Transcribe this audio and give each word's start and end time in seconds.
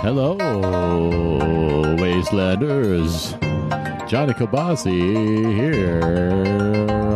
Hello, 0.00 0.36
Wastelanders. 1.96 3.38
Johnny 4.08 4.32
Kabasa 4.32 4.90
here 5.54 6.00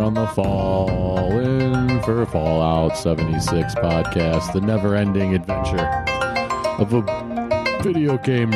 on 0.04 0.14
the 0.14 0.28
Fall 0.28 1.18
in 1.40 2.00
for 2.02 2.26
Fallout 2.26 2.96
76 2.96 3.74
podcast, 3.74 4.52
the 4.52 4.60
never 4.60 4.94
ending 4.94 5.34
adventure 5.34 5.84
of 6.78 6.92
a 6.92 7.02
video 7.82 8.18
game 8.18 8.52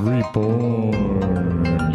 reborn. 0.00 1.93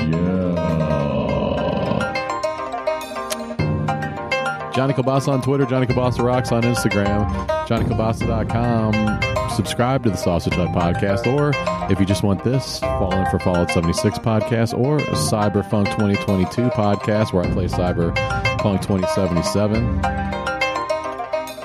Johnny 4.79 4.93
Kabasa 4.93 5.27
on 5.27 5.41
Twitter, 5.41 5.65
Johnny 5.65 5.87
Kabasa 5.87 6.23
Rocks 6.23 6.53
on 6.53 6.63
Instagram, 6.63 7.27
JohnnyKabasa.com 7.67 9.49
subscribe 9.53 10.05
to 10.05 10.09
the 10.09 10.15
Sausage 10.15 10.53
Hut 10.53 10.69
podcast, 10.69 11.27
or 11.27 11.51
if 11.91 11.99
you 11.99 12.05
just 12.05 12.23
want 12.23 12.45
this, 12.45 12.79
fall 12.79 13.13
in 13.13 13.29
for 13.29 13.39
Fallout 13.39 13.69
76 13.71 14.17
podcast 14.19 14.73
or 14.77 14.99
Cyberpunk 14.99 15.87
2022 15.87 16.69
podcast 16.69 17.33
where 17.33 17.43
I 17.43 17.51
play 17.51 17.65
Cyberpunk 17.65 18.81
2077. 18.81 20.01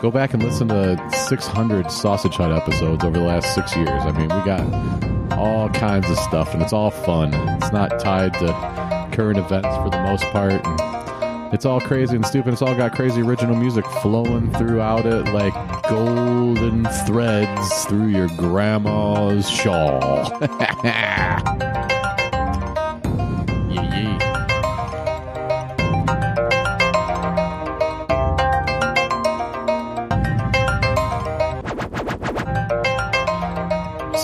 Go 0.03 0.11
back 0.11 0.35
and 0.35 0.43
listen 0.43 0.67
to 0.67 1.01
600 1.29 1.93
Sausage 1.93 2.35
Hut 2.35 2.51
episodes 2.51 3.05
over 3.05 3.17
the 3.17 3.25
last 3.25 3.55
six 3.55 3.77
years. 3.77 3.89
I 3.91 4.11
mean, 4.11 4.23
we 4.23 4.45
got 4.45 5.39
all 5.39 5.69
kinds 5.69 6.11
of 6.11 6.19
stuff, 6.19 6.53
and 6.53 6.65
it's 6.65 6.73
all 6.73 6.91
fun. 6.91 7.33
It's 7.33 7.71
not 7.71 8.01
tied 8.01 8.35
to 8.35 9.09
current 9.13 9.39
events 9.39 9.69
for 9.69 9.89
the 9.89 10.03
most 10.03 10.25
part. 10.33 10.67
And 10.67 10.94
it's 11.55 11.65
all 11.65 11.81
crazy 11.81 12.17
and 12.17 12.27
stupid. 12.27 12.53
It's 12.53 12.63
all 12.63 12.75
got 12.75 12.97
crazy 12.97 13.23
original 13.23 13.55
music 13.55 13.87
flowing 14.03 14.53
throughout 14.55 15.07
it 15.07 15.25
like 15.33 15.55
golden 15.89 16.85
threads 17.07 17.85
through 17.85 18.09
your 18.09 18.29
grandma's 18.37 19.49
shawl. 19.49 20.31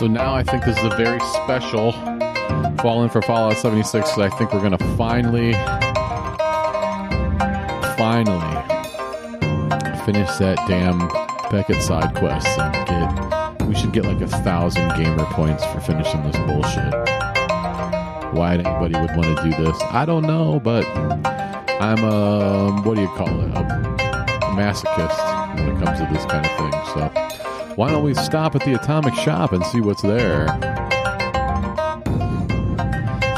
So 0.00 0.06
now 0.06 0.33
I 0.34 0.42
think 0.42 0.64
this 0.64 0.78
is 0.78 0.84
a 0.84 0.96
very 0.96 1.20
special 1.20 1.92
Fall 2.80 3.02
in 3.02 3.10
for 3.10 3.20
Fallout 3.20 3.58
76 3.58 3.92
because 3.92 4.18
I 4.18 4.34
think 4.38 4.55
we're 4.55 4.60
going 4.60 4.77
to 4.77 4.96
finally 4.96 5.52
finish 10.12 10.36
that 10.39 10.56
damn 10.66 10.98
Beckett 11.53 11.80
side 11.80 12.12
quest 12.16 12.58
and 12.58 12.75
get. 12.89 13.69
We 13.69 13.77
should 13.77 13.92
get 13.92 14.05
like 14.05 14.20
a 14.20 14.27
thousand 14.27 14.89
gamer 14.97 15.25
points 15.27 15.64
for 15.67 15.80
finishing 15.80 16.20
this 16.25 16.36
bullshit. 16.39 16.92
Why 18.34 18.55
anybody 18.55 18.98
would 18.98 19.14
want 19.17 19.39
to 19.39 19.42
do 19.44 19.50
this, 19.50 19.80
I 19.92 20.05
don't 20.05 20.25
know, 20.25 20.58
but 20.58 20.84
I'm 21.80 22.02
a 22.02 22.83
what 22.83 22.97
do 22.97 23.02
you 23.02 23.08
call 23.08 23.28
it? 23.28 23.55
A 23.55 24.52
masochist 24.58 25.55
when 25.55 25.69
it 25.69 25.84
comes 25.84 26.00
to 26.00 26.08
this 26.12 26.24
kind 26.24 26.45
of 26.45 26.56
thing. 26.58 26.72
So 26.92 27.74
why 27.77 27.92
don't 27.92 28.02
we 28.02 28.14
stop 28.14 28.56
at 28.56 28.64
the 28.64 28.74
Atomic 28.74 29.14
Shop 29.14 29.52
and 29.52 29.64
see 29.67 29.80
what's 29.80 30.02
there? 30.02 30.48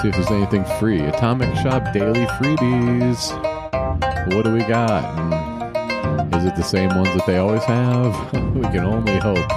See 0.01 0.09
if 0.09 0.15
there's 0.15 0.31
anything 0.31 0.65
free. 0.81 1.03
Atomic 1.03 1.55
Shop 1.57 1.93
daily 1.93 2.25
freebies. 2.39 3.31
What 4.35 4.47
do 4.47 4.55
we 4.55 4.61
got? 4.61 5.03
Hmm. 5.19 5.42
Is 6.43 6.49
it 6.49 6.57
the 6.57 6.65
same 6.65 6.89
ones 6.97 7.15
that 7.15 7.25
they 7.25 7.37
always 7.37 7.63
have? 7.63 8.33
we 8.57 8.63
can 8.63 8.81
only 8.81 9.17
hope 9.19 9.49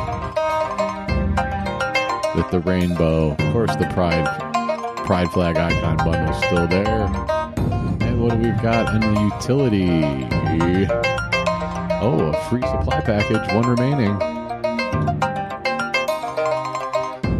that 2.35 2.47
the 2.51 2.59
rainbow, 2.59 3.31
of 3.31 3.37
course, 3.51 3.75
the 3.77 3.89
pride 3.91 4.23
pride 4.97 5.31
flag 5.31 5.57
icon 5.57 5.97
bundle 5.97 6.29
is 6.29 6.37
still 6.45 6.67
there. 6.67 7.05
And 8.05 8.21
what 8.21 8.33
do 8.33 8.37
we've 8.37 8.61
got 8.61 8.93
in 8.93 9.01
the 9.01 9.19
utility? 9.19 10.29
Oh, 12.03 12.19
a 12.19 12.49
free 12.51 12.61
supply 12.61 13.01
package, 13.01 13.51
one 13.55 13.67
remaining. 13.67 14.15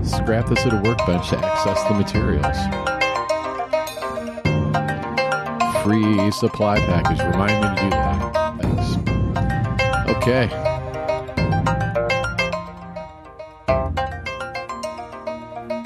Scrap 0.03 0.49
this 0.49 0.65
at 0.65 0.73
a 0.73 0.81
workbench 0.83 1.29
to 1.29 1.37
access 1.37 1.83
the 1.83 1.93
materials 1.93 2.57
free 5.83 6.31
supply 6.31 6.79
package. 6.79 7.19
Remind 7.19 7.61
me 7.61 7.75
to 7.75 7.83
do 7.83 7.89
that. 7.91 8.34
Okay. 10.07 10.45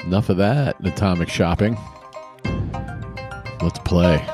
Enough 0.04 0.28
of 0.28 0.36
that 0.38 0.76
atomic 0.84 1.28
shopping. 1.28 1.78
Let's 3.62 3.78
play. 3.80 4.26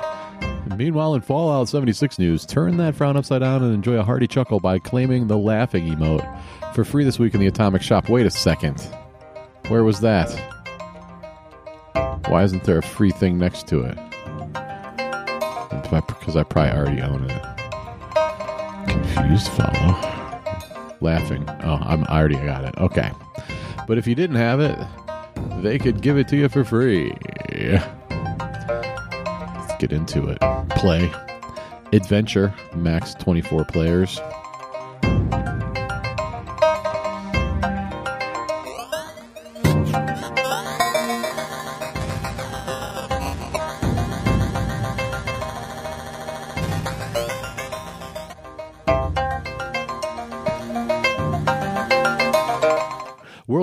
Meanwhile, 0.76 1.14
in 1.14 1.20
Fallout 1.20 1.68
76 1.68 2.18
news, 2.18 2.44
turn 2.46 2.76
that 2.78 2.94
frown 2.94 3.16
upside 3.16 3.40
down 3.40 3.62
and 3.62 3.74
enjoy 3.74 3.94
a 3.94 4.02
hearty 4.02 4.26
chuckle 4.26 4.60
by 4.60 4.78
claiming 4.78 5.26
the 5.26 5.38
laughing 5.38 5.86
emote 5.86 6.24
for 6.74 6.84
free 6.84 7.04
this 7.04 7.18
week 7.18 7.34
in 7.34 7.40
the 7.40 7.46
Atomic 7.46 7.82
Shop. 7.82 8.08
Wait 8.08 8.26
a 8.26 8.30
second. 8.30 8.80
Where 9.68 9.84
was 9.84 10.00
that? 10.00 10.30
Why 12.28 12.42
isn't 12.42 12.64
there 12.64 12.78
a 12.78 12.82
free 12.82 13.10
thing 13.10 13.38
next 13.38 13.66
to 13.68 13.82
it? 13.82 13.98
Because 15.90 16.36
I 16.36 16.42
probably 16.42 16.72
already 16.72 17.00
own 17.00 17.30
it. 17.30 17.55
Confused 19.16 19.48
fellow. 19.48 19.72
Oh, 19.74 20.94
laughing. 21.00 21.48
Oh, 21.62 21.78
I'm, 21.80 22.04
I 22.08 22.18
already 22.18 22.36
got 22.36 22.64
it. 22.64 22.76
Okay. 22.76 23.10
But 23.88 23.96
if 23.96 24.06
you 24.06 24.14
didn't 24.14 24.36
have 24.36 24.60
it, 24.60 24.78
they 25.62 25.78
could 25.78 26.02
give 26.02 26.18
it 26.18 26.28
to 26.28 26.36
you 26.36 26.50
for 26.50 26.64
free. 26.64 27.14
Let's 28.10 29.74
get 29.78 29.90
into 29.92 30.28
it. 30.28 30.38
Play. 30.70 31.10
Adventure. 31.92 32.52
Max 32.74 33.14
24 33.14 33.64
players. 33.64 34.20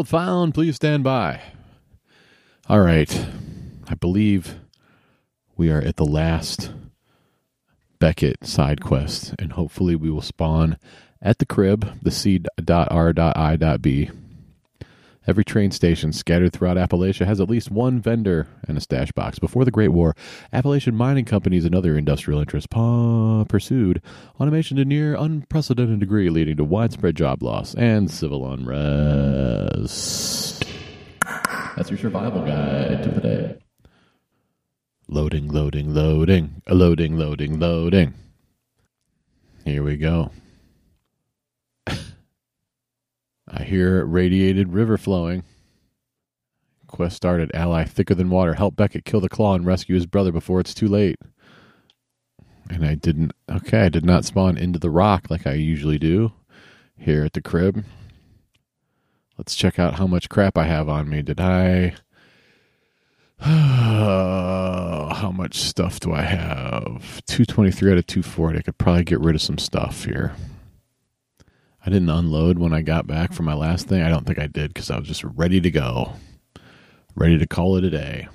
World 0.03 0.09
found, 0.09 0.53
please 0.53 0.75
stand 0.75 1.05
by. 1.05 1.39
All 2.67 2.81
right. 2.81 3.25
I 3.87 3.93
believe 3.93 4.59
we 5.55 5.71
are 5.71 5.79
at 5.79 5.95
the 5.95 6.03
last 6.03 6.73
Beckett 7.99 8.45
side 8.45 8.81
quest, 8.81 9.33
and 9.39 9.53
hopefully 9.53 9.95
we 9.95 10.11
will 10.11 10.19
spawn 10.21 10.77
at 11.21 11.39
the 11.39 11.45
crib, 11.45 11.89
the 12.01 12.11
C.R.I.B. 12.11 14.09
Every 15.25 15.45
train 15.45 15.71
station 15.71 16.11
scattered 16.11 16.51
throughout 16.51 16.75
Appalachia 16.75 17.25
has 17.25 17.39
at 17.39 17.49
least 17.49 17.71
one 17.71 18.01
vendor 18.01 18.47
and 18.67 18.77
a 18.77 18.81
stash 18.81 19.11
box. 19.13 19.39
Before 19.39 19.63
the 19.63 19.71
Great 19.71 19.87
War, 19.89 20.15
Appalachian 20.51 20.95
mining 20.95 21.23
companies 21.23 21.63
and 21.63 21.73
other 21.73 21.97
industrial 21.97 22.41
interests 22.41 22.67
pa- 22.67 23.45
pursued 23.45 24.01
automation 24.39 24.75
to 24.77 24.85
near 24.85 25.15
unprecedented 25.15 26.01
degree, 26.01 26.29
leading 26.29 26.57
to 26.57 26.65
widespread 26.65 27.15
job 27.15 27.41
loss 27.41 27.73
and 27.75 28.11
civil 28.11 28.51
unrest. 28.51 30.65
That's 31.77 31.89
your 31.89 31.99
survival 31.99 32.41
guide 32.41 33.03
to 33.03 33.09
the 33.09 33.21
day. 33.21 33.59
Loading, 35.07 35.47
loading, 35.47 35.93
loading, 35.93 36.61
loading, 36.67 37.17
loading, 37.17 37.59
loading. 37.59 38.13
Here 39.63 39.83
we 39.83 39.95
go. 39.95 40.31
I 43.55 43.63
hear 43.63 44.03
radiated 44.05 44.73
river 44.73 44.97
flowing. 44.97 45.43
Quest 46.87 47.15
started. 47.15 47.51
Ally 47.53 47.83
thicker 47.83 48.15
than 48.15 48.29
water. 48.29 48.55
Help 48.55 48.75
Beckett 48.75 49.05
kill 49.05 49.19
the 49.21 49.29
claw 49.29 49.55
and 49.55 49.65
rescue 49.65 49.95
his 49.95 50.05
brother 50.05 50.31
before 50.31 50.59
it's 50.59 50.73
too 50.73 50.87
late. 50.87 51.17
And 52.69 52.85
I 52.85 52.95
didn't. 52.95 53.33
Okay, 53.49 53.81
I 53.81 53.89
did 53.89 54.05
not 54.05 54.25
spawn 54.25 54.57
into 54.57 54.79
the 54.79 54.89
rock 54.89 55.29
like 55.29 55.45
I 55.45 55.53
usually 55.53 55.99
do 55.99 56.33
here 56.97 57.23
at 57.23 57.33
the 57.33 57.41
crib. 57.41 57.83
Let's 59.37 59.55
check 59.55 59.77
out 59.77 59.95
how 59.95 60.07
much 60.07 60.29
crap 60.29 60.57
I 60.57 60.63
have 60.63 60.89
on 60.89 61.09
me. 61.09 61.21
Did 61.21 61.39
I. 61.39 61.95
how 63.39 65.31
much 65.33 65.57
stuff 65.57 65.99
do 65.99 66.13
I 66.13 66.21
have? 66.21 67.21
223 67.27 67.91
out 67.91 67.97
of 67.97 68.07
240. 68.07 68.57
I 68.57 68.61
could 68.61 68.77
probably 68.77 69.03
get 69.03 69.19
rid 69.19 69.35
of 69.35 69.41
some 69.41 69.57
stuff 69.57 70.05
here. 70.05 70.33
I 71.85 71.89
didn't 71.89 72.09
unload 72.09 72.59
when 72.59 72.73
I 72.73 72.81
got 72.81 73.07
back 73.07 73.33
from 73.33 73.45
my 73.45 73.53
last 73.53 73.87
thing. 73.87 74.01
I 74.01 74.09
don't 74.09 74.25
think 74.25 74.39
I 74.39 74.47
did 74.47 74.73
because 74.73 74.89
I 74.89 74.97
was 74.97 75.07
just 75.07 75.23
ready 75.23 75.59
to 75.59 75.69
go, 75.69 76.13
ready 77.15 77.37
to 77.37 77.45
call 77.45 77.75
it 77.75 77.83
a 77.83 77.89
day. 77.89 78.27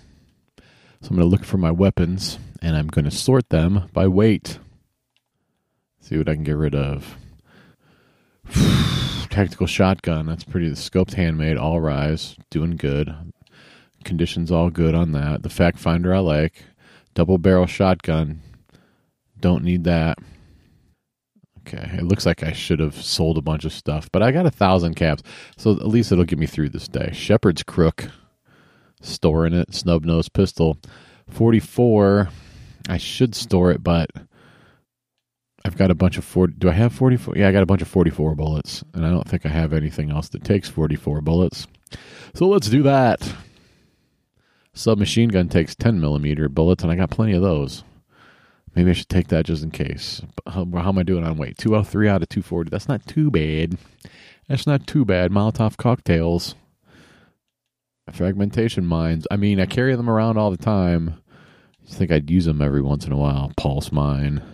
So 1.00 1.08
I'm 1.10 1.16
going 1.16 1.28
to 1.28 1.30
look 1.30 1.44
for 1.44 1.56
my 1.56 1.70
weapons 1.70 2.38
and 2.60 2.76
I'm 2.76 2.88
going 2.88 3.06
to 3.06 3.10
sort 3.10 3.48
them 3.48 3.88
by 3.92 4.06
weight. 4.06 4.58
see 6.00 6.18
what 6.18 6.28
I 6.28 6.34
can 6.34 6.44
get 6.44 6.56
rid 6.56 6.74
of. 6.74 7.16
Tactical 9.30 9.66
shotgun. 9.66 10.26
That's 10.26 10.44
pretty. 10.44 10.68
The 10.68 10.74
scoped 10.74 11.14
handmade. 11.14 11.56
All 11.56 11.80
rise. 11.80 12.36
Doing 12.50 12.76
good. 12.76 13.14
Conditions 14.04 14.50
all 14.50 14.68
good 14.68 14.94
on 14.94 15.12
that. 15.12 15.42
The 15.42 15.48
fact 15.48 15.78
finder 15.78 16.14
I 16.14 16.18
like. 16.18 16.64
Double 17.14 17.38
barrel 17.38 17.66
shotgun. 17.66 18.42
Don't 19.40 19.64
need 19.64 19.84
that. 19.84 20.18
Okay, 21.68 21.98
it 21.98 22.04
looks 22.04 22.24
like 22.24 22.42
I 22.42 22.52
should 22.52 22.80
have 22.80 22.94
sold 22.94 23.36
a 23.36 23.42
bunch 23.42 23.66
of 23.66 23.74
stuff, 23.74 24.08
but 24.10 24.22
I 24.22 24.32
got 24.32 24.46
a 24.46 24.50
thousand 24.50 24.94
caps, 24.94 25.22
so 25.58 25.72
at 25.72 25.86
least 25.86 26.10
it'll 26.10 26.24
get 26.24 26.38
me 26.38 26.46
through 26.46 26.70
this 26.70 26.88
day. 26.88 27.10
Shepherd's 27.12 27.62
Crook, 27.62 28.08
storing 29.02 29.52
it. 29.52 29.74
Snub 29.74 30.04
nose 30.04 30.30
pistol, 30.30 30.78
forty-four. 31.28 32.30
I 32.88 32.96
should 32.96 33.34
store 33.34 33.70
it, 33.70 33.84
but 33.84 34.08
I've 35.66 35.76
got 35.76 35.90
a 35.90 35.94
bunch 35.94 36.16
of 36.16 36.24
40. 36.24 36.54
Do 36.56 36.70
I 36.70 36.72
have 36.72 36.94
forty-four? 36.94 37.36
Yeah, 37.36 37.48
I 37.48 37.52
got 37.52 37.62
a 37.62 37.66
bunch 37.66 37.82
of 37.82 37.88
forty-four 37.88 38.34
bullets, 38.34 38.82
and 38.94 39.04
I 39.04 39.10
don't 39.10 39.28
think 39.28 39.44
I 39.44 39.50
have 39.50 39.74
anything 39.74 40.10
else 40.10 40.30
that 40.30 40.44
takes 40.44 40.70
forty-four 40.70 41.20
bullets. 41.20 41.66
So 42.34 42.48
let's 42.48 42.70
do 42.70 42.82
that. 42.84 43.30
Submachine 44.72 45.28
gun 45.28 45.48
takes 45.48 45.74
ten 45.74 46.00
millimeter 46.00 46.48
bullets, 46.48 46.82
and 46.82 46.90
I 46.90 46.96
got 46.96 47.10
plenty 47.10 47.34
of 47.34 47.42
those. 47.42 47.84
Maybe 48.78 48.90
I 48.90 48.94
should 48.94 49.08
take 49.08 49.26
that 49.26 49.44
just 49.44 49.64
in 49.64 49.72
case. 49.72 50.22
How, 50.46 50.64
how 50.64 50.90
am 50.90 50.98
I 50.98 51.02
doing 51.02 51.24
on 51.24 51.36
weight? 51.36 51.58
203 51.58 52.08
out 52.08 52.22
of 52.22 52.28
240. 52.28 52.70
That's 52.70 52.86
not 52.86 53.04
too 53.08 53.28
bad. 53.28 53.76
That's 54.48 54.68
not 54.68 54.86
too 54.86 55.04
bad. 55.04 55.32
Molotov 55.32 55.76
cocktails. 55.76 56.54
Fragmentation 58.12 58.86
mines. 58.86 59.26
I 59.32 59.36
mean, 59.36 59.58
I 59.58 59.66
carry 59.66 59.96
them 59.96 60.08
around 60.08 60.38
all 60.38 60.52
the 60.52 60.56
time. 60.56 61.20
I 61.90 61.92
think 61.92 62.12
I'd 62.12 62.30
use 62.30 62.44
them 62.44 62.62
every 62.62 62.80
once 62.80 63.04
in 63.04 63.10
a 63.10 63.16
while. 63.16 63.50
Pulse 63.56 63.90
mine. 63.90 64.44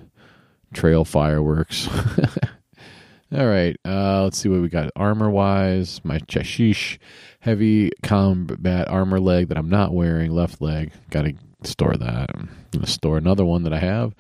Trail 0.73 1.05
fireworks. 1.05 1.87
all 3.31 3.47
right. 3.47 3.77
Uh, 3.85 4.23
let's 4.23 4.39
see 4.39 4.49
what 4.49 4.63
we 4.63 4.71
got. 4.71 4.91
Armor 4.97 5.29
wise, 5.29 6.01
my 6.03 6.19
Chashish 6.21 6.97
heavy 7.41 7.91
combat 8.03 8.89
armor 8.89 9.21
leg 9.21 9.49
that 9.49 9.59
I'm 9.59 9.69
not 9.69 9.93
wearing. 9.93 10.31
Left 10.31 10.63
leg. 10.63 10.93
Got 11.11 11.27
to 11.27 11.35
store 11.67 11.97
that. 11.97 12.31
I'm 12.35 12.49
to 12.73 12.87
store 12.87 13.19
another 13.19 13.45
one 13.45 13.63
that 13.65 13.73
I 13.73 13.79
have. 13.79 14.15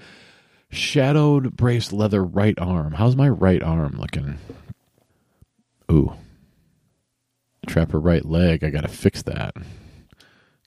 Shadowed 0.70 1.56
braced 1.56 1.92
leather 1.92 2.24
right 2.24 2.58
arm. 2.58 2.92
How's 2.92 3.16
my 3.16 3.28
right 3.28 3.62
arm 3.62 3.96
looking? 3.98 4.38
Ooh. 5.90 6.12
Trapper 7.66 8.00
right 8.00 8.24
leg. 8.24 8.64
I 8.64 8.70
got 8.70 8.82
to 8.82 8.88
fix 8.88 9.22
that 9.22 9.54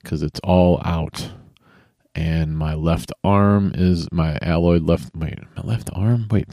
because 0.02 0.22
it's 0.22 0.40
all 0.40 0.80
out. 0.84 1.30
And 2.14 2.58
my 2.58 2.74
left 2.74 3.12
arm 3.22 3.72
is 3.74 4.08
my 4.10 4.38
alloyed 4.42 4.82
left. 4.82 5.14
Wait, 5.14 5.38
my 5.56 5.62
left 5.62 5.90
arm? 5.92 6.26
Wait. 6.30 6.48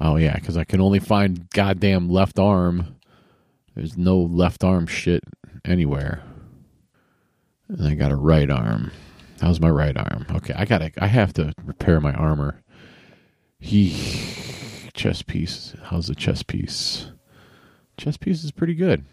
Oh, 0.00 0.16
yeah, 0.16 0.34
because 0.34 0.56
I 0.56 0.64
can 0.64 0.80
only 0.80 1.00
find 1.00 1.50
goddamn 1.50 2.08
left 2.08 2.38
arm. 2.38 2.96
There's 3.74 3.96
no 3.96 4.18
left 4.18 4.62
arm 4.62 4.86
shit 4.86 5.24
anywhere. 5.64 6.22
And 7.68 7.86
I 7.86 7.94
got 7.94 8.12
a 8.12 8.16
right 8.16 8.50
arm. 8.50 8.92
How's 9.40 9.60
my 9.60 9.68
right 9.68 9.96
arm? 9.96 10.26
Okay, 10.30 10.54
I 10.56 10.64
gotta. 10.64 10.90
I 10.98 11.06
have 11.06 11.32
to 11.34 11.52
repair 11.64 12.00
my 12.00 12.12
armor. 12.12 12.62
He 13.60 13.90
chest 14.94 15.26
piece. 15.26 15.74
How's 15.84 16.06
the 16.06 16.14
chest 16.14 16.46
piece? 16.46 17.10
Chest 17.96 18.20
piece 18.20 18.42
is 18.42 18.52
pretty 18.52 18.74
good. 18.74 19.04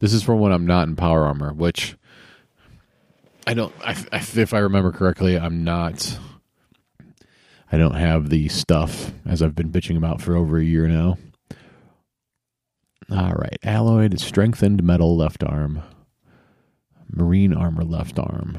This 0.00 0.12
is 0.12 0.22
from 0.22 0.40
when 0.40 0.52
I'm 0.52 0.66
not 0.66 0.88
in 0.88 0.96
power 0.96 1.24
armor, 1.24 1.52
which 1.52 1.96
I 3.46 3.54
don't. 3.54 3.74
I, 3.82 3.92
I, 4.12 4.16
if 4.18 4.52
I 4.52 4.58
remember 4.58 4.92
correctly, 4.92 5.38
I'm 5.38 5.64
not. 5.64 6.18
I 7.70 7.76
don't 7.76 7.94
have 7.94 8.30
the 8.30 8.48
stuff 8.48 9.12
as 9.26 9.42
I've 9.42 9.54
been 9.54 9.70
bitching 9.70 9.96
about 9.96 10.20
for 10.20 10.36
over 10.36 10.58
a 10.58 10.64
year 10.64 10.86
now. 10.86 11.18
All 13.10 13.32
right, 13.32 13.58
alloyed 13.62 14.20
strengthened 14.20 14.82
metal 14.82 15.16
left 15.16 15.42
arm. 15.42 15.82
Marine 17.18 17.52
armor 17.52 17.84
left 17.84 18.18
arm. 18.18 18.56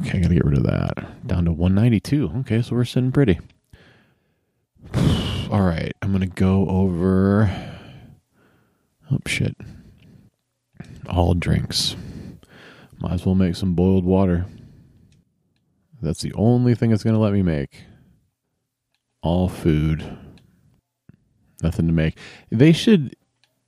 Okay, 0.00 0.18
I 0.18 0.20
gotta 0.20 0.34
get 0.34 0.44
rid 0.44 0.58
of 0.58 0.64
that. 0.64 1.26
Down 1.26 1.44
to 1.44 1.52
192. 1.52 2.32
Okay, 2.40 2.60
so 2.60 2.74
we're 2.74 2.84
sitting 2.84 3.12
pretty. 3.12 3.38
All 5.50 5.62
right, 5.62 5.92
I'm 6.02 6.12
gonna 6.12 6.26
go 6.26 6.68
over. 6.68 7.50
Oh 9.10 9.18
shit! 9.26 9.56
All 11.08 11.34
drinks. 11.34 11.96
Might 13.00 13.12
as 13.12 13.24
well 13.24 13.34
make 13.34 13.56
some 13.56 13.74
boiled 13.74 14.04
water. 14.04 14.46
That's 16.02 16.20
the 16.20 16.32
only 16.34 16.74
thing 16.74 16.92
it's 16.92 17.04
gonna 17.04 17.18
let 17.18 17.32
me 17.32 17.42
make. 17.42 17.84
All 19.22 19.48
food. 19.48 20.18
Nothing 21.62 21.86
to 21.86 21.92
make. 21.92 22.18
They 22.50 22.72
should 22.72 23.16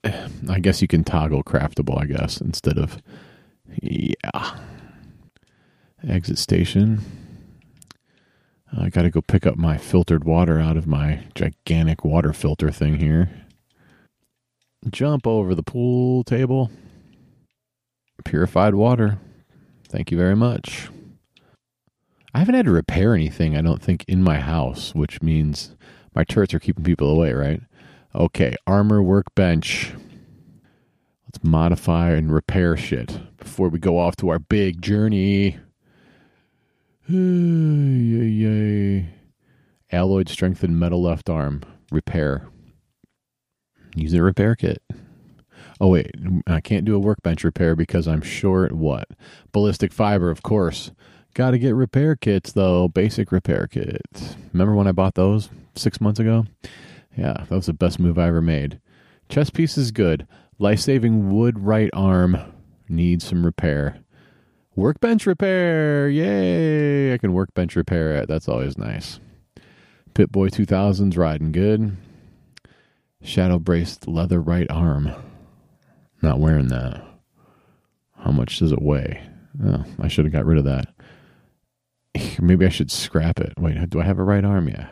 I 0.04 0.58
guess 0.60 0.80
you 0.80 0.88
can 0.88 1.04
toggle 1.04 1.42
craftable, 1.42 2.00
I 2.00 2.06
guess, 2.06 2.40
instead 2.40 2.78
of 2.78 3.02
yeah. 3.82 4.56
Exit 6.06 6.38
station. 6.38 7.00
I 8.76 8.88
got 8.88 9.02
to 9.02 9.10
go 9.10 9.20
pick 9.20 9.46
up 9.46 9.56
my 9.56 9.76
filtered 9.76 10.24
water 10.24 10.58
out 10.58 10.76
of 10.76 10.86
my 10.86 11.24
gigantic 11.34 12.04
water 12.04 12.32
filter 12.32 12.70
thing 12.70 12.96
here. 12.98 13.30
Jump 14.90 15.26
over 15.26 15.54
the 15.54 15.62
pool 15.62 16.24
table. 16.24 16.70
Purified 18.24 18.74
water. 18.74 19.18
Thank 19.88 20.10
you 20.10 20.16
very 20.16 20.36
much. 20.36 20.88
I 22.32 22.38
haven't 22.38 22.54
had 22.54 22.66
to 22.66 22.70
repair 22.70 23.14
anything, 23.14 23.56
I 23.56 23.60
don't 23.60 23.82
think, 23.82 24.04
in 24.06 24.22
my 24.22 24.38
house, 24.38 24.94
which 24.94 25.20
means 25.20 25.74
my 26.14 26.22
turrets 26.24 26.54
are 26.54 26.60
keeping 26.60 26.84
people 26.84 27.10
away, 27.10 27.32
right? 27.32 27.60
Okay, 28.14 28.56
armor 28.66 29.00
workbench. 29.00 29.92
Let's 31.26 31.44
modify 31.44 32.10
and 32.10 32.32
repair 32.34 32.76
shit 32.76 33.20
before 33.36 33.68
we 33.68 33.78
go 33.78 33.98
off 33.98 34.16
to 34.16 34.30
our 34.30 34.40
big 34.40 34.82
journey. 34.82 35.58
yay, 37.08 37.16
yay. 38.26 39.10
Alloyed 39.92 40.28
strengthened 40.28 40.80
metal 40.80 41.00
left 41.00 41.30
arm. 41.30 41.62
Repair. 41.92 42.48
Use 43.94 44.12
a 44.14 44.22
repair 44.22 44.56
kit. 44.56 44.82
Oh, 45.80 45.88
wait. 45.88 46.10
I 46.48 46.60
can't 46.60 46.84
do 46.84 46.96
a 46.96 47.00
workbench 47.00 47.44
repair 47.44 47.76
because 47.76 48.08
I'm 48.08 48.22
short 48.22 48.72
what? 48.72 49.08
Ballistic 49.52 49.92
fiber, 49.92 50.30
of 50.30 50.42
course. 50.42 50.90
Got 51.34 51.52
to 51.52 51.58
get 51.58 51.76
repair 51.76 52.16
kits, 52.16 52.52
though. 52.52 52.88
Basic 52.88 53.30
repair 53.30 53.68
kits. 53.68 54.34
Remember 54.52 54.74
when 54.74 54.88
I 54.88 54.92
bought 54.92 55.14
those 55.14 55.48
six 55.76 56.00
months 56.00 56.18
ago? 56.18 56.46
Yeah, 57.16 57.44
that 57.48 57.50
was 57.50 57.66
the 57.66 57.72
best 57.72 57.98
move 57.98 58.18
I 58.18 58.28
ever 58.28 58.40
made. 58.40 58.80
Chest 59.28 59.52
piece 59.54 59.76
is 59.76 59.90
good. 59.90 60.26
Life 60.58 60.80
saving 60.80 61.32
wood 61.32 61.58
right 61.58 61.90
arm 61.92 62.36
needs 62.88 63.26
some 63.26 63.44
repair. 63.44 64.00
Workbench 64.76 65.26
repair! 65.26 66.08
Yay! 66.08 67.12
I 67.12 67.18
can 67.18 67.32
workbench 67.32 67.76
repair 67.76 68.16
it. 68.16 68.28
That's 68.28 68.48
always 68.48 68.78
nice. 68.78 69.20
Pip 70.14 70.30
Boy 70.30 70.48
2000's 70.48 71.16
riding 71.16 71.52
good. 71.52 71.96
Shadow 73.22 73.58
braced 73.58 74.08
leather 74.08 74.40
right 74.40 74.70
arm. 74.70 75.12
Not 76.22 76.38
wearing 76.38 76.68
that. 76.68 77.02
How 78.18 78.30
much 78.30 78.58
does 78.58 78.72
it 78.72 78.82
weigh? 78.82 79.22
Oh, 79.64 79.84
I 79.98 80.08
should 80.08 80.24
have 80.24 80.32
got 80.32 80.46
rid 80.46 80.58
of 80.58 80.64
that. 80.64 80.88
Maybe 82.40 82.66
I 82.66 82.70
should 82.70 82.90
scrap 82.90 83.40
it. 83.40 83.54
Wait, 83.58 83.90
do 83.90 84.00
I 84.00 84.04
have 84.04 84.18
a 84.18 84.24
right 84.24 84.44
arm? 84.44 84.68
Yeah. 84.68 84.88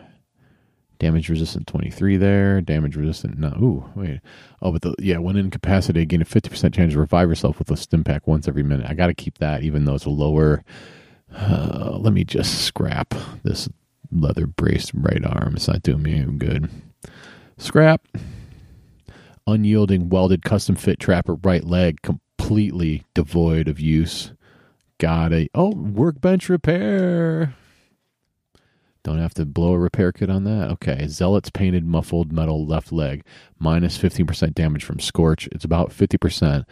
Damage 0.98 1.28
resistant 1.28 1.66
23 1.66 2.16
there. 2.16 2.60
Damage 2.60 2.96
resistant. 2.96 3.38
No. 3.38 3.48
Ooh, 3.60 3.84
wait. 3.94 4.20
Oh, 4.60 4.72
but 4.72 4.82
the, 4.82 4.94
yeah, 4.98 5.18
when 5.18 5.36
incapacitated, 5.36 6.08
gain 6.08 6.22
a 6.22 6.24
50% 6.24 6.74
chance 6.74 6.92
to 6.92 6.98
revive 6.98 7.28
yourself 7.28 7.58
with 7.58 7.70
a 7.70 7.76
stim 7.76 8.02
pack 8.02 8.26
once 8.26 8.48
every 8.48 8.62
minute. 8.64 8.86
I 8.88 8.94
got 8.94 9.06
to 9.06 9.14
keep 9.14 9.38
that, 9.38 9.62
even 9.62 9.84
though 9.84 9.94
it's 9.94 10.06
a 10.06 10.10
lower. 10.10 10.64
Uh, 11.34 11.98
let 12.00 12.12
me 12.12 12.24
just 12.24 12.62
scrap 12.64 13.14
this 13.44 13.68
leather 14.10 14.46
braced 14.46 14.92
right 14.94 15.24
arm. 15.24 15.54
It's 15.56 15.68
not 15.68 15.82
doing 15.82 16.02
me 16.02 16.18
any 16.18 16.32
good. 16.32 16.68
Scrap. 17.58 18.06
Unyielding 19.46 20.08
welded 20.08 20.42
custom 20.44 20.76
fit 20.76 20.98
trapper 20.98 21.34
right 21.34 21.64
leg, 21.64 22.02
completely 22.02 23.04
devoid 23.14 23.68
of 23.68 23.80
use. 23.80 24.32
Got 24.98 25.32
a 25.32 25.48
oh 25.54 25.70
workbench 25.70 26.48
repair. 26.48 27.54
Don't 29.08 29.20
have 29.20 29.32
to 29.34 29.46
blow 29.46 29.72
a 29.72 29.78
repair 29.78 30.12
kit 30.12 30.28
on 30.28 30.44
that. 30.44 30.70
Okay. 30.72 31.06
Zealot's 31.08 31.48
painted 31.48 31.86
muffled 31.86 32.30
metal 32.30 32.66
left 32.66 32.92
leg. 32.92 33.24
Minus 33.58 33.96
15% 33.96 34.52
damage 34.52 34.84
from 34.84 35.00
Scorch. 35.00 35.48
It's 35.50 35.64
about 35.64 35.88
50%. 35.88 36.66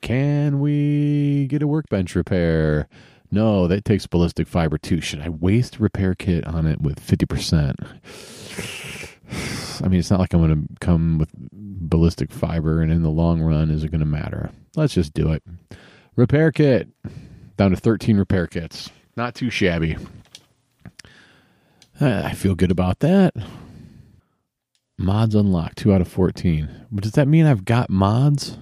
Can 0.00 0.60
we 0.60 1.48
get 1.48 1.62
a 1.62 1.66
workbench 1.66 2.14
repair? 2.14 2.86
No, 3.32 3.66
that 3.66 3.84
takes 3.84 4.06
ballistic 4.06 4.46
fiber 4.46 4.78
too. 4.78 5.00
Should 5.00 5.18
I 5.18 5.30
waste 5.30 5.80
repair 5.80 6.14
kit 6.14 6.46
on 6.46 6.64
it 6.68 6.80
with 6.80 7.04
50%? 7.04 7.74
I 9.84 9.88
mean, 9.88 9.98
it's 9.98 10.12
not 10.12 10.20
like 10.20 10.32
I'm 10.32 10.46
going 10.46 10.68
to 10.68 10.74
come 10.78 11.18
with 11.18 11.30
ballistic 11.42 12.30
fiber, 12.30 12.82
and 12.82 12.92
in 12.92 13.02
the 13.02 13.10
long 13.10 13.42
run, 13.42 13.68
is 13.68 13.82
it 13.82 13.90
going 13.90 13.98
to 13.98 14.06
matter? 14.06 14.52
Let's 14.76 14.94
just 14.94 15.12
do 15.12 15.32
it. 15.32 15.42
Repair 16.14 16.52
kit. 16.52 16.86
Down 17.56 17.72
to 17.72 17.76
13 17.76 18.16
repair 18.16 18.46
kits. 18.46 18.90
Not 19.16 19.34
too 19.34 19.50
shabby. 19.50 19.96
Uh, 22.00 22.22
I 22.24 22.32
feel 22.32 22.54
good 22.54 22.70
about 22.70 23.00
that. 23.00 23.34
Mods 24.98 25.34
unlocked, 25.34 25.78
two 25.78 25.92
out 25.92 26.00
of 26.00 26.08
14. 26.08 26.68
Does 26.94 27.12
that 27.12 27.28
mean 27.28 27.46
I've 27.46 27.64
got 27.64 27.90
mods? 27.90 28.58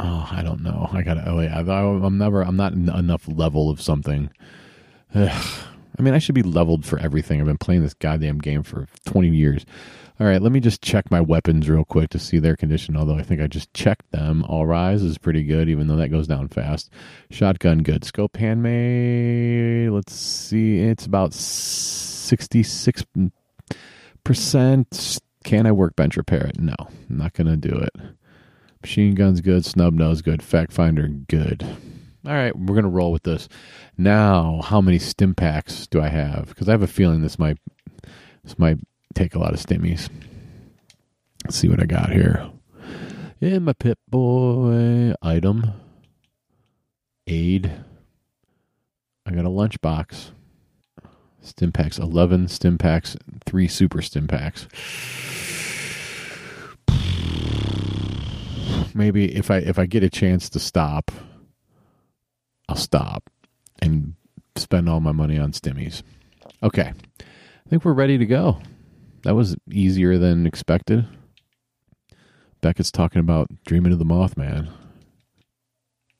Oh, 0.00 0.28
I 0.30 0.42
don't 0.42 0.62
know. 0.62 0.88
I 0.92 1.02
gotta. 1.02 1.24
Oh 1.26 1.40
yeah, 1.40 1.58
I'm 1.58 2.18
never. 2.18 2.42
I'm 2.42 2.56
not 2.56 2.72
enough 2.72 3.26
level 3.26 3.68
of 3.68 3.80
something. 3.80 4.30
Ugh. 5.14 5.64
I 5.98 6.02
mean, 6.02 6.14
I 6.14 6.18
should 6.18 6.36
be 6.36 6.44
leveled 6.44 6.86
for 6.86 6.96
everything. 7.00 7.40
I've 7.40 7.46
been 7.48 7.58
playing 7.58 7.82
this 7.82 7.94
goddamn 7.94 8.38
game 8.38 8.62
for 8.62 8.86
20 9.06 9.30
years. 9.30 9.66
All 10.20 10.26
right, 10.26 10.42
let 10.42 10.50
me 10.50 10.58
just 10.58 10.82
check 10.82 11.12
my 11.12 11.20
weapons 11.20 11.68
real 11.68 11.84
quick 11.84 12.10
to 12.10 12.18
see 12.18 12.40
their 12.40 12.56
condition. 12.56 12.96
Although 12.96 13.16
I 13.16 13.22
think 13.22 13.40
I 13.40 13.46
just 13.46 13.72
checked 13.72 14.10
them. 14.10 14.44
All 14.48 14.66
rise 14.66 15.02
is 15.02 15.16
pretty 15.16 15.44
good, 15.44 15.68
even 15.68 15.86
though 15.86 15.96
that 15.96 16.08
goes 16.08 16.26
down 16.26 16.48
fast. 16.48 16.90
Shotgun 17.30 17.84
good. 17.84 18.04
Scope 18.04 18.36
handmade. 18.36 19.90
Let's 19.90 20.14
see. 20.14 20.80
It's 20.80 21.06
about 21.06 21.32
66 21.32 23.04
percent. 24.24 25.18
Can 25.44 25.66
I 25.66 25.72
workbench 25.72 26.16
repair 26.16 26.46
it? 26.46 26.58
No, 26.58 26.74
I'm 26.78 27.16
not 27.16 27.34
gonna 27.34 27.56
do 27.56 27.76
it. 27.76 27.94
Machine 28.82 29.14
gun's 29.14 29.40
good. 29.40 29.64
Snub 29.64 29.94
nose 29.94 30.20
good. 30.20 30.42
Fact 30.42 30.72
finder 30.72 31.06
good. 31.06 31.64
All 32.26 32.34
right, 32.34 32.56
we're 32.58 32.74
gonna 32.74 32.88
roll 32.88 33.12
with 33.12 33.22
this. 33.22 33.48
Now, 33.96 34.62
how 34.64 34.80
many 34.80 34.98
stim 34.98 35.36
packs 35.36 35.86
do 35.86 36.00
I 36.00 36.08
have? 36.08 36.48
Because 36.48 36.68
I 36.68 36.72
have 36.72 36.82
a 36.82 36.88
feeling 36.88 37.22
this 37.22 37.38
might 37.38 37.58
this 38.42 38.58
might 38.58 38.78
take 39.14 39.34
a 39.34 39.38
lot 39.38 39.54
of 39.54 39.60
stimmies. 39.60 40.08
Let's 41.44 41.56
see 41.56 41.68
what 41.68 41.80
I 41.80 41.86
got 41.86 42.10
here. 42.10 42.50
In 43.40 43.64
my 43.64 43.72
Pip 43.72 43.98
Boy 44.08 45.14
item 45.22 45.72
aid. 47.26 47.72
I 49.26 49.30
got 49.30 49.44
a 49.44 49.48
lunchbox. 49.48 50.30
Stim 51.40 51.72
packs, 51.72 51.98
eleven 51.98 52.48
stim 52.48 52.78
packs, 52.78 53.16
three 53.46 53.68
super 53.68 54.02
stim 54.02 54.26
packs. 54.26 54.66
Maybe 58.94 59.34
if 59.34 59.50
I 59.50 59.58
if 59.58 59.78
I 59.78 59.86
get 59.86 60.02
a 60.02 60.10
chance 60.10 60.48
to 60.50 60.58
stop, 60.58 61.12
I'll 62.68 62.76
stop 62.76 63.30
and 63.80 64.14
spend 64.56 64.88
all 64.88 65.00
my 65.00 65.12
money 65.12 65.38
on 65.38 65.52
stimmies. 65.52 66.02
Okay. 66.62 66.92
I 67.20 67.70
think 67.70 67.84
we're 67.84 67.92
ready 67.92 68.18
to 68.18 68.26
go. 68.26 68.58
That 69.28 69.34
was 69.34 69.56
easier 69.70 70.16
than 70.16 70.46
expected. 70.46 71.06
Beckett's 72.62 72.90
talking 72.90 73.20
about 73.20 73.50
dreaming 73.66 73.92
of 73.92 73.98
the 73.98 74.06
Mothman. 74.06 74.70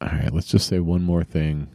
All 0.03 0.09
right, 0.09 0.31
let's 0.31 0.49
just 0.49 0.69
say 0.69 0.79
one 0.79 1.05
more 1.05 1.25
thing. 1.25 1.69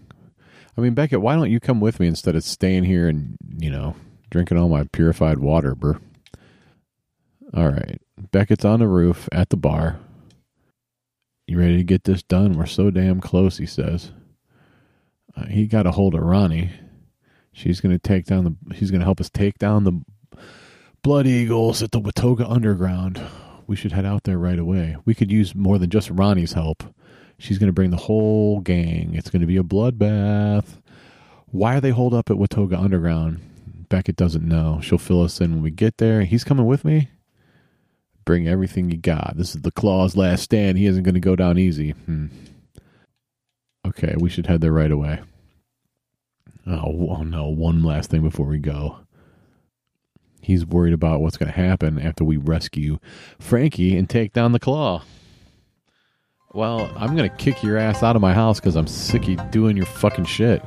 I 0.78 0.82
mean, 0.82 0.94
Beckett, 0.94 1.22
why 1.22 1.34
don't 1.34 1.50
you 1.50 1.60
come 1.60 1.80
with 1.80 2.00
me 2.00 2.06
instead 2.06 2.36
of 2.36 2.44
staying 2.44 2.84
here 2.84 3.08
and, 3.08 3.36
you 3.58 3.72
know, 3.72 3.96
drinking 4.30 4.60
all 4.60 4.70
my 4.70 4.84
purified 4.92 5.40
water, 5.40 5.74
bro? 5.74 5.98
All 7.52 7.70
right. 7.70 8.00
Beckett's 8.32 8.64
on 8.64 8.82
the 8.82 8.88
roof 8.88 9.28
at 9.32 9.50
the 9.50 9.58
bar. 9.58 9.98
You 11.48 11.58
ready 11.58 11.78
to 11.78 11.84
get 11.84 12.04
this 12.04 12.22
done? 12.22 12.54
We're 12.54 12.68
so 12.68 12.92
damn 12.92 13.20
close, 13.22 13.58
he 13.58 13.66
says. 13.66 14.12
Uh, 15.36 15.48
he 15.48 15.66
got 15.66 15.88
a 15.88 15.92
hold 15.94 16.14
of 16.14 16.22
Ronnie. 16.22 16.70
She's 17.54 17.82
going 17.82 17.96
to 17.96 17.98
take 17.98 18.26
down 18.26 18.44
the. 18.44 18.76
She's 18.76 18.92
going 18.92 19.02
to 19.02 19.06
help 19.06 19.20
us 19.20 19.32
take 19.32 19.58
down 19.58 19.84
the 19.84 20.00
Blood 21.04 21.28
Eagles 21.28 21.84
at 21.84 21.92
the 21.92 22.00
Watoga 22.00 22.50
Underground. 22.50 23.22
We 23.68 23.76
should 23.76 23.92
head 23.92 24.06
out 24.06 24.24
there 24.24 24.38
right 24.38 24.58
away. 24.58 24.96
We 25.04 25.14
could 25.14 25.30
use 25.30 25.54
more 25.54 25.78
than 25.78 25.90
just 25.90 26.10
Ronnie's 26.10 26.54
help. 26.54 26.82
She's 27.38 27.58
going 27.58 27.68
to 27.68 27.74
bring 27.74 27.92
the 27.92 27.98
whole 27.98 28.62
gang. 28.62 29.14
It's 29.14 29.30
going 29.30 29.42
to 29.42 29.46
be 29.46 29.58
a 29.58 29.64
bloodbath. 29.64 30.82
Why 31.48 31.76
are 31.76 31.82
they 31.82 31.90
holed 31.90 32.14
up 32.14 32.30
at 32.30 32.38
Watoga 32.38 32.82
Underground? 32.82 33.42
Beckett 33.90 34.16
doesn't 34.16 34.48
know. 34.48 34.80
She'll 34.82 34.98
fill 34.98 35.24
us 35.24 35.42
in 35.42 35.52
when 35.52 35.62
we 35.62 35.72
get 35.72 35.98
there. 35.98 36.24
He's 36.24 36.46
coming 36.46 36.66
with 36.66 36.86
me. 36.86 37.10
Bring 38.24 38.48
everything 38.48 38.90
you 38.90 38.96
got. 38.96 39.34
This 39.36 39.56
is 39.56 39.62
the 39.62 39.72
Claw's 39.72 40.16
last 40.16 40.44
stand. 40.44 40.78
He 40.78 40.86
isn't 40.86 41.04
going 41.04 41.16
to 41.16 41.20
go 41.20 41.36
down 41.36 41.58
easy. 41.58 41.90
Hmm. 41.92 42.28
Okay, 43.86 44.16
we 44.18 44.30
should 44.30 44.48
head 44.48 44.62
there 44.62 44.72
right 44.72 44.90
away. 44.90 45.20
Oh, 46.66 47.10
oh 47.10 47.24
no, 47.24 47.50
one 47.50 47.84
last 47.84 48.10
thing 48.10 48.22
before 48.22 48.46
we 48.46 48.58
go. 48.58 49.00
He's 50.44 50.66
worried 50.66 50.94
about 50.94 51.22
what's 51.22 51.38
going 51.38 51.52
to 51.52 51.58
happen 51.58 51.98
after 51.98 52.26
we 52.26 52.36
rescue 52.36 53.00
Frankie 53.40 53.98
and 53.98 54.10
take 54.10 54.34
down 54.34 54.52
the 54.52 54.60
claw. 54.60 55.04
Well, 56.54 56.92
I'm 56.98 57.16
going 57.16 57.30
to 57.30 57.36
kick 57.38 57.64
your 57.64 57.78
ass 57.78 58.04
out 58.04 58.18
of 58.18 58.22
my 58.22 58.34
house 58.34 58.60
because 58.60 58.76
I'm 58.76 58.86
sick 58.86 59.28
of 59.30 59.52
doing 59.52 59.78
your 59.78 59.86
fucking 59.86 60.26
shit. 60.26 60.62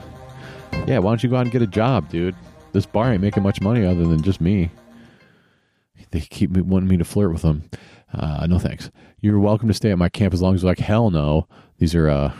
Yeah, 0.87 0.99
why 0.99 1.11
don't 1.11 1.23
you 1.23 1.28
go 1.28 1.37
out 1.37 1.42
and 1.42 1.52
get 1.52 1.61
a 1.61 1.66
job, 1.66 2.09
dude? 2.09 2.35
This 2.73 2.87
bar 2.87 3.12
ain't 3.12 3.21
making 3.21 3.42
much 3.42 3.61
money 3.61 3.85
other 3.85 4.06
than 4.06 4.23
just 4.23 4.40
me. 4.40 4.71
They 6.11 6.21
keep 6.21 6.50
wanting 6.50 6.88
me 6.88 6.97
to 6.97 7.04
flirt 7.04 7.33
with 7.33 7.42
them. 7.42 7.68
Uh, 8.12 8.47
no 8.47 8.59
thanks. 8.59 8.90
You're 9.21 9.38
welcome 9.38 9.68
to 9.68 9.75
stay 9.75 9.90
at 9.90 9.99
my 9.99 10.09
camp 10.09 10.33
as 10.33 10.40
long 10.40 10.54
as 10.54 10.64
like 10.64 10.78
hell 10.78 11.11
no. 11.11 11.49
These 11.78 11.95
are 11.95 12.09
uh, 12.09 12.33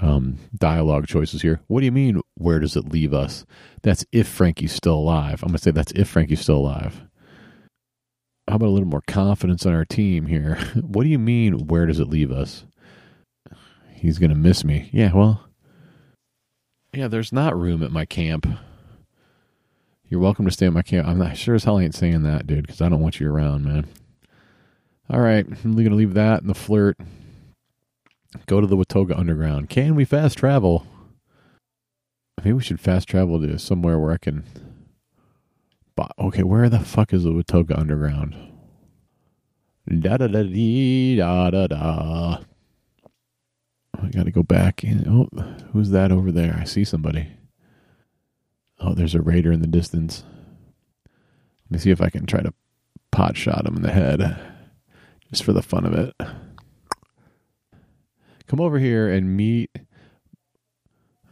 um, 0.00 0.38
dialogue 0.54 1.06
choices 1.06 1.42
here. 1.42 1.60
What 1.66 1.80
do 1.80 1.86
you 1.86 1.92
mean? 1.92 2.20
Where 2.34 2.60
does 2.60 2.76
it 2.76 2.88
leave 2.90 3.12
us? 3.12 3.44
That's 3.82 4.04
if 4.12 4.28
Frankie's 4.28 4.72
still 4.72 4.94
alive. 4.94 5.42
I'm 5.42 5.48
gonna 5.48 5.58
say 5.58 5.70
that's 5.70 5.92
if 5.92 6.08
Frankie's 6.08 6.40
still 6.40 6.56
alive. 6.56 7.02
How 8.48 8.56
about 8.56 8.68
a 8.68 8.70
little 8.70 8.88
more 8.88 9.02
confidence 9.06 9.66
on 9.66 9.74
our 9.74 9.84
team 9.84 10.26
here? 10.26 10.56
what 10.80 11.02
do 11.02 11.08
you 11.08 11.18
mean? 11.18 11.66
Where 11.66 11.86
does 11.86 12.00
it 12.00 12.08
leave 12.08 12.32
us? 12.32 12.64
He's 13.92 14.18
gonna 14.18 14.34
miss 14.34 14.64
me. 14.64 14.90
Yeah, 14.92 15.12
well, 15.12 15.48
yeah. 16.94 17.08
There's 17.08 17.32
not 17.32 17.58
room 17.58 17.82
at 17.82 17.90
my 17.90 18.04
camp. 18.04 18.46
You're 20.08 20.20
welcome 20.20 20.46
to 20.46 20.50
stay 20.50 20.66
at 20.66 20.72
my 20.72 20.82
camp. 20.82 21.06
I'm 21.06 21.18
not 21.18 21.36
sure 21.36 21.54
as 21.54 21.64
hell 21.64 21.78
I 21.78 21.82
ain't 21.82 21.94
saying 21.94 22.22
that, 22.22 22.46
dude, 22.46 22.66
because 22.66 22.80
I 22.80 22.88
don't 22.88 23.00
want 23.00 23.20
you 23.20 23.30
around, 23.30 23.64
man. 23.64 23.86
All 25.10 25.20
right, 25.20 25.46
I'm 25.46 25.76
gonna 25.76 25.94
leave 25.94 26.14
that 26.14 26.40
and 26.40 26.48
the 26.48 26.54
flirt. 26.54 26.96
Go 28.46 28.60
to 28.60 28.66
the 28.66 28.76
Watoga 28.76 29.18
Underground. 29.18 29.70
Can 29.70 29.94
we 29.94 30.04
fast 30.04 30.36
travel? 30.38 30.86
Maybe 32.38 32.52
we 32.52 32.62
should 32.62 32.80
fast 32.80 33.08
travel 33.08 33.40
to 33.40 33.58
somewhere 33.58 33.98
where 33.98 34.12
I 34.12 34.18
can. 34.18 34.44
But 35.96 36.12
Okay, 36.18 36.42
where 36.42 36.68
the 36.68 36.80
fuck 36.80 37.12
is 37.12 37.24
the 37.24 37.30
Watoga 37.30 37.78
Underground? 37.78 38.36
Da 39.88 40.18
da 40.18 40.26
da 40.26 40.42
dee 40.42 41.16
da 41.16 41.50
da 41.50 41.66
da. 41.66 42.38
Oh, 43.96 44.02
I 44.02 44.08
gotta 44.10 44.30
go 44.30 44.42
back. 44.42 44.84
In. 44.84 45.08
Oh, 45.08 45.28
who's 45.72 45.90
that 45.90 46.12
over 46.12 46.30
there? 46.30 46.58
I 46.60 46.64
see 46.64 46.84
somebody. 46.84 47.28
Oh, 48.78 48.92
there's 48.92 49.14
a 49.14 49.22
raider 49.22 49.50
in 49.50 49.62
the 49.62 49.66
distance. 49.66 50.22
Let 51.06 51.70
me 51.70 51.78
see 51.78 51.90
if 51.90 52.02
I 52.02 52.10
can 52.10 52.26
try 52.26 52.42
to 52.42 52.52
pot 53.10 53.38
shot 53.38 53.66
him 53.66 53.76
in 53.76 53.82
the 53.82 53.90
head, 53.90 54.38
just 55.30 55.42
for 55.42 55.54
the 55.54 55.62
fun 55.62 55.86
of 55.86 55.94
it 55.94 56.14
come 58.48 58.60
over 58.60 58.78
here 58.78 59.08
and 59.08 59.36
meet. 59.36 59.70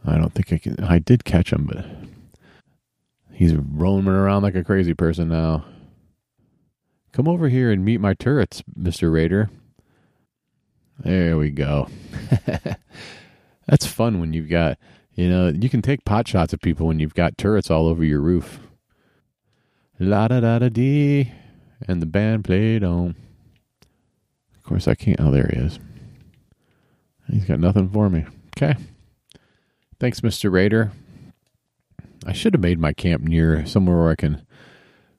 I 0.05 0.17
don't 0.17 0.33
think 0.33 0.53
I 0.53 0.57
can. 0.57 0.81
I 0.81 0.99
did 0.99 1.25
catch 1.25 1.51
him, 1.51 1.65
but 1.65 1.85
he's 3.33 3.53
roaming 3.55 4.13
around 4.13 4.43
like 4.43 4.55
a 4.55 4.63
crazy 4.63 4.93
person 4.93 5.27
now. 5.27 5.65
Come 7.11 7.27
over 7.27 7.49
here 7.49 7.71
and 7.71 7.83
meet 7.83 7.99
my 7.99 8.13
turrets, 8.13 8.63
Mister 8.75 9.11
Raider. 9.11 9.49
There 10.99 11.37
we 11.37 11.49
go. 11.49 11.89
That's 13.67 13.85
fun 13.85 14.19
when 14.19 14.33
you've 14.33 14.49
got, 14.49 14.77
you 15.13 15.29
know, 15.29 15.49
you 15.49 15.69
can 15.69 15.81
take 15.81 16.05
pot 16.05 16.27
shots 16.27 16.53
at 16.53 16.61
people 16.61 16.87
when 16.87 16.99
you've 16.99 17.13
got 17.13 17.37
turrets 17.37 17.69
all 17.69 17.87
over 17.87 18.03
your 18.03 18.21
roof. 18.21 18.59
La 19.99 20.27
da 20.27 20.39
da 20.39 20.59
da 20.59 20.69
dee, 20.69 21.31
and 21.87 22.01
the 22.01 22.05
band 22.05 22.45
played 22.45 22.83
on. 22.83 23.15
Of 24.55 24.63
course, 24.63 24.87
I 24.87 24.95
can't. 24.95 25.19
Oh, 25.19 25.31
there 25.31 25.49
he 25.51 25.59
is. 25.59 25.79
He's 27.29 27.45
got 27.45 27.59
nothing 27.59 27.89
for 27.89 28.09
me. 28.09 28.25
Okay. 28.55 28.75
Thanks, 29.99 30.21
Mr. 30.21 30.51
Raider. 30.51 30.91
I 32.25 32.33
should 32.33 32.53
have 32.53 32.61
made 32.61 32.79
my 32.79 32.93
camp 32.93 33.23
near 33.23 33.65
somewhere 33.65 33.97
where 33.97 34.09
I 34.09 34.15
can 34.15 34.45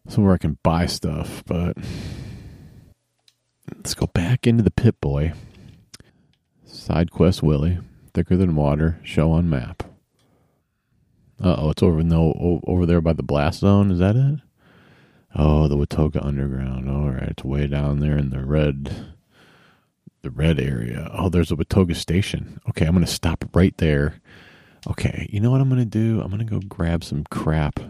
somewhere 0.09 0.35
I 0.35 0.39
can 0.39 0.59
buy 0.63 0.87
stuff, 0.87 1.43
but 1.47 1.77
let's 3.75 3.95
go 3.95 4.07
back 4.07 4.47
into 4.47 4.63
the 4.63 4.71
Pip 4.71 5.01
Boy. 5.01 5.33
Side 6.65 7.11
quest 7.11 7.43
Willie. 7.43 7.79
Thicker 8.15 8.37
than 8.37 8.57
water. 8.57 8.99
Show 9.03 9.31
on 9.31 9.49
map. 9.49 9.85
Uh 11.43 11.57
oh, 11.59 11.71
it's 11.71 11.83
over 11.83 12.03
no 12.03 12.61
over 12.67 12.85
there 12.85 13.01
by 13.01 13.13
the 13.13 13.23
blast 13.23 13.61
zone. 13.61 13.91
Is 13.91 13.99
that 14.01 14.17
it? 14.17 14.41
Oh, 15.35 15.69
the 15.69 15.77
Watoga 15.77 16.25
Underground. 16.25 16.91
All 16.91 17.11
right, 17.11 17.31
it's 17.31 17.45
way 17.45 17.67
down 17.67 18.01
there 18.01 18.19
in 18.19 18.31
the 18.31 18.45
red 18.45 19.15
the 20.29 20.37
red 20.37 20.61
area. 20.61 21.11
Oh, 21.13 21.29
there's 21.29 21.51
a 21.51 21.57
Watoga 21.57 21.97
station. 21.97 22.61
Okay, 22.69 22.85
I'm 22.87 22.93
going 22.93 23.05
to 23.05 23.11
stop 23.11 23.45
right 23.55 23.77
there. 23.79 24.21
Okay, 24.87 25.29
you 25.31 25.41
know 25.41 25.51
what 25.51 25.61
I'm 25.61 25.69
going 25.69 25.81
to 25.81 25.85
do? 25.85 26.21
I'm 26.21 26.31
going 26.31 26.47
to 26.47 26.51
go 26.51 26.61
grab 26.61 27.03
some 27.03 27.25
crap 27.25 27.81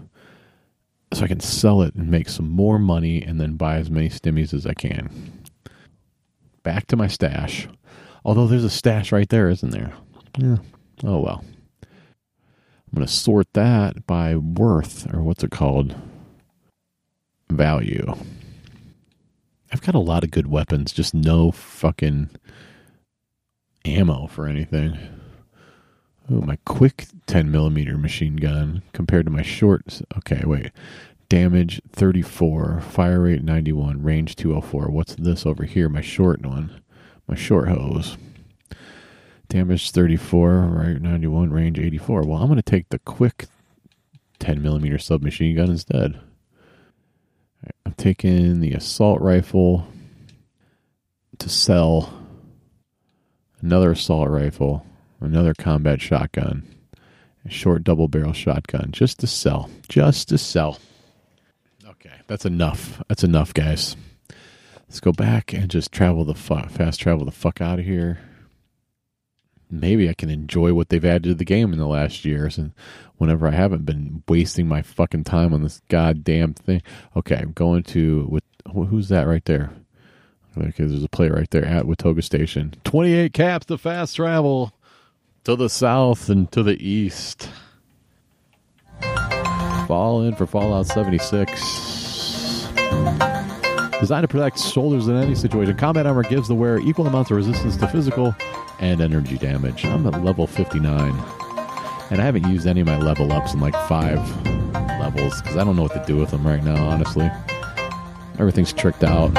so 1.12 1.25
I 1.25 1.28
can 1.28 1.40
sell 1.40 1.83
it 1.83 1.95
and 1.95 2.11
make 2.11 2.28
some 2.28 2.49
more 2.49 2.78
money 2.78 3.23
and 3.23 3.40
then 3.40 3.57
buy 3.57 3.76
as 3.76 3.90
many 3.90 4.09
stimmies 4.09 4.54
as 4.54 4.66
I 4.66 4.75
can. 4.75 5.42
Back 6.62 6.87
to 6.88 6.97
my 6.97 7.07
stash. 7.09 7.68
Although 8.25 8.47
there's 8.47 8.64
a 8.64 8.71
stash 8.71 9.12
right 9.12 9.28
there, 9.28 9.49
isn't 9.49 9.71
there? 9.71 9.92
Yeah. 10.37 10.59
Oh 11.04 11.21
well. 11.21 11.45
I'm 11.83 12.95
going 12.95 13.07
to 13.07 13.12
sort 13.12 13.52
that 13.52 14.07
by 14.07 14.35
worth, 14.37 15.12
or 15.12 15.23
what's 15.23 15.45
it 15.45 15.50
called? 15.50 15.95
Value. 17.50 18.14
I've 19.72 19.82
got 19.82 19.94
a 19.94 20.00
lot 20.00 20.25
of 20.25 20.30
good 20.30 20.46
weapons, 20.46 20.92
just 20.92 21.14
no 21.14 21.50
fucking 21.50 22.30
ammo 23.84 24.26
for 24.26 24.46
anything. 24.46 24.98
Oh, 26.30 26.40
my 26.42 26.58
quick 26.64 27.06
10 27.26 27.50
millimeter 27.50 27.96
machine 27.96 28.37
gun 28.37 28.82
compared 28.92 29.26
to 29.26 29.32
my 29.32 29.42
short. 29.42 30.02
Okay, 30.18 30.42
wait. 30.44 30.72
Damage 31.28 31.80
34, 31.92 32.80
fire 32.80 33.20
rate 33.20 33.42
91, 33.42 34.02
range 34.02 34.37
204. 34.37 34.90
What's 34.90 35.14
this 35.14 35.44
over 35.44 35.64
here? 35.64 35.88
My 35.88 36.00
short 36.00 36.44
one. 36.44 36.82
My 37.26 37.34
short 37.34 37.68
hose. 37.68 38.16
Damage 39.48 39.90
34, 39.90 40.60
right 40.60 41.00
91, 41.00 41.50
range 41.50 41.78
84. 41.78 42.22
Well, 42.22 42.38
I'm 42.38 42.48
going 42.48 42.56
to 42.56 42.62
take 42.62 42.88
the 42.88 42.98
quick 42.98 43.46
10 44.38 44.62
millimeter 44.62 44.98
submachine 44.98 45.56
gun 45.56 45.70
instead. 45.70 46.20
I'm 47.85 47.95
taking 47.95 48.61
the 48.61 48.73
assault 48.73 49.21
rifle 49.21 49.87
to 51.38 51.49
sell 51.49 52.12
another 53.61 53.93
assault 53.93 54.29
rifle, 54.29 54.85
another 55.21 55.55
combat 55.55 56.00
shotgun, 56.00 56.67
a 57.45 57.50
short 57.50 57.85
double 57.85 58.09
barrel 58.09 58.33
shotgun, 58.33 58.91
just 58.93 59.19
to 59.21 59.27
sell. 59.27 59.71
Just 59.88 60.29
to 60.29 60.38
sell. 60.38 60.79
Okay, 61.87 62.15
that's 62.27 62.45
enough. 62.45 63.03
That's 63.09 63.25
enough, 63.25 63.55
guys. 63.55 63.97
Let's 64.88 65.00
go 65.00 65.12
back 65.12 65.53
and 65.53 65.69
just 65.69 65.93
travel 65.93 66.25
the 66.25 66.35
fuck, 66.35 66.71
fast 66.71 67.00
travel 67.00 67.25
the 67.25 67.31
fuck 67.31 67.61
out 67.61 67.79
of 67.79 67.85
here. 67.85 68.21
Maybe 69.70 70.08
I 70.08 70.14
can 70.14 70.30
enjoy 70.30 70.72
what 70.72 70.88
they've 70.88 71.04
added 71.04 71.25
to 71.25 71.34
the 71.34 71.44
game 71.44 71.72
in 71.72 71.78
the 71.78 71.87
last 71.87 72.25
years, 72.25 72.56
and 72.56 72.72
whenever 73.18 73.46
I 73.46 73.50
haven't 73.50 73.84
been 73.84 74.22
wasting 74.26 74.66
my 74.66 74.82
fucking 74.82 75.25
time 75.25 75.52
on 75.52 75.62
this 75.62 75.82
goddamn 75.88 76.54
thing. 76.54 76.82
Okay, 77.16 77.37
I'm 77.37 77.52
going 77.52 77.82
to 77.84 78.26
with 78.30 78.44
who's 78.72 79.08
that 79.08 79.26
right 79.26 79.44
there? 79.44 79.70
Okay, 80.56 80.84
there's 80.84 81.04
a 81.04 81.08
player 81.08 81.32
right 81.32 81.50
there 81.50 81.64
at 81.64 81.84
Watoga 81.84 82.25
Station. 82.25 82.75
28 82.84 83.32
caps 83.32 83.66
to 83.66 83.78
fast 83.78 84.16
travel 84.16 84.72
to 85.44 85.54
the 85.54 85.68
south 85.68 86.28
and 86.28 86.50
to 86.52 86.62
the 86.62 86.82
east. 86.84 87.48
Fall 89.87 90.22
in 90.22 90.34
for 90.34 90.46
Fallout 90.46 90.87
76. 90.87 92.68
Designed 94.00 94.22
to 94.22 94.28
protect 94.28 94.60
shoulders 94.60 95.08
in 95.08 95.16
any 95.16 95.34
situation, 95.34 95.76
combat 95.76 96.06
armor 96.06 96.22
gives 96.22 96.48
the 96.48 96.54
wearer 96.54 96.78
equal 96.80 97.06
amounts 97.06 97.30
of 97.30 97.37
resistance 97.37 97.76
to 97.76 97.88
physical 97.88 98.34
and 98.80 99.00
energy 99.00 99.38
damage. 99.38 99.85
I'm 99.85 100.06
at 100.06 100.23
level 100.25 100.47
59. 100.47 101.11
And 102.11 102.20
I 102.20 102.25
haven't 102.25 102.49
used 102.49 102.66
any 102.66 102.80
of 102.80 102.87
my 102.87 102.99
level 102.99 103.32
ups 103.32 103.52
in 103.54 103.61
like 103.61 103.75
five 103.87 104.18
levels 104.99 105.40
because 105.40 105.56
I 105.56 105.64
don't 105.64 105.76
know 105.76 105.82
what 105.82 105.92
to 105.94 106.04
do 106.06 106.16
with 106.16 106.30
them 106.30 106.47
right 106.47 106.62
now, 106.62 106.88
honestly. 106.88 107.30
Everything's 108.38 108.73
tricked 108.73 109.04
out. 109.04 109.37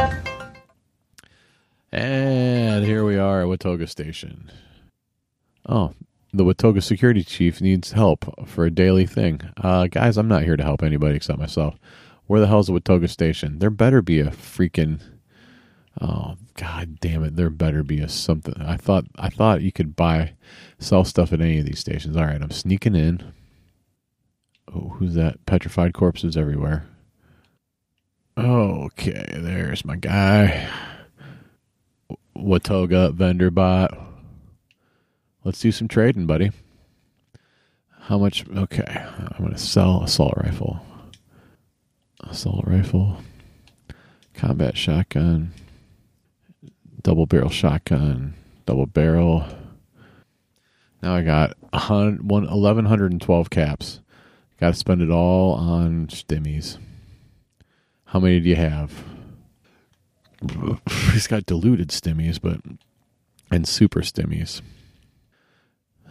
And 1.92 2.86
here 2.86 3.04
we 3.04 3.18
are 3.18 3.42
at 3.42 3.48
Watoga 3.48 3.90
Station. 3.90 4.52
Oh, 5.68 5.94
the 6.32 6.44
Watoga 6.44 6.84
security 6.84 7.24
chief 7.24 7.62
needs 7.62 7.94
help 7.94 8.48
for 8.48 8.66
a 8.66 8.72
daily 8.72 9.08
thing. 9.08 9.42
Uh, 9.58 9.88
guys, 9.88 10.18
I'm 10.18 10.28
not 10.28 10.44
here 10.44 10.58
to 10.58 10.64
help 10.64 10.84
anybody 10.84 11.16
except 11.16 11.40
myself. 11.40 11.76
Where 12.28 12.40
the 12.40 12.48
hell's 12.48 12.68
the 12.68 12.74
Watoga 12.74 13.10
Station? 13.10 13.58
There 13.58 13.72
better 13.72 14.04
be 14.04 14.20
a 14.20 14.28
freaking. 14.28 15.02
Oh 16.02 16.38
god 16.56 17.00
damn 17.00 17.24
it! 17.24 17.36
There 17.36 17.50
better 17.50 17.84
be 17.84 18.00
a 18.00 18.10
something. 18.10 18.62
I 18.62 18.78
thought 18.78 19.06
I 19.18 19.30
thought 19.30 19.62
you 19.62 19.72
could 19.72 19.96
buy 19.96 20.34
sell 20.78 21.04
stuff 21.04 21.34
at 21.34 21.42
any 21.42 21.60
of 21.60 21.66
these 21.66 21.80
stations. 21.80 22.16
All 22.16 22.26
right, 22.26 22.42
I'm 22.42 22.52
sneaking 22.52 22.96
in. 22.96 23.34
Oh, 24.74 24.96
who's 24.98 25.16
that? 25.16 25.46
Petrified 25.46 25.94
corpses 25.94 26.38
everywhere. 26.38 26.86
Okay, 28.38 29.26
there's 29.34 29.84
my 29.84 29.96
guy. 29.96 30.70
Watoga 32.38 33.14
vendor 33.14 33.52
bot. 33.52 33.98
Let's 35.44 35.60
do 35.60 35.72
some 35.72 35.88
trading, 35.88 36.28
buddy. 36.28 36.52
How 38.02 38.18
much? 38.18 38.48
Okay, 38.48 38.86
I'm 38.88 39.50
to 39.50 39.58
sell 39.58 40.04
assault 40.04 40.36
rifle. 40.38 40.80
Assault 42.22 42.66
rifle. 42.66 43.18
Combat 44.34 44.78
shotgun. 44.78 45.52
Double 47.02 47.26
barrel 47.26 47.50
shotgun. 47.50 48.36
Double 48.66 48.86
barrel. 48.86 49.46
Now 51.02 51.16
I 51.16 51.22
got 51.22 51.56
1,112 51.72 53.50
caps. 53.50 54.02
Got 54.60 54.74
to 54.74 54.80
spend 54.80 55.02
it 55.02 55.10
all 55.10 55.54
on 55.54 56.08
stimmies. 56.08 56.78
How 58.06 58.20
many 58.20 58.40
do 58.40 58.50
you 58.50 58.56
have? 58.58 58.92
He's 61.12 61.28
got 61.28 61.46
diluted 61.46 61.90
stimmies, 61.90 62.40
but 62.42 62.60
and 63.52 63.68
super 63.68 64.02
stimmies. 64.02 64.62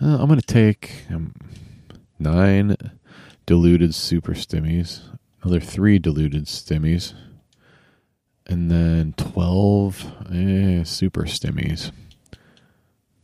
Uh, 0.01 0.19
I'm 0.21 0.29
to 0.29 0.43
take 0.43 1.05
um, 1.11 1.35
nine 2.19 2.77
diluted 3.47 3.95
super 3.95 4.33
stimmies, 4.33 5.01
another 5.43 5.61
three 5.61 5.99
diluted 5.99 6.45
stimmies, 6.45 7.15
and 8.49 8.71
then 8.71 9.15
12 9.17 10.13
eh, 10.33 10.85
super 10.85 11.25
stimmies. 11.25 11.93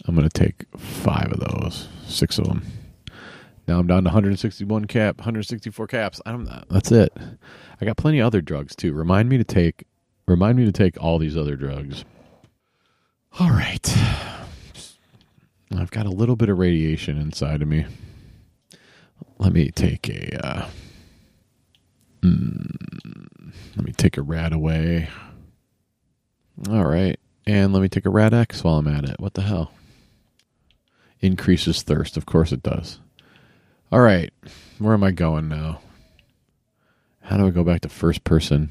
I'm 0.07 0.15
going 0.15 0.29
to 0.29 0.39
take 0.39 0.67
five 0.77 1.33
of 1.33 1.41
those, 1.41 1.89
six 2.07 2.39
of 2.39 2.47
them. 2.47 2.65
Now 3.67 3.79
I'm 3.79 3.87
down 3.87 4.05
to 4.05 4.09
161 4.09 4.85
cap, 4.85 5.19
164 5.19 5.87
caps. 5.87 6.21
I 6.27 6.33
don't. 6.33 6.49
That's 6.69 6.93
it. 6.93 7.17
I 7.81 7.85
got 7.85 7.97
plenty 7.97 8.19
of 8.19 8.27
other 8.27 8.43
drugs 8.43 8.77
too. 8.77 8.93
Remind 8.93 9.31
me 9.31 9.39
to 9.39 9.45
take. 9.45 9.85
Remind 10.29 10.59
me 10.59 10.67
to 10.67 10.73
take 10.73 11.03
all 11.03 11.19
these 11.19 11.37
other 11.37 11.57
drugs. 11.57 12.05
All 13.41 13.51
right. 13.51 13.99
I've 15.77 15.91
got 15.91 16.07
a 16.07 16.11
little 16.11 16.37
bit 16.37 16.51
of 16.51 16.59
radiation 16.59 17.19
inside 17.19 17.63
of 17.63 17.69
me. 17.69 17.87
Let 19.39 19.53
me 19.53 19.71
take 19.71 20.09
a. 20.11 20.47
Uh, 20.47 20.69
mm, 22.23 23.27
let 23.77 23.85
me 23.85 23.93
take 23.93 24.17
a 24.17 24.21
RadAway. 24.21 25.09
All 26.69 26.85
right. 26.85 27.19
And 27.47 27.73
let 27.73 27.83
me 27.83 27.89
take 27.89 28.07
a 28.07 28.11
Rad-X 28.11 28.65
while 28.65 28.79
I'm 28.79 28.89
at 28.89 29.05
it. 29.05 29.21
What 29.21 29.35
the 29.35 29.43
hell? 29.43 29.73
Increases 31.21 31.83
thirst. 31.83 32.17
Of 32.17 32.27
course 32.27 32.53
it 32.53 32.63
does. 32.63 33.01
All 33.93 34.01
right. 34.01 34.33
Where 34.79 34.95
am 34.95 35.05
I 35.05 35.11
going 35.11 35.49
now? 35.49 35.81
How 37.23 37.37
do 37.37 37.47
I 37.47 37.51
go 37.51 37.65
back 37.65 37.83
to 37.83 37.89
first 37.89 38.25
person? 38.25 38.71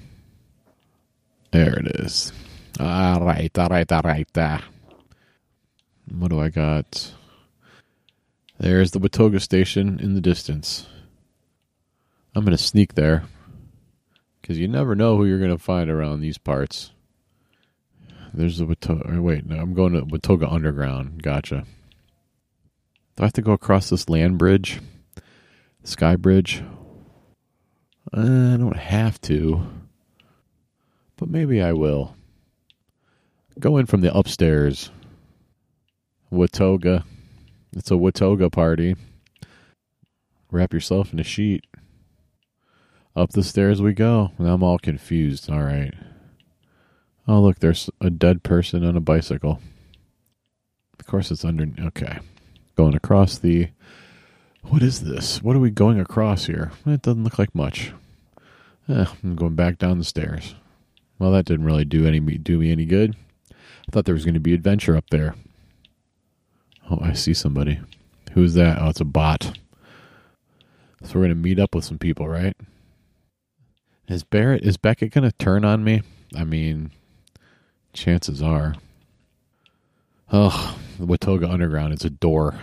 There 1.52 1.78
it 1.80 1.88
is. 2.00 2.32
All 2.80 3.22
right. 3.22 3.58
All 3.58 3.70
right. 3.70 3.92
All 3.92 4.02
right. 4.04 4.38
Uh, 4.38 4.60
what 6.10 6.30
do 6.30 6.40
I 6.40 6.50
got? 6.50 7.14
There's 8.60 8.92
the 8.92 9.00
Watoga 9.00 9.42
station 9.42 10.00
in 10.00 10.14
the 10.14 10.22
distance. 10.22 10.88
I'm 12.36 12.44
going 12.44 12.58
to 12.58 12.64
sneak 12.64 12.96
there 12.96 13.26
because 14.44 14.60
you 14.60 14.68
never 14.68 14.94
know 14.94 15.16
who 15.16 15.24
you're 15.24 15.40
going 15.40 15.52
to 15.52 15.58
find 15.58 15.90
around 15.90 16.20
these 16.20 16.38
parts. 16.38 16.92
There's 18.34 18.58
the 18.58 18.66
Watoga. 18.66 19.22
Wait, 19.22 19.46
no, 19.46 19.56
I'm 19.56 19.74
going 19.74 19.94
to 19.94 20.02
Watoga 20.02 20.52
Underground. 20.52 21.24
Gotcha. 21.24 21.64
Do 23.16 23.24
I 23.24 23.26
have 23.28 23.34
to 23.34 23.42
go 23.42 23.54
across 23.54 23.90
this 23.90 24.10
land 24.10 24.38
bridge? 24.38 24.82
Sky 25.86 26.18
bridge? 26.18 26.62
Uh, 28.12 28.54
I 28.54 28.58
don't 28.58 28.76
have 28.76 29.22
to. 29.22 29.66
But 31.16 31.30
maybe 31.30 31.62
I 31.62 31.72
will. 31.72 32.14
Go 33.58 33.78
in 33.78 33.86
from 33.86 34.02
the 34.02 34.14
upstairs. 34.14 34.92
Watoga. 36.34 37.06
It's 37.72 37.92
a 37.92 37.96
Watoga 37.96 38.52
party. 38.52 38.98
Wrap 40.52 40.74
yourself 40.74 41.14
in 41.14 41.20
a 41.20 41.24
sheet. 41.24 41.64
Up 43.16 43.32
the 43.32 43.44
stairs 43.44 43.82
we 43.82 43.94
go. 43.94 44.32
Now 44.40 44.56
I'm 44.56 44.64
all 44.64 44.80
confused. 44.80 45.50
All 45.50 45.64
right. 45.64 45.94
Oh, 47.28 47.42
look, 47.42 47.60
there's 47.60 47.90
a 48.02 48.10
dead 48.10 48.44
person 48.44 48.84
on 48.84 48.98
a 48.98 49.02
bicycle. 49.02 49.60
Of 51.00 51.06
course, 51.06 51.32
it's 51.32 51.46
under. 51.46 51.68
Okay. 51.88 52.20
Going 52.76 52.96
across 52.96 53.38
the. 53.38 53.70
What 54.64 54.82
is 54.82 55.02
this? 55.02 55.44
What 55.44 55.56
are 55.56 55.60
we 55.60 55.70
going 55.70 56.00
across 56.00 56.46
here? 56.46 56.72
It 56.86 57.02
doesn't 57.02 57.24
look 57.24 57.38
like 57.38 57.54
much. 57.54 57.94
Eh, 58.90 59.06
I'm 59.24 59.36
going 59.36 59.56
back 59.56 59.78
down 59.78 60.00
the 60.00 60.04
stairs. 60.04 60.56
Well, 61.20 61.32
that 61.32 61.46
didn't 61.46 61.66
really 61.66 61.86
do 61.86 62.08
any 62.08 62.20
do 62.20 62.58
me 62.58 62.72
any 62.72 62.86
good. 62.86 63.16
I 63.52 63.92
thought 63.92 64.06
there 64.06 64.16
was 64.16 64.26
going 64.26 64.34
to 64.34 64.40
be 64.40 64.54
adventure 64.54 64.96
up 64.98 65.10
there. 65.12 65.36
Oh, 66.90 67.00
I 67.02 67.14
see 67.14 67.34
somebody. 67.34 67.80
Who's 68.34 68.56
that? 68.56 68.82
Oh, 68.82 68.90
it's 68.90 69.02
a 69.02 69.06
bot. 69.06 69.58
So 71.04 71.16
we're 71.16 71.26
going 71.26 71.30
to 71.30 71.36
meet 71.36 71.60
up 71.60 71.76
with 71.76 71.86
some 71.86 72.00
people, 72.00 72.28
right? 72.28 72.56
Is 74.08 74.24
Barrett 74.24 74.64
is 74.64 74.78
Beckett 74.78 75.14
to 75.14 75.32
turn 75.34 75.64
on 75.64 75.84
me? 75.84 76.02
I 76.36 76.44
mean, 76.44 76.92
chances 77.94 78.42
are. 78.42 78.76
Oh, 80.32 80.78
the 81.00 81.06
Watoga 81.06 81.50
Underground. 81.50 81.94
It's 81.94 82.06
a 82.06 82.10
door. 82.10 82.60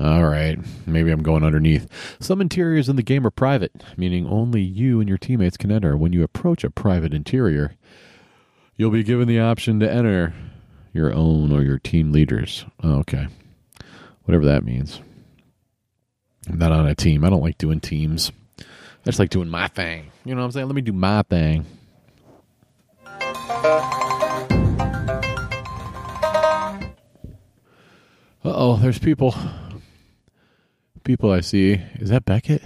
All 0.00 0.24
right, 0.24 0.56
maybe 0.86 1.10
I'm 1.10 1.24
going 1.24 1.42
underneath. 1.42 1.88
Some 2.20 2.40
interiors 2.40 2.88
in 2.88 2.94
the 2.94 3.02
game 3.02 3.26
are 3.26 3.30
private, 3.30 3.72
meaning 3.96 4.28
only 4.28 4.62
you 4.62 5.00
and 5.00 5.08
your 5.08 5.18
teammates 5.18 5.56
can 5.56 5.72
enter. 5.72 5.96
When 5.96 6.12
you 6.12 6.22
approach 6.22 6.62
a 6.62 6.70
private 6.70 7.12
interior, 7.12 7.74
you'll 8.76 8.92
be 8.92 9.02
given 9.02 9.26
the 9.26 9.40
option 9.40 9.80
to 9.80 9.90
enter 9.90 10.34
your 10.92 11.12
own 11.12 11.50
or 11.50 11.62
your 11.62 11.80
team 11.80 12.12
leaders. 12.12 12.64
Oh, 12.80 12.98
okay, 13.00 13.26
whatever 14.22 14.44
that 14.44 14.64
means. 14.64 15.00
I'm 16.48 16.58
not 16.58 16.70
on 16.70 16.86
a 16.86 16.94
team. 16.94 17.24
I 17.24 17.30
don't 17.30 17.42
like 17.42 17.58
doing 17.58 17.80
teams. 17.80 18.30
Just 19.08 19.18
like 19.18 19.30
doing 19.30 19.48
my 19.48 19.68
thing. 19.68 20.12
You 20.26 20.34
know 20.34 20.42
what 20.42 20.48
I'm 20.48 20.52
saying? 20.52 20.66
Let 20.66 20.74
me 20.74 20.82
do 20.82 20.92
my 20.92 21.22
thing. 21.22 21.64
Uh 28.44 28.52
oh, 28.54 28.76
there's 28.76 28.98
people. 28.98 29.34
People 31.04 31.30
I 31.30 31.40
see. 31.40 31.80
Is 31.94 32.10
that 32.10 32.26
Beckett? 32.26 32.62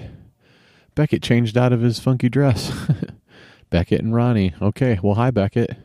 Beckett 0.96 1.22
changed 1.22 1.56
out 1.56 1.72
of 1.72 1.80
his 1.80 2.00
funky 2.00 2.28
dress. 2.28 2.72
Beckett 3.70 4.00
and 4.00 4.12
Ronnie. 4.12 4.52
Okay, 4.60 4.98
well, 5.00 5.14
hi, 5.14 5.30
Beckett. 5.30 5.76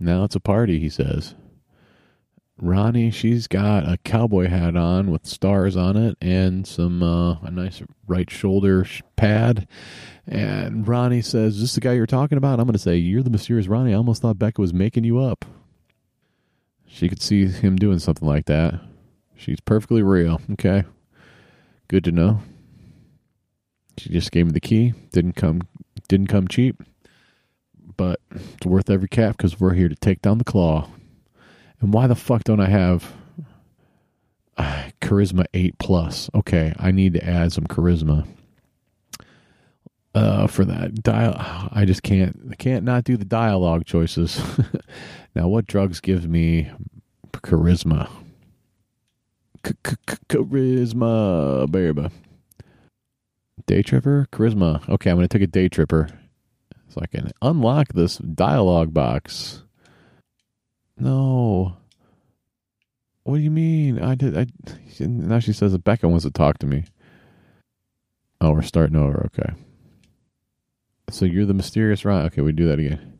Now 0.00 0.24
it's 0.24 0.36
a 0.36 0.40
party, 0.40 0.78
he 0.78 0.88
says. 0.88 1.34
Ronnie, 2.60 3.10
she's 3.10 3.46
got 3.46 3.88
a 3.88 3.98
cowboy 4.04 4.48
hat 4.48 4.76
on 4.76 5.10
with 5.10 5.26
stars 5.26 5.76
on 5.76 5.96
it 5.96 6.16
and 6.20 6.66
some 6.66 7.02
uh, 7.02 7.40
a 7.40 7.50
nice 7.50 7.82
right 8.06 8.30
shoulder 8.30 8.86
pad. 9.16 9.66
And 10.26 10.86
Ronnie 10.86 11.22
says, 11.22 11.56
"Is 11.56 11.62
this 11.62 11.74
the 11.74 11.80
guy 11.80 11.94
you're 11.94 12.06
talking 12.06 12.38
about?" 12.38 12.60
I'm 12.60 12.66
going 12.66 12.74
to 12.74 12.78
say, 12.78 12.96
"You're 12.96 13.22
the 13.22 13.30
mysterious 13.30 13.66
Ronnie." 13.66 13.92
I 13.92 13.96
almost 13.96 14.22
thought 14.22 14.38
Beckett 14.38 14.58
was 14.58 14.74
making 14.74 15.04
you 15.04 15.18
up. 15.18 15.44
She 16.86 17.08
could 17.08 17.22
see 17.22 17.46
him 17.46 17.76
doing 17.76 17.98
something 17.98 18.28
like 18.28 18.44
that. 18.46 18.80
She's 19.34 19.60
perfectly 19.60 20.02
real. 20.02 20.40
Okay, 20.52 20.84
good 21.88 22.04
to 22.04 22.12
know. 22.12 22.40
She 23.98 24.10
just 24.10 24.30
gave 24.30 24.46
me 24.46 24.52
the 24.52 24.60
key. 24.60 24.92
Didn't 25.10 25.34
come. 25.34 25.62
Didn't 26.06 26.28
come 26.28 26.46
cheap, 26.48 26.82
but 27.96 28.20
it's 28.30 28.66
worth 28.66 28.90
every 28.90 29.08
cap 29.08 29.36
because 29.36 29.58
we're 29.58 29.74
here 29.74 29.88
to 29.88 29.96
take 29.96 30.22
down 30.22 30.38
the 30.38 30.44
claw. 30.44 30.88
And 31.82 31.92
why 31.92 32.06
the 32.06 32.14
fuck 32.14 32.44
don't 32.44 32.60
I 32.60 32.68
have 32.68 33.12
uh, 34.56 34.84
charisma 35.02 35.44
eight 35.52 35.76
plus? 35.78 36.30
Okay, 36.34 36.72
I 36.78 36.92
need 36.92 37.14
to 37.14 37.24
add 37.24 37.52
some 37.52 37.66
charisma 37.66 38.26
uh, 40.14 40.46
for 40.46 40.64
that 40.64 41.02
dial. 41.02 41.34
I 41.72 41.84
just 41.84 42.02
can't. 42.02 42.56
Can't 42.58 42.84
not 42.84 43.04
do 43.04 43.16
the 43.16 43.24
dialogue 43.24 43.84
choices. 43.84 44.40
now, 45.34 45.48
what 45.48 45.66
drugs 45.66 46.00
give 46.00 46.28
me 46.28 46.70
charisma? 47.32 48.08
Charisma, 50.28 51.70
baby. 51.70 52.08
Day 53.66 53.82
tripper, 53.82 54.28
charisma. 54.32 54.88
Okay, 54.88 55.10
I'm 55.10 55.16
gonna 55.16 55.28
take 55.28 55.42
a 55.42 55.46
day 55.46 55.68
tripper 55.68 56.08
so 56.88 57.00
I 57.00 57.06
can 57.06 57.32
unlock 57.42 57.88
this 57.92 58.18
dialogue 58.18 58.94
box. 58.94 59.62
No. 61.02 61.76
What 63.24 63.36
do 63.36 63.42
you 63.42 63.50
mean? 63.50 63.98
I 63.98 64.14
did. 64.14 64.38
I 64.38 64.46
now 65.00 65.40
she 65.40 65.52
says 65.52 65.72
that 65.72 65.82
Beckett 65.82 66.08
wants 66.08 66.24
to 66.24 66.30
talk 66.30 66.58
to 66.58 66.66
me. 66.66 66.84
Oh, 68.40 68.52
we're 68.52 68.62
starting 68.62 68.94
over. 68.96 69.28
Okay. 69.34 69.52
So 71.10 71.24
you're 71.24 71.44
the 71.44 71.54
mysterious 71.54 72.04
Ron. 72.04 72.26
Okay, 72.26 72.40
we 72.40 72.52
do 72.52 72.68
that 72.68 72.78
again. 72.78 73.18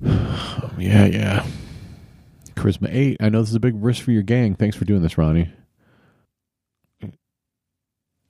yeah, 0.76 1.06
yeah. 1.06 1.46
Charisma 2.54 2.88
eight. 2.90 3.18
I 3.20 3.28
know 3.28 3.40
this 3.42 3.50
is 3.50 3.54
a 3.54 3.60
big 3.60 3.74
risk 3.76 4.02
for 4.02 4.10
your 4.10 4.22
gang. 4.22 4.56
Thanks 4.56 4.76
for 4.76 4.84
doing 4.84 5.02
this, 5.02 5.16
Ronnie. 5.16 5.52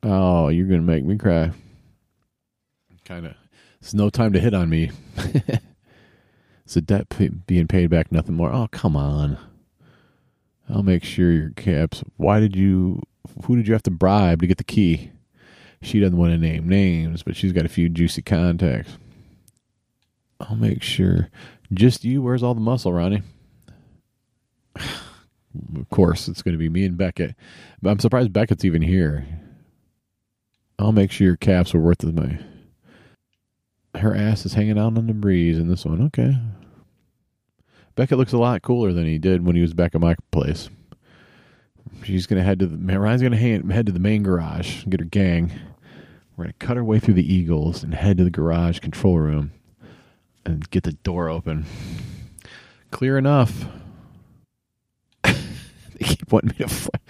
Oh, 0.03 0.49
you're 0.49 0.67
gonna 0.67 0.83
make 0.83 1.05
me 1.05 1.17
cry. 1.17 1.53
Kind 3.07 3.27
of. 3.27 3.35
It's 3.81 3.95
no 3.95 4.11
time 4.11 4.35
to 4.35 4.41
hit 4.41 4.53
on 4.53 4.69
me. 4.69 4.91
a 6.77 6.81
debt 6.81 7.09
p- 7.09 7.29
being 7.29 7.67
paid 7.67 7.91
back, 7.91 8.13
nothing 8.13 8.35
more. 8.35 8.53
Oh, 8.53 8.69
come 8.71 8.97
on. 8.97 9.39
I'll 10.69 10.83
make 10.83 11.05
sure 11.05 11.33
your 11.33 11.51
caps. 11.51 12.03
Why 12.17 12.41
did 12.41 12.55
you? 12.57 13.03
Who 13.45 13.57
did 13.57 13.67
you 13.67 13.73
have 13.73 13.83
to 13.85 13.91
bribe 13.91 14.41
to 14.41 14.47
get 14.47 14.59
the 14.59 14.65
key? 14.65 15.11
She 15.83 15.99
doesn't 16.01 16.17
want 16.17 16.33
to 16.33 16.39
name 16.39 16.69
names, 16.69 17.23
but 17.23 17.37
she's 17.37 17.53
got 17.53 17.65
a 17.65 17.71
few 17.71 17.89
juicy 17.89 18.23
contacts. 18.23 18.99
I'll 20.41 20.57
make 20.57 20.83
sure. 20.83 21.29
Just 21.73 22.05
you. 22.05 22.23
Where's 22.23 22.43
all 22.43 22.55
the 22.55 22.61
muscle, 22.61 22.93
Ronnie? 22.93 23.23
of 24.77 25.89
course, 25.91 26.29
it's 26.29 26.43
going 26.43 26.55
to 26.55 26.59
be 26.59 26.69
me 26.69 26.85
and 26.85 26.97
Beckett. 26.97 27.35
But 27.81 27.91
I'm 27.91 27.99
surprised 27.99 28.33
Beckett's 28.33 28.65
even 28.65 28.83
here. 28.83 29.27
I'll 30.79 30.93
make 30.93 31.11
sure 31.11 31.27
your 31.27 31.37
caps 31.37 31.75
are 31.75 31.81
worth 31.81 31.99
the 31.99 32.13
money. 32.13 32.39
Her 33.97 34.15
ass 34.15 34.47
is 34.47 34.55
hanging 34.55 34.79
out 34.79 34.97
on 34.97 35.07
the 35.07 35.13
breeze 35.13 35.59
in 35.59 35.69
this 35.69 35.85
one. 35.85 36.01
Okay. 36.07 36.35
Beckett 38.01 38.17
looks 38.17 38.33
a 38.33 38.39
lot 38.39 38.63
cooler 38.63 38.95
than 38.95 39.05
he 39.05 39.19
did 39.19 39.45
when 39.45 39.55
he 39.55 39.61
was 39.61 39.75
back 39.75 39.95
at 39.95 40.01
my 40.01 40.17
place. 40.31 40.71
She's 42.03 42.27
gonna 42.27 42.43
head 42.43 42.59
to 42.61 42.67
the 42.67 42.99
Ryan's 42.99 43.21
gonna 43.21 43.37
head 43.37 43.85
to 43.85 43.93
the 43.93 43.99
main 43.99 44.23
garage, 44.23 44.85
and 44.85 44.91
get 44.91 45.01
her 45.01 45.05
gang. 45.07 45.53
We're 46.35 46.45
gonna 46.45 46.55
cut 46.55 46.79
our 46.79 46.83
way 46.83 46.99
through 46.99 47.13
the 47.13 47.35
Eagles 47.35 47.85
and 47.85 47.93
head 47.93 48.17
to 48.17 48.25
the 48.25 48.31
garage 48.31 48.79
control 48.79 49.19
room 49.19 49.53
and 50.47 50.71
get 50.71 50.85
the 50.85 50.93
door 50.93 51.29
open. 51.29 51.67
Clear 52.91 53.19
enough. 53.19 53.67
they 55.23 55.35
keep 56.01 56.33
wanting 56.33 56.55
me 56.59 56.67
to. 56.67 56.69
Fly. 56.69 57.01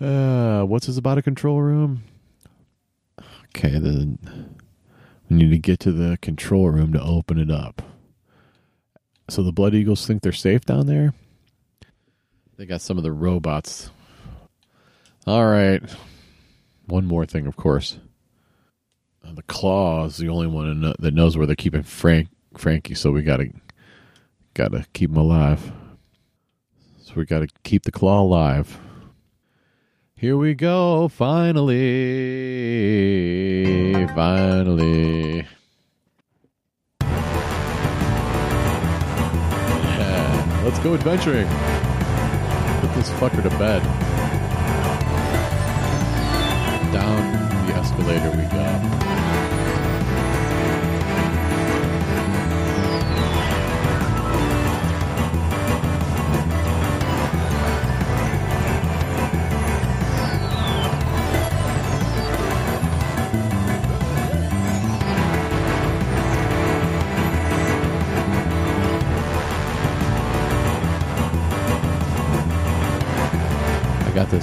Uh, 0.00 0.64
what's 0.64 0.86
this 0.86 0.96
about 0.96 1.18
a 1.18 1.22
control 1.22 1.60
room? 1.60 2.04
Okay, 3.54 3.78
then 3.78 4.18
we 5.28 5.36
need 5.36 5.50
to 5.50 5.58
get 5.58 5.78
to 5.80 5.92
the 5.92 6.16
control 6.22 6.70
room 6.70 6.90
to 6.94 7.02
open 7.02 7.38
it 7.38 7.50
up. 7.50 7.82
So 9.30 9.44
the 9.44 9.52
Blood 9.52 9.74
Eagles 9.74 10.04
think 10.06 10.22
they're 10.22 10.32
safe 10.32 10.62
down 10.62 10.86
there. 10.86 11.14
They 12.56 12.66
got 12.66 12.80
some 12.80 12.98
of 12.98 13.04
the 13.04 13.12
robots. 13.12 13.88
All 15.24 15.46
right. 15.46 15.80
One 16.86 17.06
more 17.06 17.24
thing, 17.26 17.46
of 17.46 17.54
course. 17.56 17.96
Uh, 19.24 19.32
the 19.34 19.44
Claw 19.44 20.06
is 20.06 20.16
the 20.16 20.28
only 20.28 20.48
one 20.48 20.94
that 20.98 21.14
knows 21.14 21.36
where 21.38 21.46
they're 21.46 21.54
keeping 21.54 21.84
Frank 21.84 22.26
Frankie, 22.56 22.94
so 22.94 23.12
we 23.12 23.22
gotta 23.22 23.52
gotta 24.54 24.84
keep 24.94 25.10
him 25.10 25.16
alive. 25.16 25.70
So 26.98 27.12
we 27.14 27.24
gotta 27.24 27.46
keep 27.62 27.84
the 27.84 27.92
Claw 27.92 28.22
alive. 28.22 28.80
Here 30.16 30.36
we 30.36 30.54
go, 30.54 31.06
finally, 31.06 31.94
finally. 34.08 35.46
Let's 40.70 40.84
go 40.84 40.94
adventuring. 40.94 41.48
Put 42.80 42.94
this 42.94 43.10
fucker 43.18 43.42
to 43.42 43.50
bed. 43.58 43.82
Down 46.92 47.66
the 47.66 47.74
escalator 47.74 48.30
we 48.30 48.44
go. 48.44 49.19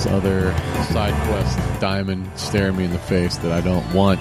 Other 0.10 0.52
side 0.92 1.14
quest 1.28 1.58
diamond 1.80 2.30
staring 2.36 2.76
me 2.78 2.86
in 2.86 2.92
the 2.92 3.00
face 3.00 3.38
that 3.38 3.52
I 3.52 3.62
don't 3.62 3.86
want. 3.94 4.20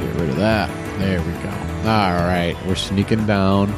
Get 0.00 0.20
rid 0.20 0.30
of 0.30 0.36
that. 0.36 0.68
There 0.98 1.20
we 1.20 1.32
go. 1.42 1.50
All 1.88 2.24
right, 2.24 2.56
we're 2.66 2.74
sneaking 2.74 3.26
down. 3.26 3.72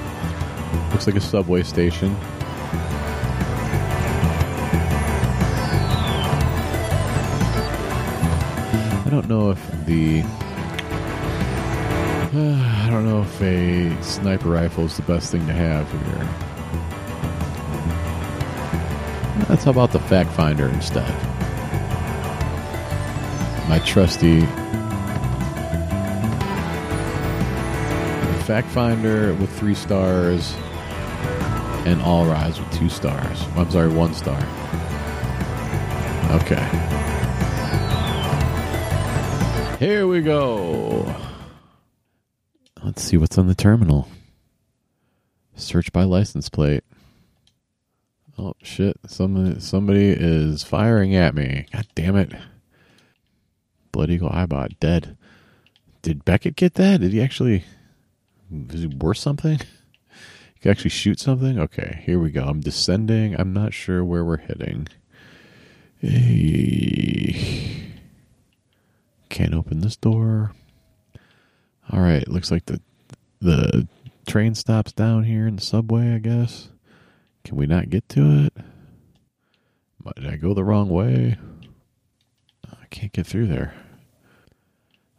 Looks 0.90 1.06
like 1.06 1.16
a 1.16 1.20
subway 1.20 1.62
station. 1.62 2.16
I 9.04 9.08
don't 9.10 9.28
know 9.28 9.50
if 9.50 9.84
the 9.86 10.22
I 12.32 12.88
don't 12.90 13.04
know 13.04 13.22
if 13.22 13.42
a 13.42 14.02
sniper 14.02 14.50
rifle 14.50 14.84
is 14.84 14.96
the 14.96 15.02
best 15.02 15.32
thing 15.32 15.44
to 15.48 15.52
have 15.52 15.90
here. 15.90 16.49
Let's 19.60 19.66
how 19.66 19.72
about 19.72 19.92
the 19.92 20.00
fact 20.00 20.30
finder 20.30 20.70
instead? 20.70 21.06
My 23.68 23.78
trusty 23.84 24.40
fact 28.46 28.68
finder 28.68 29.34
with 29.34 29.52
three 29.58 29.74
stars. 29.74 30.54
And 31.84 32.00
All 32.00 32.24
Rise 32.24 32.58
with 32.58 32.72
two 32.72 32.88
stars. 32.88 33.44
I'm 33.54 33.70
sorry, 33.70 33.90
one 33.90 34.14
star. 34.14 34.38
Okay. 36.40 36.66
Here 39.78 40.06
we 40.06 40.22
go. 40.22 41.14
Let's 42.82 43.02
see 43.02 43.18
what's 43.18 43.36
on 43.36 43.46
the 43.46 43.54
terminal. 43.54 44.08
Search 45.54 45.92
by 45.92 46.04
license 46.04 46.48
plate. 46.48 46.82
Oh 48.40 48.54
shit! 48.62 48.96
Somebody 49.06 49.60
somebody 49.60 50.08
is 50.08 50.62
firing 50.62 51.14
at 51.14 51.34
me. 51.34 51.66
God 51.70 51.86
damn 51.94 52.16
it! 52.16 52.32
Blood 53.92 54.08
Eagle 54.08 54.30
Eyebot 54.32 54.80
dead. 54.80 55.18
Did 56.00 56.24
Beckett 56.24 56.56
get 56.56 56.72
that? 56.74 57.02
Did 57.02 57.12
he 57.12 57.20
actually? 57.20 57.64
Is 58.70 58.80
he 58.80 58.86
worth 58.86 59.18
something? 59.18 59.60
Can 60.62 60.70
actually 60.70 60.90
shoot 60.90 61.20
something. 61.20 61.58
Okay, 61.58 62.02
here 62.06 62.18
we 62.18 62.30
go. 62.30 62.44
I'm 62.44 62.60
descending. 62.60 63.38
I'm 63.38 63.52
not 63.52 63.74
sure 63.74 64.02
where 64.02 64.24
we're 64.24 64.38
heading. 64.38 64.88
Hey. 65.98 67.92
Can't 69.28 69.54
open 69.54 69.80
this 69.80 69.96
door. 69.96 70.52
All 71.90 72.00
right, 72.00 72.26
looks 72.26 72.50
like 72.50 72.64
the 72.64 72.80
the 73.40 73.86
train 74.26 74.54
stops 74.54 74.92
down 74.92 75.24
here 75.24 75.46
in 75.46 75.56
the 75.56 75.62
subway. 75.62 76.14
I 76.14 76.18
guess. 76.18 76.70
Can 77.44 77.56
we 77.56 77.66
not 77.66 77.90
get 77.90 78.08
to 78.10 78.46
it? 78.46 78.54
Did 80.16 80.26
I 80.26 80.36
go 80.36 80.54
the 80.54 80.64
wrong 80.64 80.88
way? 80.88 81.38
I 82.70 82.86
can't 82.90 83.12
get 83.12 83.26
through 83.26 83.46
there. 83.46 83.74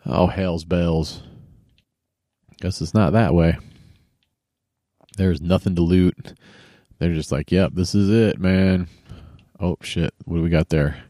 Oh, 0.05 0.27
hell's 0.27 0.65
bells. 0.65 1.23
Guess 2.60 2.81
it's 2.81 2.93
not 2.93 3.13
that 3.13 3.34
way. 3.34 3.57
There's 5.17 5.41
nothing 5.41 5.75
to 5.75 5.81
loot. 5.81 6.34
They're 6.99 7.13
just 7.13 7.31
like, 7.31 7.51
yep, 7.51 7.71
this 7.73 7.95
is 7.95 8.10
it, 8.10 8.39
man. 8.39 8.88
Oh, 9.60 9.77
shit. 9.81 10.13
What 10.25 10.38
do 10.38 10.43
we 10.43 10.49
got 10.49 10.69
there? 10.69 11.03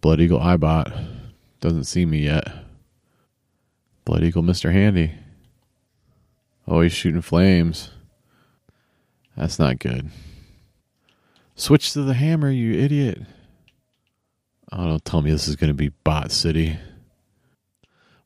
Blood 0.00 0.20
Eagle 0.20 0.40
Eyebot. 0.40 0.92
Doesn't 1.60 1.84
see 1.84 2.06
me 2.06 2.18
yet. 2.18 2.46
Blood 4.04 4.22
Eagle 4.24 4.42
Mr. 4.42 4.72
Handy. 4.72 5.12
Oh, 6.66 6.80
he's 6.80 6.92
shooting 6.92 7.22
flames. 7.22 7.90
That's 9.36 9.58
not 9.58 9.78
good. 9.78 10.10
Switch 11.54 11.92
to 11.92 12.02
the 12.02 12.14
hammer, 12.14 12.50
you 12.50 12.78
idiot. 12.78 13.22
Oh, 14.72 14.86
don't 14.86 15.04
tell 15.04 15.22
me 15.22 15.30
this 15.30 15.48
is 15.48 15.56
going 15.56 15.68
to 15.68 15.74
be 15.74 15.90
Bot 16.04 16.32
City. 16.32 16.78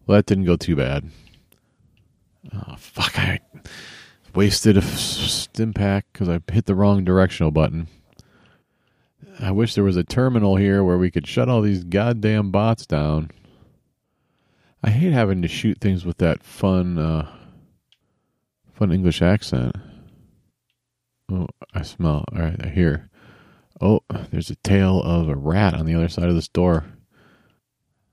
Well, 0.07 0.17
that 0.17 0.27
didn't 0.27 0.47
go 0.47 0.57
too 0.57 0.77
bad. 0.77 1.11
Oh, 2.53 2.75
fuck. 2.77 3.19
I 3.19 3.41
wasted 4.35 4.77
a 4.77 4.83
stim 4.83 5.73
pack 5.73 6.07
because 6.13 6.29
I 6.29 6.41
hit 6.51 6.67
the 6.67 6.75
wrong 6.75 7.05
directional 7.05 7.51
button. 7.51 7.89
I 9.39 9.51
wish 9.51 9.75
there 9.75 9.85
was 9.85 9.97
a 9.97 10.05
terminal 10.05 10.57
here 10.57 10.83
where 10.83 10.99
we 10.99 11.11
could 11.11 11.27
shut 11.27 11.49
all 11.49 11.63
these 11.63 11.85
goddamn 11.85 12.51
bots 12.51 12.87
down. 12.87 13.31
I 14.83 14.91
hate 14.91 15.13
having 15.13 15.43
to 15.43 15.49
shoot 15.49 15.79
things 15.81 16.05
with 16.05 16.19
that 16.19 16.43
fun, 16.43 16.99
uh, 16.99 17.31
fun 18.73 18.93
English 18.93 19.23
accent. 19.23 19.77
Oh, 21.31 21.47
I 21.73 21.83
smell. 21.83 22.25
All 22.33 22.43
right, 22.43 22.61
I 22.61 22.69
hear. 22.69 23.09
Oh, 23.81 24.01
there's 24.31 24.51
a 24.51 24.57
tail 24.57 25.01
of 25.03 25.29
a 25.29 25.37
rat 25.37 25.75
on 25.75 25.87
the 25.87 25.95
other 25.95 26.09
side 26.09 26.29
of 26.29 26.35
this 26.35 26.49
door. 26.49 26.87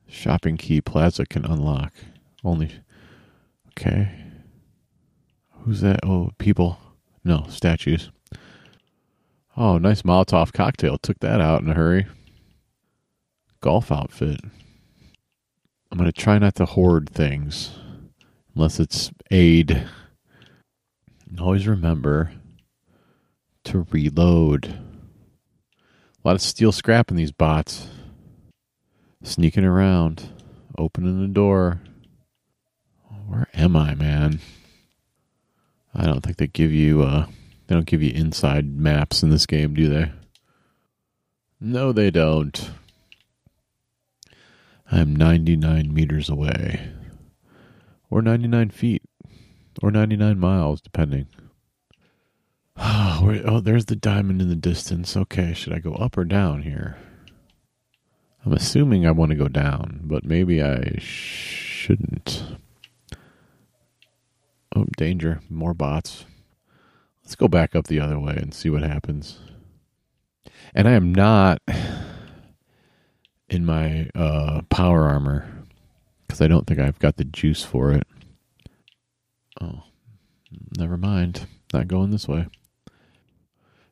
Shopping 0.07 0.55
key 0.57 0.81
plaza 0.81 1.25
can 1.25 1.43
unlock. 1.43 1.93
Only. 2.43 2.71
Okay. 3.69 4.09
Who's 5.63 5.81
that? 5.81 6.01
Oh, 6.03 6.31
people. 6.37 6.79
No, 7.23 7.45
statues. 7.49 8.11
Oh, 9.57 9.77
nice 9.77 10.03
Molotov 10.03 10.53
cocktail. 10.53 10.97
Took 10.97 11.19
that 11.19 11.41
out 11.41 11.61
in 11.61 11.69
a 11.69 11.73
hurry. 11.73 12.05
Golf 13.61 13.91
outfit. 13.91 14.39
I'm 15.91 15.97
going 15.97 16.09
to 16.09 16.21
try 16.21 16.37
not 16.37 16.55
to 16.55 16.65
hoard 16.65 17.09
things 17.09 17.71
unless 18.55 18.79
it's 18.79 19.11
aid. 19.31 19.87
always 21.39 21.67
remember 21.67 22.31
to 23.67 23.85
reload. 23.91 24.65
A 24.65 26.27
lot 26.27 26.35
of 26.35 26.41
steel 26.41 26.71
scrap 26.71 27.11
in 27.11 27.17
these 27.17 27.31
bots. 27.31 27.87
Sneaking 29.23 29.65
around, 29.65 30.29
opening 30.77 31.21
the 31.21 31.27
door. 31.27 31.81
Where 33.27 33.47
am 33.53 33.75
I, 33.75 33.93
man? 33.93 34.39
I 35.93 36.05
don't 36.05 36.21
think 36.21 36.37
they 36.37 36.47
give 36.47 36.71
you 36.71 37.01
uh 37.01 37.25
they 37.67 37.75
don't 37.75 37.85
give 37.85 38.01
you 38.01 38.11
inside 38.11 38.77
maps 38.77 39.21
in 39.21 39.29
this 39.29 39.45
game, 39.45 39.73
do 39.73 39.89
they? 39.89 40.11
No, 41.59 41.91
they 41.91 42.09
don't. 42.09 42.71
I'm 44.89 45.13
99 45.13 45.93
meters 45.93 46.29
away. 46.29 46.93
Or 48.09 48.21
99 48.21 48.69
feet. 48.69 49.01
Or 49.81 49.91
99 49.91 50.39
miles, 50.39 50.79
depending. 50.79 51.27
Oh, 53.49 53.59
there's 53.59 53.85
the 53.85 53.95
diamond 53.95 54.41
in 54.41 54.49
the 54.49 54.55
distance. 54.55 55.17
Okay, 55.17 55.53
should 55.53 55.73
I 55.73 55.79
go 55.79 55.93
up 55.93 56.17
or 56.17 56.23
down 56.23 56.61
here? 56.61 56.97
I'm 58.45 58.53
assuming 58.53 59.05
I 59.05 59.11
want 59.11 59.31
to 59.31 59.35
go 59.35 59.47
down, 59.47 60.01
but 60.03 60.23
maybe 60.23 60.63
I 60.63 60.97
shouldn't. 60.99 62.43
Oh, 64.75 64.85
danger. 64.95 65.41
More 65.49 65.73
bots. 65.73 66.25
Let's 67.23 67.35
go 67.35 67.47
back 67.47 67.75
up 67.75 67.87
the 67.87 67.99
other 67.99 68.19
way 68.19 68.35
and 68.37 68.53
see 68.53 68.69
what 68.69 68.83
happens. 68.83 69.39
And 70.73 70.87
I 70.87 70.91
am 70.91 71.13
not 71.13 71.61
in 73.49 73.65
my 73.65 74.09
uh, 74.15 74.61
power 74.69 75.05
armor 75.07 75.51
because 76.25 76.41
I 76.41 76.47
don't 76.47 76.67
think 76.67 76.79
I've 76.79 76.99
got 76.99 77.17
the 77.17 77.25
juice 77.25 77.63
for 77.63 77.91
it. 77.91 78.07
Oh, 79.59 79.83
never 80.77 80.95
mind. 80.95 81.47
Not 81.73 81.87
going 81.87 82.11
this 82.11 82.27
way. 82.27 82.47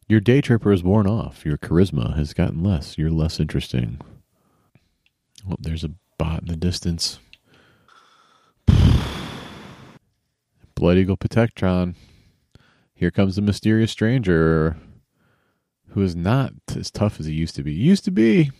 Your 0.08 0.20
day 0.20 0.39
tripper 0.39 0.72
is 0.72 0.84
worn 0.84 1.08
off. 1.08 1.46
Your 1.46 1.58
charisma 1.58 2.15
has 2.15 2.34
gotten 2.34 2.63
less. 2.63 2.96
You're 2.98 3.10
less 3.10 3.39
interesting. 3.39 4.00
Oh, 5.50 5.56
there's 5.60 5.84
a 5.84 5.91
bot 6.20 6.41
in 6.41 6.48
the 6.48 6.56
distance. 6.56 7.18
Blood 10.76 10.98
Eagle 10.98 11.18
Protectron. 11.18 11.96
Here 12.94 13.10
comes 13.10 13.36
the 13.36 13.41
mysterious 13.41 13.91
stranger 13.91 14.78
who 15.89 16.02
is 16.02 16.15
not 16.15 16.54
as 16.76 16.91
tough 16.91 17.20
as 17.20 17.26
he 17.26 17.34
used 17.34 17.56
to 17.56 17.63
be. 17.63 17.74
He 17.74 17.82
used 17.82 18.06
to 18.06 18.12
be. 18.12 18.52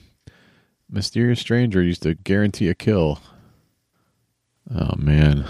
Mysterious 0.90 1.40
stranger 1.40 1.82
used 1.84 2.04
to 2.04 2.16
guarantee 2.16 2.70
a 2.70 2.76
kill. 2.76 3.20
Oh 4.74 4.96
man. 4.98 5.46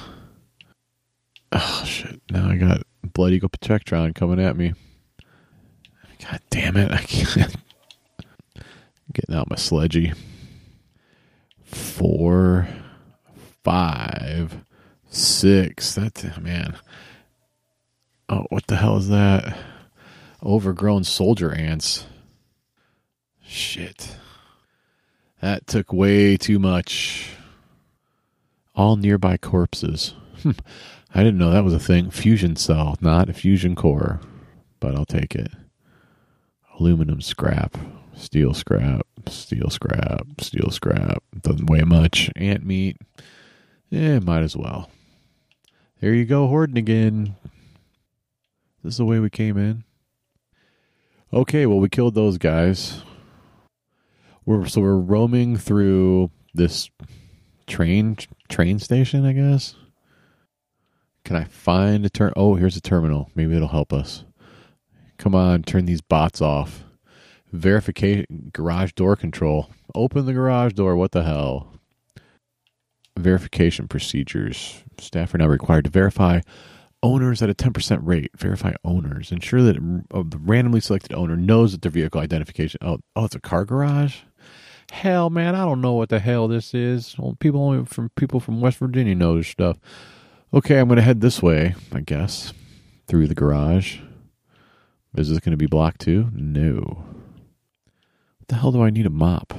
Oh 1.53 1.83
shit. 1.85 2.21
Now 2.29 2.49
I 2.49 2.57
got 2.57 2.81
Blood 3.01 3.31
Eagle 3.31 3.49
Protectron 3.49 4.13
coming 4.13 4.41
at 4.41 4.57
me. 4.57 4.73
God 6.21 6.39
damn 6.49 6.77
it. 6.77 6.91
I 6.91 7.01
can't. 7.01 7.55
Getting 9.13 9.35
out 9.35 9.49
my 9.49 9.55
sledgy. 9.55 10.13
Four, 11.63 12.67
five, 13.63 14.57
six. 15.09 15.95
That 15.95 16.41
man. 16.41 16.77
Oh, 18.27 18.45
what 18.49 18.67
the 18.67 18.77
hell 18.77 18.97
is 18.97 19.09
that? 19.09 19.57
Overgrown 20.43 21.03
soldier 21.03 21.53
ants. 21.53 22.05
Shit. 23.43 24.15
That 25.41 25.67
took 25.67 25.93
way 25.93 26.37
too 26.37 26.59
much. 26.59 27.29
All 28.73 28.95
nearby 28.97 29.37
corpses. 29.37 30.13
Hmm. 30.41 30.51
I 31.13 31.19
didn't 31.19 31.37
know 31.37 31.51
that 31.51 31.63
was 31.63 31.73
a 31.73 31.79
thing. 31.79 32.09
Fusion 32.09 32.55
cell, 32.57 32.97
not 32.99 33.29
a 33.29 33.33
fusion 33.33 33.73
core, 33.75 34.19
but 34.81 34.95
I'll 34.95 35.05
take 35.05 35.33
it. 35.33 35.49
Aluminum 36.79 37.21
scrap, 37.21 37.77
steel 38.15 38.53
scrap, 38.53 39.07
steel 39.27 39.69
scrap, 39.69 40.27
steel 40.41 40.71
scrap. 40.71 41.23
Doesn't 41.41 41.69
weigh 41.69 41.83
much. 41.83 42.29
Ant 42.35 42.65
meat. 42.65 42.97
Yeah, 43.89 44.19
might 44.19 44.43
as 44.43 44.57
well. 44.57 44.89
There 46.01 46.13
you 46.13 46.25
go, 46.25 46.47
hoarding 46.47 46.77
again. 46.77 47.35
This 48.83 48.93
is 48.93 48.97
the 48.97 49.05
way 49.05 49.19
we 49.19 49.29
came 49.29 49.57
in. 49.57 49.83
Okay, 51.33 51.65
well 51.65 51.79
we 51.79 51.89
killed 51.89 52.15
those 52.15 52.37
guys. 52.37 53.03
We're 54.45 54.67
so 54.67 54.81
we're 54.81 54.97
roaming 54.97 55.57
through 55.57 56.29
this 56.53 56.89
train 57.67 58.17
train 58.47 58.79
station, 58.79 59.25
I 59.25 59.33
guess. 59.33 59.75
Can 61.23 61.35
I 61.35 61.45
find 61.45 62.05
a 62.05 62.09
turn? 62.09 62.33
Oh, 62.35 62.55
here's 62.55 62.77
a 62.77 62.81
terminal. 62.81 63.31
Maybe 63.33 63.55
it'll 63.55 63.67
help 63.69 63.91
us. 63.91 64.23
Come 65.17 65.35
on, 65.35 65.63
turn 65.63 65.85
these 65.85 66.01
bots 66.01 66.41
off. 66.41 66.83
Verification 67.51 68.51
garage 68.53 68.91
door 68.93 69.15
control. 69.15 69.69
Open 69.93 70.25
the 70.25 70.33
garage 70.33 70.73
door. 70.73 70.95
What 70.95 71.11
the 71.11 71.23
hell? 71.23 71.79
Verification 73.17 73.87
procedures. 73.87 74.83
Staff 74.99 75.33
are 75.33 75.37
now 75.37 75.47
required 75.47 75.85
to 75.85 75.89
verify 75.89 76.41
owners 77.01 77.41
at 77.41 77.49
a 77.49 77.53
10% 77.53 77.99
rate. 78.01 78.31
Verify 78.35 78.73
owners. 78.83 79.31
Ensure 79.31 79.61
that 79.61 79.77
uh, 80.11 80.23
the 80.27 80.37
randomly 80.37 80.81
selected 80.81 81.13
owner 81.13 81.37
knows 81.37 81.71
that 81.71 81.81
their 81.81 81.91
vehicle 81.91 82.19
identification. 82.19 82.79
Oh, 82.81 82.99
oh, 83.15 83.25
it's 83.25 83.35
a 83.35 83.39
car 83.39 83.63
garage. 83.63 84.17
Hell, 84.91 85.29
man, 85.29 85.55
I 85.55 85.65
don't 85.65 85.81
know 85.81 85.93
what 85.93 86.09
the 86.09 86.19
hell 86.19 86.47
this 86.47 86.73
is. 86.73 87.15
People 87.39 87.61
only 87.61 87.85
from 87.85 88.09
people 88.15 88.39
from 88.39 88.61
West 88.61 88.77
Virginia 88.77 89.15
know 89.15 89.37
this 89.37 89.47
stuff. 89.47 89.77
Okay, 90.53 90.77
I'm 90.77 90.87
going 90.87 90.97
to 90.97 91.03
head 91.03 91.21
this 91.21 91.41
way, 91.41 91.75
I 91.91 92.01
guess, 92.01 92.53
through 93.07 93.27
the 93.27 93.35
garage. 93.35 93.99
Is 95.17 95.29
this 95.29 95.39
going 95.39 95.51
to 95.51 95.57
be 95.57 95.65
blocked 95.65 96.01
too? 96.01 96.29
No. 96.33 97.05
What 98.37 98.47
the 98.47 98.55
hell 98.55 98.71
do 98.71 98.83
I 98.83 98.89
need 98.89 99.05
a 99.05 99.09
mop? 99.09 99.53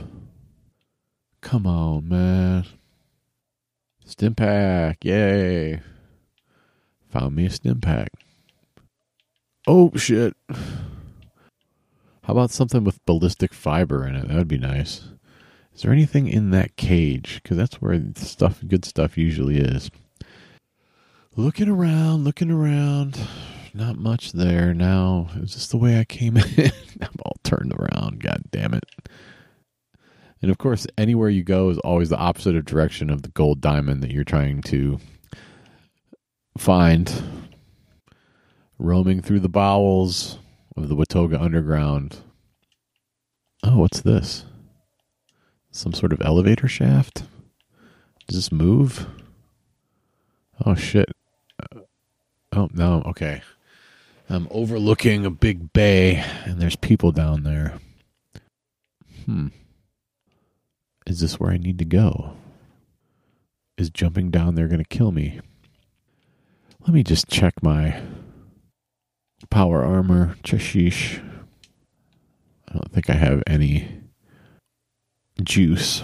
Come 1.41 1.67
on, 1.67 2.09
man. 2.09 2.67
Stimpak, 4.07 4.97
yay. 5.03 5.81
Found 7.09 7.35
me 7.35 7.47
a 7.47 7.49
Stimpak. 7.49 8.09
Oh, 9.67 9.91
shit. 9.97 10.37
How 10.51 12.33
about 12.33 12.51
something 12.51 12.85
with 12.85 13.05
ballistic 13.07 13.55
fiber 13.55 14.07
in 14.07 14.15
it? 14.15 14.29
That 14.29 14.37
would 14.37 14.49
be 14.49 14.59
nice. 14.59 15.09
Is 15.75 15.83
there 15.83 15.93
anything 15.93 16.29
in 16.29 16.51
that 16.51 16.77
cage? 16.77 17.41
Because 17.43 17.57
that's 17.57 17.81
where 17.81 18.01
stuff, 18.17 18.63
good 18.67 18.85
stuff 18.85 19.17
usually 19.17 19.59
is. 19.59 19.91
Looking 21.35 21.69
around, 21.69 22.25
looking 22.25 22.51
around. 22.51 23.19
Not 23.77 23.99
much 23.99 24.33
there 24.33 24.73
now. 24.73 25.29
Is 25.37 25.53
this 25.53 25.69
the 25.69 25.77
way 25.77 26.01
I 26.01 26.05
came 26.05 26.37
in? 26.57 26.73
I'm 27.03 27.11
all 27.23 27.37
turned 27.45 27.75
around. 27.75 28.23
God 28.23 28.41
damn 28.51 28.73
it. 28.73 28.85
And 30.41 30.51
of 30.51 30.57
course, 30.57 30.87
anywhere 30.97 31.29
you 31.29 31.45
go 31.45 31.69
is 31.69 31.77
always 31.81 32.09
the 32.09 32.17
opposite 32.17 32.57
of 32.57 32.65
direction 32.65 33.11
of 33.11 33.21
the 33.21 33.29
gold 33.29 33.61
diamond 33.61 34.03
that 34.03 34.13
you're 34.13 34.25
trying 34.25 34.63
to 34.63 34.99
find. 36.57 37.13
Roaming 38.79 39.21
through 39.21 39.41
the 39.41 39.49
bowels 39.49 40.39
of 40.75 40.89
the 40.89 40.97
Watoga 40.97 41.39
Underground. 41.39 42.17
Oh, 43.63 43.79
what's 43.81 44.01
this? 44.01 44.47
Some 45.71 45.93
sort 45.93 46.15
of 46.15 46.23
elevator 46.23 46.69
shaft? 46.69 47.25
Does 48.27 48.37
this 48.37 48.53
move? 48.53 49.07
Oh, 50.65 50.75
shit. 50.75 51.11
Oh, 52.53 52.71
no. 52.73 53.03
Okay. 53.05 53.43
I'm 54.29 54.49
overlooking 54.51 55.25
a 55.25 55.31
big 55.31 55.73
bay, 55.73 56.25
and 56.45 56.61
there's 56.61 56.77
people 56.77 57.13
down 57.13 57.45
there. 57.45 57.79
Hmm. 59.25 59.49
Is 61.07 61.21
this 61.21 61.39
where 61.39 61.53
I 61.53 61.59
need 61.59 61.79
to 61.79 61.85
go? 61.85 62.37
Is 63.79 63.91
jumping 63.91 64.31
down 64.31 64.55
there 64.55 64.67
going 64.67 64.83
to 64.83 64.85
kill 64.85 65.13
me? 65.13 65.41
Let 66.81 66.95
me 66.95 67.03
just 67.03 67.29
check 67.29 67.63
my 67.63 68.01
power 69.51 69.85
armor. 69.85 70.37
Chashish. 70.43 71.23
I 72.69 72.73
don't 72.73 72.93
think 72.93 73.09
I 73.09 73.15
have 73.15 73.43
any 73.47 73.89
juice. 75.43 76.03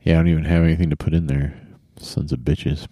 Yeah, 0.00 0.14
I 0.14 0.16
don't 0.16 0.28
even 0.28 0.44
have 0.44 0.64
anything 0.64 0.90
to 0.90 0.96
put 0.96 1.14
in 1.14 1.28
there. 1.28 1.56
Sons 1.98 2.32
of 2.32 2.40
bitches. 2.40 2.88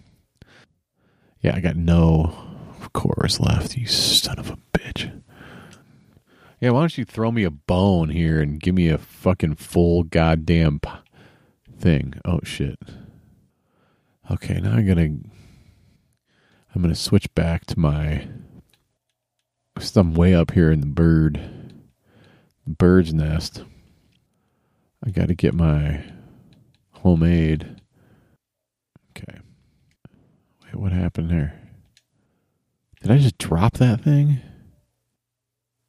Yeah, 1.41 1.55
I 1.55 1.59
got 1.59 1.75
no 1.75 2.52
cores 2.91 3.39
left, 3.39 3.77
you 3.77 3.87
son 3.87 4.39
of 4.39 4.49
a 4.49 4.57
bitch. 4.77 5.21
Yeah, 6.59 6.71
why 6.71 6.79
don't 6.79 6.97
you 6.97 7.05
throw 7.05 7.31
me 7.31 7.43
a 7.43 7.49
bone 7.49 8.09
here 8.09 8.41
and 8.41 8.59
give 8.59 8.75
me 8.75 8.89
a 8.89 8.97
fucking 8.97 9.55
full 9.55 10.03
goddamn 10.03 10.81
thing? 11.77 12.13
Oh 12.25 12.39
shit. 12.43 12.79
Okay, 14.31 14.59
now 14.59 14.73
I'm 14.73 14.87
gonna 14.87 15.09
I'm 16.73 16.81
gonna 16.81 16.95
switch 16.95 17.33
back 17.35 17.65
to 17.67 17.79
my 17.79 18.27
some 19.79 20.13
way 20.13 20.33
up 20.33 20.51
here 20.51 20.71
in 20.71 20.79
the 20.79 20.87
bird 20.87 21.39
bird's 22.65 23.13
nest. 23.13 23.63
I 25.05 25.09
got 25.09 25.27
to 25.27 25.35
get 25.35 25.53
my 25.53 26.03
homemade. 26.91 27.81
Okay. 29.11 29.39
Wait, 30.63 30.75
what 30.75 30.93
happened 30.93 31.29
there? 31.29 31.59
Did 33.03 33.11
I 33.11 33.17
just 33.17 33.37
drop 33.37 33.73
that 33.73 34.01
thing? 34.01 34.39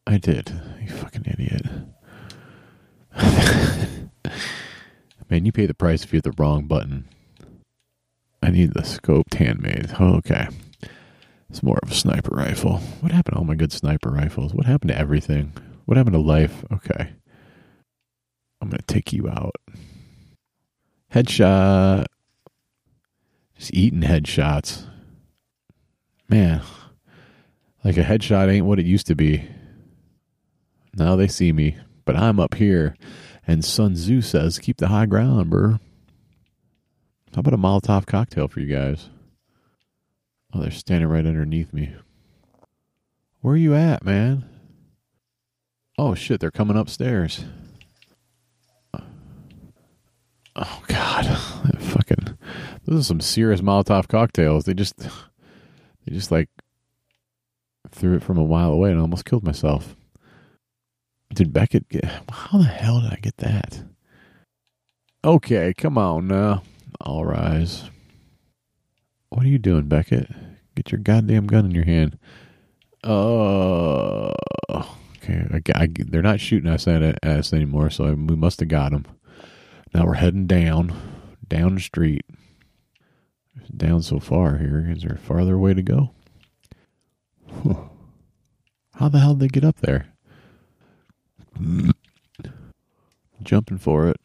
I 0.04 0.18
did. 0.18 0.52
You 0.82 0.88
fucking 0.88 1.24
idiot. 1.26 1.62
Man, 5.30 5.44
you 5.46 5.52
pay 5.52 5.66
the 5.66 5.74
price 5.74 6.02
if 6.02 6.12
you 6.12 6.16
hit 6.16 6.24
the 6.24 6.34
wrong 6.36 6.66
button. 6.66 7.08
I 8.42 8.50
need 8.50 8.74
the 8.74 8.80
scoped 8.80 9.34
handmade. 9.34 9.94
Oh, 10.00 10.16
okay. 10.16 10.48
It's 11.48 11.62
more 11.62 11.78
of 11.84 11.92
a 11.92 11.94
sniper 11.94 12.34
rifle. 12.34 12.78
What 13.00 13.12
happened 13.12 13.36
to 13.36 13.38
all 13.38 13.44
my 13.44 13.54
good 13.54 13.70
sniper 13.70 14.10
rifles? 14.10 14.52
What 14.52 14.66
happened 14.66 14.90
to 14.90 14.98
everything? 14.98 15.52
What 15.84 15.96
happened 15.96 16.14
to 16.14 16.20
life? 16.20 16.64
Okay. 16.72 17.12
I'm 18.60 18.68
going 18.68 18.80
to 18.84 18.92
take 18.92 19.12
you 19.12 19.28
out. 19.28 19.54
Headshot. 21.12 22.06
Just 23.56 23.72
eating 23.72 24.00
headshots. 24.00 24.86
Man, 26.28 26.60
like 27.84 27.96
a 27.98 28.02
headshot 28.02 28.50
ain't 28.50 28.66
what 28.66 28.78
it 28.78 28.86
used 28.86 29.06
to 29.08 29.14
be. 29.14 29.46
Now 30.96 31.16
they 31.16 31.28
see 31.28 31.52
me, 31.52 31.76
but 32.04 32.16
I'm 32.16 32.40
up 32.40 32.54
here, 32.54 32.96
and 33.46 33.64
Sun 33.64 33.94
Tzu 33.94 34.22
says, 34.22 34.58
keep 34.58 34.78
the 34.78 34.88
high 34.88 35.06
ground, 35.06 35.50
bro. 35.50 35.78
How 37.34 37.40
about 37.40 37.54
a 37.54 37.58
Molotov 37.58 38.06
cocktail 38.06 38.48
for 38.48 38.60
you 38.60 38.74
guys? 38.74 39.10
Oh, 40.52 40.60
they're 40.60 40.70
standing 40.70 41.08
right 41.08 41.26
underneath 41.26 41.72
me. 41.72 41.92
Where 43.40 43.54
are 43.54 43.58
you 43.58 43.74
at, 43.74 44.04
man? 44.04 44.48
Oh, 45.98 46.14
shit, 46.14 46.40
they're 46.40 46.50
coming 46.50 46.76
upstairs. 46.76 47.44
Oh, 50.56 50.82
God. 50.86 51.26
Fucking. 51.78 52.38
Those 52.84 53.00
are 53.00 53.04
some 53.04 53.20
serious 53.20 53.60
Molotov 53.60 54.06
cocktails. 54.08 54.64
They 54.64 54.74
just. 54.74 54.96
They 54.98 56.14
just 56.14 56.30
like 56.30 56.48
threw 57.90 58.16
it 58.16 58.22
from 58.22 58.38
a 58.38 58.46
mile 58.46 58.72
away 58.72 58.90
and 58.90 59.00
almost 59.00 59.24
killed 59.24 59.44
myself. 59.44 59.96
Did 61.34 61.52
Beckett 61.52 61.88
get. 61.88 62.04
How 62.30 62.58
the 62.58 62.64
hell 62.64 63.00
did 63.00 63.12
I 63.12 63.18
get 63.20 63.38
that? 63.38 63.82
Okay, 65.24 65.72
come 65.74 65.98
on 65.98 66.28
now. 66.28 66.62
All 67.00 67.24
rise. 67.24 67.90
What 69.30 69.44
are 69.44 69.48
you 69.48 69.58
doing, 69.58 69.88
Beckett? 69.88 70.30
Get 70.76 70.92
your 70.92 71.00
goddamn 71.00 71.46
gun 71.46 71.64
in 71.66 71.70
your 71.72 71.84
hand. 71.84 72.18
Oh. 73.02 74.32
Uh, 74.68 74.84
okay, 75.16 75.44
I, 75.52 75.82
I, 75.82 75.88
they're 75.92 76.22
not 76.22 76.40
shooting 76.40 76.70
us 76.70 76.86
at 76.86 77.02
us 77.24 77.52
anymore, 77.52 77.90
so 77.90 78.04
we 78.12 78.36
must 78.36 78.60
have 78.60 78.68
got 78.68 78.92
them. 78.92 79.06
Now 79.92 80.06
we're 80.06 80.14
heading 80.14 80.46
down, 80.46 80.92
down 81.46 81.76
the 81.76 81.80
street. 81.80 82.24
Down 83.76 84.02
so 84.02 84.20
far 84.20 84.58
here. 84.58 84.86
Is 84.88 85.02
there 85.02 85.14
a 85.14 85.18
farther 85.18 85.58
way 85.58 85.74
to 85.74 85.82
go? 85.82 86.10
How 88.94 89.08
the 89.08 89.18
hell 89.18 89.34
did 89.34 89.40
they 89.40 89.48
get 89.48 89.64
up 89.64 89.80
there? 89.80 90.06
Jumping 93.42 93.78
for 93.78 94.08
it. 94.08 94.16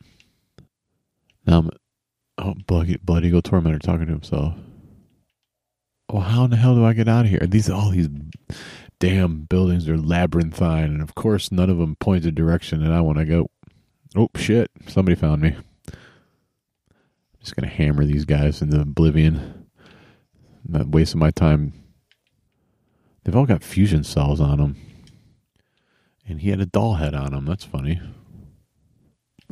Now 1.45 1.59
I'm. 1.59 1.69
Oh, 2.37 2.53
Blood, 2.67 2.99
Blood 3.03 3.25
Eagle 3.25 3.41
Tormentor 3.41 3.79
talking 3.79 4.05
to 4.05 4.13
himself. 4.13 4.53
Oh, 6.07 6.19
how 6.19 6.45
in 6.45 6.51
the 6.51 6.55
hell 6.55 6.75
do 6.75 6.85
I 6.85 6.93
get 6.93 7.09
out 7.09 7.25
of 7.25 7.31
here? 7.31 7.45
These 7.45 7.69
all 7.69 7.89
these 7.89 8.07
damn 8.99 9.41
buildings 9.41 9.89
are 9.89 9.97
labyrinthine, 9.97 10.85
and 10.85 11.01
of 11.01 11.15
course, 11.15 11.51
none 11.51 11.69
of 11.69 11.77
them 11.77 11.95
point 11.95 12.25
a 12.25 12.31
direction 12.31 12.81
that 12.83 12.93
I 12.93 13.01
want 13.01 13.17
to 13.17 13.25
go. 13.25 13.49
Oh 14.15 14.29
shit! 14.35 14.71
Somebody 14.87 15.15
found 15.15 15.41
me. 15.41 15.49
I'm 15.49 15.95
just 17.41 17.55
gonna 17.55 17.67
hammer 17.67 18.05
these 18.05 18.25
guys 18.25 18.61
into 18.61 18.79
oblivion. 18.79 19.67
I'm 20.65 20.73
not 20.79 20.87
wasting 20.87 21.19
my 21.19 21.31
time 21.31 21.73
They've 23.23 23.35
all 23.35 23.45
got 23.45 23.63
fusion 23.63 24.03
cells 24.03 24.39
on 24.39 24.57
them. 24.57 24.75
And 26.27 26.41
he 26.41 26.49
had 26.49 26.61
a 26.61 26.65
doll 26.65 26.95
head 26.95 27.13
on 27.13 27.33
him. 27.33 27.45
That's 27.45 27.65
funny. 27.65 27.99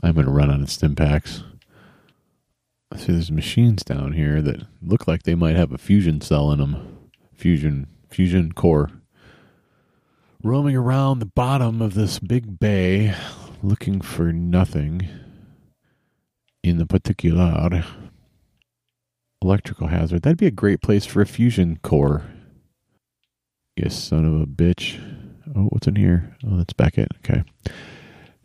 I'm 0.04 0.14
going 0.14 0.26
to 0.26 0.32
run 0.32 0.52
out 0.52 0.62
of 0.62 0.70
Stimpaks. 0.70 1.44
I 2.92 2.98
see 2.98 3.12
there's 3.12 3.32
machines 3.32 3.84
down 3.84 4.14
here 4.14 4.42
that 4.42 4.64
look 4.82 5.08
like 5.08 5.24
they 5.24 5.36
might 5.36 5.56
have 5.56 5.72
a 5.72 5.78
fusion 5.78 6.22
cell 6.22 6.52
in 6.52 6.60
them. 6.60 7.10
Fusion, 7.34 7.88
fusion 8.10 8.52
core. 8.52 8.92
Roaming 10.44 10.76
around 10.76 11.20
the 11.20 11.26
bottom 11.26 11.82
of 11.82 11.96
this 11.96 12.20
big 12.20 12.60
bay, 12.60 13.16
looking 13.64 14.02
for 14.02 14.32
nothing 14.32 15.08
in 16.64 16.78
the 16.78 16.86
particular 16.86 17.84
electrical 19.42 19.88
hazard. 19.88 20.22
That'd 20.22 20.38
be 20.38 20.46
a 20.46 20.52
great 20.52 20.82
place 20.82 21.06
for 21.06 21.22
a 21.22 21.26
fusion 21.26 21.80
core 21.82 22.24
you 23.78 23.90
son 23.90 24.26
of 24.26 24.42
a 24.42 24.46
bitch. 24.46 25.00
Oh, 25.56 25.66
what's 25.66 25.88
in 25.88 25.96
here? 25.96 26.36
Oh, 26.46 26.58
that's 26.58 26.74
Beckett. 26.74 27.12
Okay. 27.18 27.44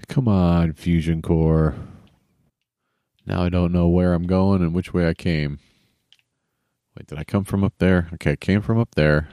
Come 0.08 0.28
on, 0.28 0.72
Fusion 0.72 1.22
Core. 1.22 1.74
Now 3.26 3.42
I 3.42 3.48
don't 3.48 3.72
know 3.72 3.88
where 3.88 4.14
I'm 4.14 4.26
going 4.26 4.62
and 4.62 4.74
which 4.74 4.92
way 4.92 5.08
I 5.08 5.14
came. 5.14 5.58
Wait, 6.96 7.06
did 7.06 7.18
I 7.18 7.24
come 7.24 7.44
from 7.44 7.64
up 7.64 7.74
there? 7.78 8.08
Okay, 8.14 8.32
I 8.32 8.36
came 8.36 8.60
from 8.60 8.78
up 8.78 8.94
there. 8.94 9.28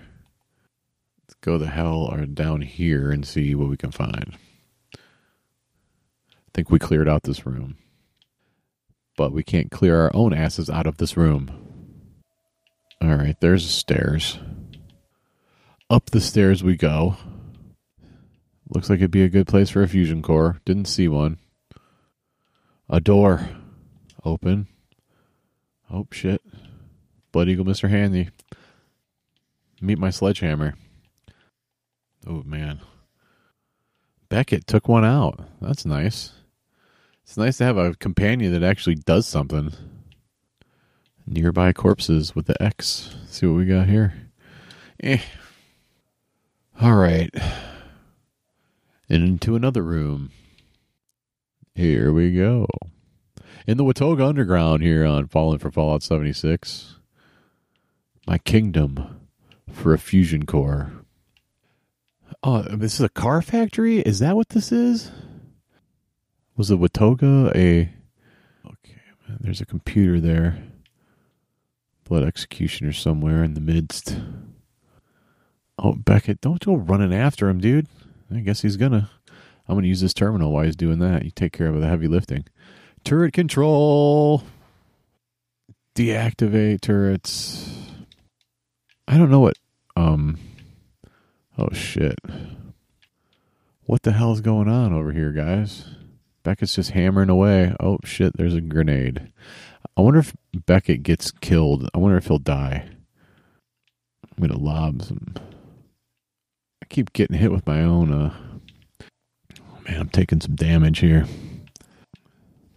Let's 1.23 1.35
go 1.41 1.57
the 1.57 1.67
hell 1.67 2.09
or 2.11 2.25
down 2.25 2.61
here 2.61 3.11
and 3.11 3.25
see 3.25 3.55
what 3.55 3.69
we 3.69 3.77
can 3.77 3.91
find. 3.91 4.37
I 4.95 6.51
think 6.53 6.69
we 6.69 6.79
cleared 6.79 7.09
out 7.09 7.23
this 7.23 7.45
room. 7.45 7.77
But 9.17 9.33
we 9.33 9.43
can't 9.43 9.71
clear 9.71 9.99
our 9.99 10.11
own 10.13 10.33
asses 10.33 10.69
out 10.69 10.87
of 10.87 10.97
this 10.97 11.17
room. 11.17 11.51
All 13.01 13.15
right, 13.15 13.35
there's 13.41 13.65
the 13.65 13.71
stairs. 13.71 14.39
Up 15.89 16.11
the 16.11 16.21
stairs 16.21 16.63
we 16.63 16.75
go. 16.75 17.17
Looks 18.69 18.89
like 18.89 18.99
it'd 18.99 19.09
be 19.09 19.23
a 19.23 19.29
good 19.29 19.47
place 19.47 19.71
for 19.71 19.81
a 19.81 19.87
fusion 19.87 20.21
core. 20.21 20.61
Didn't 20.63 20.85
see 20.85 21.07
one. 21.07 21.39
A 22.87 22.99
door. 22.99 23.49
Open. 24.23 24.67
Oh, 25.91 26.07
shit. 26.11 26.41
Blood 27.31 27.49
Eagle 27.49 27.65
Mr. 27.65 27.89
Handy. 27.89 28.29
Meet 29.81 29.97
my 29.97 30.11
sledgehammer. 30.11 30.75
Oh, 32.27 32.43
man. 32.45 32.81
Beckett 34.29 34.67
took 34.67 34.87
one 34.87 35.05
out. 35.05 35.39
That's 35.59 35.87
nice. 35.87 36.33
It's 37.23 37.37
nice 37.37 37.57
to 37.57 37.63
have 37.63 37.77
a 37.77 37.95
companion 37.95 38.53
that 38.53 38.63
actually 38.63 38.95
does 38.95 39.27
something. 39.27 39.73
Nearby 41.25 41.73
corpses 41.73 42.35
with 42.35 42.45
the 42.45 42.61
X. 42.61 43.15
See 43.27 43.47
what 43.47 43.57
we 43.57 43.65
got 43.65 43.87
here. 43.87 44.13
Eh. 45.01 45.21
All 46.81 46.95
right. 46.95 47.29
And 49.09 49.23
into 49.23 49.55
another 49.55 49.83
room. 49.83 50.31
Here 51.75 52.13
we 52.13 52.31
go. 52.31 52.67
In 53.67 53.75
the 53.75 53.83
Watoga 53.83 54.25
Underground 54.25 54.81
here 54.81 55.05
on 55.05 55.27
Fallen 55.27 55.59
for 55.59 55.71
Fallout 55.71 56.03
76. 56.03 56.95
My 58.25 58.37
kingdom 58.37 59.27
for 59.69 59.93
a 59.93 59.97
fusion 59.97 60.45
core. 60.45 60.93
Oh, 62.43 62.61
this 62.61 62.93
is 62.93 63.01
a 63.01 63.09
car 63.09 63.41
factory? 63.41 63.99
Is 63.99 64.19
that 64.19 64.37
what 64.37 64.49
this 64.49 64.71
is? 64.71 65.11
Was 66.55 66.69
the 66.69 66.77
Watoga 66.77 67.53
a. 67.55 67.91
Okay, 68.65 69.01
there's 69.41 69.59
a 69.59 69.65
computer 69.65 70.21
there. 70.21 70.63
Blood 72.05 72.23
executioner 72.23 72.93
somewhere 72.93 73.43
in 73.43 73.53
the 73.53 73.61
midst. 73.61 74.17
Oh, 75.81 75.93
Beckett, 75.93 76.41
don't 76.41 76.63
go 76.63 76.75
running 76.75 77.13
after 77.13 77.47
him, 77.47 77.59
dude. 77.59 77.87
I 78.33 78.39
guess 78.39 78.61
he's 78.61 78.75
gonna. 78.75 79.09
I'm 79.67 79.75
gonna 79.75 79.87
use 79.87 80.01
this 80.01 80.13
terminal 80.13 80.51
while 80.51 80.65
he's 80.65 80.75
doing 80.75 80.99
that. 80.99 81.23
You 81.23 81.31
take 81.31 81.53
care 81.53 81.67
of 81.67 81.79
the 81.79 81.87
heavy 81.87 82.07
lifting. 82.07 82.45
Turret 83.03 83.33
control. 83.33 84.43
Deactivate 85.95 86.81
turrets. 86.81 87.69
I 89.07 89.17
don't 89.17 89.31
know 89.31 89.39
what. 89.39 89.57
Um. 89.95 90.37
Oh 91.57 91.71
shit. 91.71 92.19
What 93.85 94.03
the 94.03 94.11
hell 94.11 94.33
is 94.33 94.41
going 94.41 94.67
on 94.67 94.93
over 94.93 95.13
here, 95.13 95.31
guys? 95.31 95.85
Beckett's 96.43 96.75
just 96.75 96.91
hammering 96.91 97.29
away. 97.29 97.73
Oh 97.79 97.99
shit, 98.03 98.35
there's 98.35 98.53
a 98.53 98.61
grenade. 98.61 99.31
I 99.95 100.01
wonder 100.01 100.19
if 100.19 100.35
Beckett 100.53 101.03
gets 101.03 101.31
killed. 101.31 101.89
I 101.93 101.97
wonder 101.99 102.17
if 102.17 102.27
he'll 102.27 102.37
die. 102.37 102.89
I'm 104.23 104.47
gonna 104.47 104.59
lob 104.59 105.03
some. 105.03 105.35
Keep 106.89 107.13
getting 107.13 107.37
hit 107.37 107.51
with 107.51 107.65
my 107.67 107.81
own. 107.81 108.11
Uh, 108.11 108.33
oh 109.01 109.79
man, 109.87 110.01
I'm 110.01 110.09
taking 110.09 110.41
some 110.41 110.55
damage 110.55 110.99
here. 110.99 111.25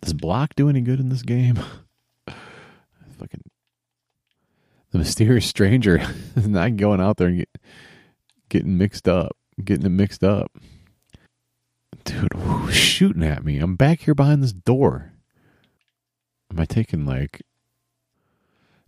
Does 0.01 0.13
block 0.13 0.55
do 0.55 0.69
any 0.69 0.81
good 0.81 1.01
in 1.01 1.09
this 1.09 1.23
game? 1.23 1.59
Fucking 3.19 3.43
the 4.93 4.99
mysterious 4.99 5.47
stranger 5.47 6.03
is 6.37 6.47
not 6.49 6.77
going 6.77 7.01
out 7.01 7.17
there 7.17 7.29
and 7.29 7.39
get, 7.39 7.49
getting 8.49 8.77
mixed 8.77 9.09
up, 9.09 9.37
getting 9.65 9.87
it 9.87 9.91
mixed 9.91 10.23
up. 10.23 10.53
Dude, 12.05 12.33
who's 12.35 12.75
shooting 12.75 13.23
at 13.23 13.45
me? 13.45 13.59
I'm 13.59 13.77
back 13.77 14.01
here 14.01 14.15
behind 14.15 14.43
this 14.43 14.53
door. 14.53 15.13
Am 16.51 16.61
I 16.61 16.67
taking 16.67 17.07
like? 17.07 17.43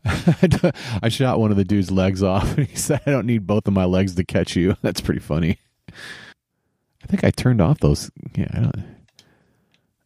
I 1.02 1.08
shot 1.08 1.40
one 1.40 1.50
of 1.50 1.56
the 1.56 1.64
dude's 1.64 1.90
legs 1.90 2.22
off, 2.22 2.56
and 2.56 2.66
he 2.66 2.76
said, 2.76 3.00
"I 3.06 3.10
don't 3.10 3.26
need 3.26 3.46
both 3.46 3.66
of 3.66 3.72
my 3.72 3.84
legs 3.84 4.14
to 4.14 4.24
catch 4.24 4.56
you." 4.56 4.76
That's 4.82 5.00
pretty 5.00 5.20
funny. 5.20 5.58
I 5.90 7.06
think 7.06 7.24
I 7.24 7.30
turned 7.30 7.60
off 7.60 7.80
those. 7.80 8.10
Yeah, 8.36 8.48
I 8.52 8.60
don't. 8.60 8.76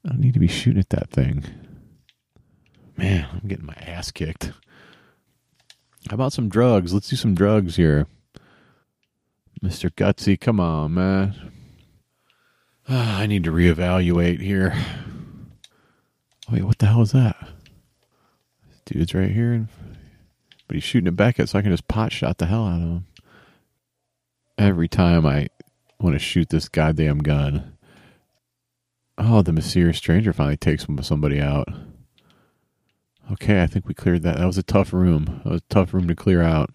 I 0.05 0.09
don't 0.11 0.21
need 0.21 0.35
to 0.35 0.41
be 0.41 0.49
shooting 0.49 0.81
at 0.81 0.91
that 0.91 1.11
thing. 1.11 1.45
Man, 2.97 3.29
I'm 3.33 3.49
getting 3.49 3.67
my 3.67 3.75
ass 3.75 4.11
kicked. 4.11 4.53
How 6.09 6.15
about 6.15 6.33
some 6.33 6.49
drugs? 6.49 6.95
Let's 6.95 7.09
do 7.09 7.17
some 7.17 7.35
drugs 7.35 7.77
here. 7.77 8.07
Mr. 9.63 9.91
Gutsy, 9.91 10.41
come 10.41 10.61
on, 10.61 10.95
man. 10.95 11.35
I 12.89 13.27
need 13.27 13.45
to 13.45 13.53
reevaluate 13.53 14.41
here. 14.41 14.75
Wait, 16.51 16.63
what 16.63 16.79
the 16.79 16.87
hell 16.87 17.03
is 17.03 17.13
that? 17.13 17.37
Dude's 18.89 19.13
right 19.13 19.31
here, 19.31 19.69
but 20.67 20.75
he's 20.75 20.83
shooting 20.83 21.09
it 21.09 21.17
back 21.17 21.39
at, 21.39 21.51
so 21.51 21.59
I 21.59 21.63
can 21.63 21.71
just 21.71 21.89
pot 21.89 22.11
shot 22.11 22.39
the 22.39 22.47
hell 22.47 22.67
out 22.67 22.81
of 22.81 22.89
him. 22.89 23.07
Every 24.57 24.89
time 24.89 25.27
I 25.27 25.49
want 26.01 26.15
to 26.15 26.19
shoot 26.19 26.49
this 26.49 26.71
goddamn 26.71 27.19
gun. 27.19 27.77
Oh, 29.19 29.43
the 29.43 29.53
mysterious 29.53 29.99
stranger 29.99 30.33
finally 30.33 30.57
takes 30.57 30.87
somebody 31.03 31.39
out. 31.39 31.69
Okay, 33.31 33.63
I 33.63 33.67
think 33.67 33.87
we 33.87 33.93
cleared 33.93 34.23
that. 34.23 34.39
That 34.39 34.47
was 34.47 34.57
a 34.57 34.63
tough 34.63 34.95
room. 34.95 35.43
That 35.45 35.53
was 35.53 35.61
a 35.61 35.75
tough 35.75 35.93
room 35.93 36.09
to 36.09 36.15
clear 36.15 36.43
out. 36.43 36.71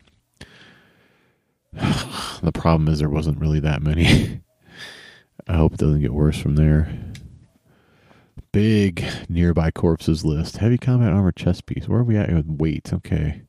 the 1.74 2.52
problem 2.54 2.90
is 2.90 3.00
there 3.00 3.10
wasn't 3.10 3.40
really 3.40 3.60
that 3.62 3.82
many. 3.82 4.42
I 5.48 5.56
hope 5.56 5.74
it 5.74 5.80
doesn't 5.80 6.02
get 6.02 6.14
worse 6.14 6.38
from 6.38 6.58
there. 6.58 6.96
Big 8.54 9.04
nearby 9.28 9.72
corpses 9.72 10.24
list. 10.24 10.58
Heavy 10.58 10.78
combat 10.78 11.12
armor 11.12 11.32
chest 11.32 11.66
piece. 11.66 11.90
Where 11.90 12.00
are 12.00 12.04
we 12.04 12.16
at 12.16 12.32
with 12.32 12.46
weight? 12.46 12.94
Okay. 12.94 13.42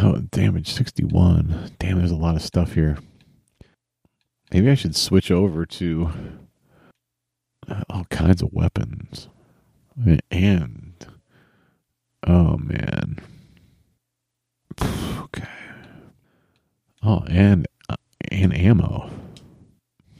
Oh, 0.00 0.18
damage 0.18 0.72
61. 0.72 1.70
Damn, 1.78 1.98
there's 1.98 2.10
a 2.10 2.16
lot 2.16 2.34
of 2.34 2.42
stuff 2.42 2.72
here. 2.74 2.98
Maybe 4.52 4.68
I 4.68 4.74
should 4.74 4.96
switch 4.96 5.30
over 5.30 5.64
to 5.64 6.10
all 7.88 8.04
kinds 8.10 8.42
of 8.42 8.52
weapons. 8.52 9.28
And, 10.32 10.94
oh 12.26 12.56
man. 12.56 13.20
Okay. 14.82 15.48
Oh, 17.04 17.24
and, 17.28 17.68
uh, 17.88 17.96
and 18.32 18.52
ammo. 18.52 19.10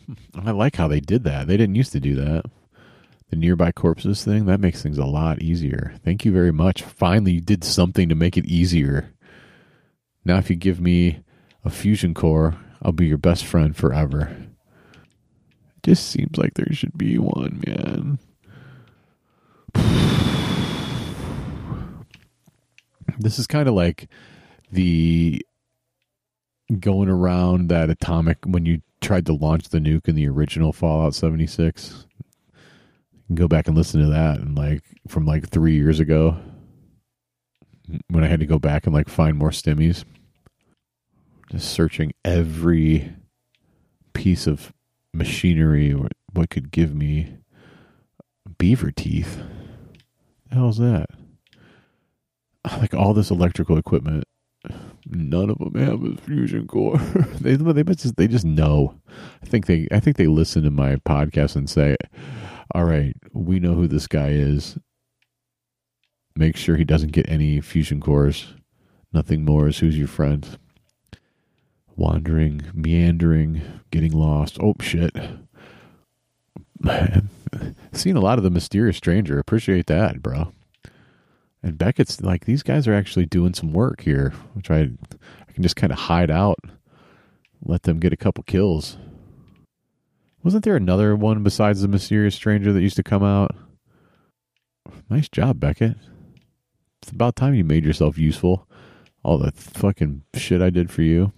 I 0.36 0.52
like 0.52 0.76
how 0.76 0.86
they 0.86 1.00
did 1.00 1.24
that. 1.24 1.48
They 1.48 1.56
didn't 1.56 1.74
used 1.74 1.92
to 1.92 2.00
do 2.00 2.14
that. 2.14 2.44
The 3.30 3.36
nearby 3.36 3.72
corpses 3.72 4.24
thing, 4.24 4.46
that 4.46 4.60
makes 4.60 4.82
things 4.82 4.96
a 4.96 5.04
lot 5.04 5.42
easier. 5.42 5.94
Thank 6.04 6.24
you 6.24 6.32
very 6.32 6.52
much. 6.52 6.82
Finally, 6.82 7.32
you 7.32 7.40
did 7.40 7.62
something 7.62 8.08
to 8.08 8.14
make 8.14 8.36
it 8.38 8.46
easier. 8.46 9.12
Now, 10.24 10.38
if 10.38 10.48
you 10.48 10.56
give 10.56 10.80
me 10.80 11.20
a 11.64 11.70
fusion 11.70 12.14
core, 12.14 12.56
I'll 12.82 12.92
be 12.92 13.06
your 13.06 13.18
best 13.18 13.44
friend 13.44 13.76
forever. 13.76 14.34
It 15.76 15.82
just 15.82 16.08
seems 16.08 16.38
like 16.38 16.54
there 16.54 16.72
should 16.72 16.96
be 16.96 17.18
one, 17.18 17.62
man. 17.66 18.18
This 23.20 23.40
is 23.40 23.48
kind 23.48 23.68
of 23.68 23.74
like 23.74 24.08
the 24.70 25.44
going 26.78 27.08
around 27.08 27.68
that 27.68 27.90
atomic 27.90 28.38
when 28.44 28.64
you 28.64 28.80
tried 29.00 29.26
to 29.26 29.32
launch 29.32 29.70
the 29.70 29.78
nuke 29.78 30.06
in 30.08 30.14
the 30.14 30.28
original 30.28 30.72
Fallout 30.72 31.14
76. 31.14 32.06
Go 33.34 33.48
back 33.48 33.68
and 33.68 33.76
listen 33.76 34.00
to 34.00 34.08
that 34.08 34.40
and 34.40 34.56
like 34.56 34.82
from 35.06 35.26
like 35.26 35.48
3 35.48 35.74
years 35.74 36.00
ago 36.00 36.36
when 38.08 38.24
I 38.24 38.26
had 38.26 38.40
to 38.40 38.46
go 38.46 38.58
back 38.58 38.86
and 38.86 38.94
like 38.94 39.08
find 39.08 39.36
more 39.36 39.50
stimmies. 39.50 40.04
Just 41.50 41.70
searching 41.70 42.12
every 42.24 43.14
piece 44.12 44.46
of 44.46 44.72
machinery 45.14 45.96
what 46.32 46.50
could 46.50 46.70
give 46.70 46.94
me 46.94 47.38
beaver 48.58 48.90
teeth. 48.90 49.40
Hell's 50.50 50.78
that? 50.78 51.06
Like 52.78 52.92
all 52.92 53.14
this 53.14 53.30
electrical 53.30 53.78
equipment 53.78 54.24
none 55.10 55.50
of 55.50 55.58
them 55.58 55.74
have 55.74 56.04
a 56.04 56.16
fusion 56.16 56.66
core. 56.66 56.98
they 57.40 57.56
they 57.56 57.82
just 57.94 58.16
they 58.16 58.28
just 58.28 58.44
know. 58.44 58.94
I 59.42 59.46
think 59.46 59.66
they 59.66 59.88
I 59.90 60.00
think 60.00 60.16
they 60.16 60.26
listen 60.26 60.62
to 60.64 60.70
my 60.70 60.96
podcast 60.96 61.56
and 61.56 61.68
say, 61.68 61.96
"All 62.74 62.84
right, 62.84 63.16
we 63.32 63.60
know 63.60 63.74
who 63.74 63.86
this 63.86 64.06
guy 64.06 64.28
is. 64.28 64.78
Make 66.36 66.56
sure 66.56 66.76
he 66.76 66.84
doesn't 66.84 67.12
get 67.12 67.28
any 67.28 67.60
fusion 67.60 68.00
cores. 68.00 68.54
Nothing 69.12 69.44
more 69.44 69.68
is 69.68 69.78
who's 69.78 69.98
your 69.98 70.08
friend." 70.08 70.58
Wandering, 71.96 72.62
meandering, 72.72 73.60
getting 73.90 74.12
lost. 74.12 74.58
Oh 74.60 74.74
shit. 74.80 75.16
Seen 77.92 78.16
a 78.16 78.20
lot 78.20 78.38
of 78.38 78.44
the 78.44 78.50
mysterious 78.50 78.96
stranger. 78.96 79.38
Appreciate 79.38 79.86
that, 79.86 80.22
bro. 80.22 80.52
And 81.60 81.76
Beckett's 81.76 82.20
like 82.20 82.44
these 82.44 82.62
guys 82.62 82.86
are 82.86 82.94
actually 82.94 83.26
doing 83.26 83.52
some 83.52 83.72
work 83.72 84.02
here, 84.02 84.32
which 84.54 84.70
I 84.70 84.90
I 85.48 85.52
can 85.52 85.64
just 85.64 85.74
kind 85.74 85.92
of 85.92 85.98
hide 85.98 86.30
out, 86.30 86.60
let 87.64 87.82
them 87.82 87.98
get 87.98 88.12
a 88.12 88.16
couple 88.16 88.44
kills. 88.44 88.96
Wasn't 90.48 90.64
there 90.64 90.76
another 90.76 91.14
one 91.14 91.42
besides 91.42 91.82
the 91.82 91.88
mysterious 91.88 92.34
stranger 92.34 92.72
that 92.72 92.80
used 92.80 92.96
to 92.96 93.02
come 93.02 93.22
out? 93.22 93.54
Nice 95.10 95.28
job, 95.28 95.60
Beckett. 95.60 95.94
It's 97.02 97.12
about 97.12 97.36
time 97.36 97.52
you 97.52 97.64
made 97.64 97.84
yourself 97.84 98.16
useful. 98.16 98.66
All 99.22 99.36
the 99.36 99.52
fucking 99.52 100.22
shit 100.32 100.62
I 100.62 100.70
did 100.70 100.90
for 100.90 101.02
you. 101.02 101.34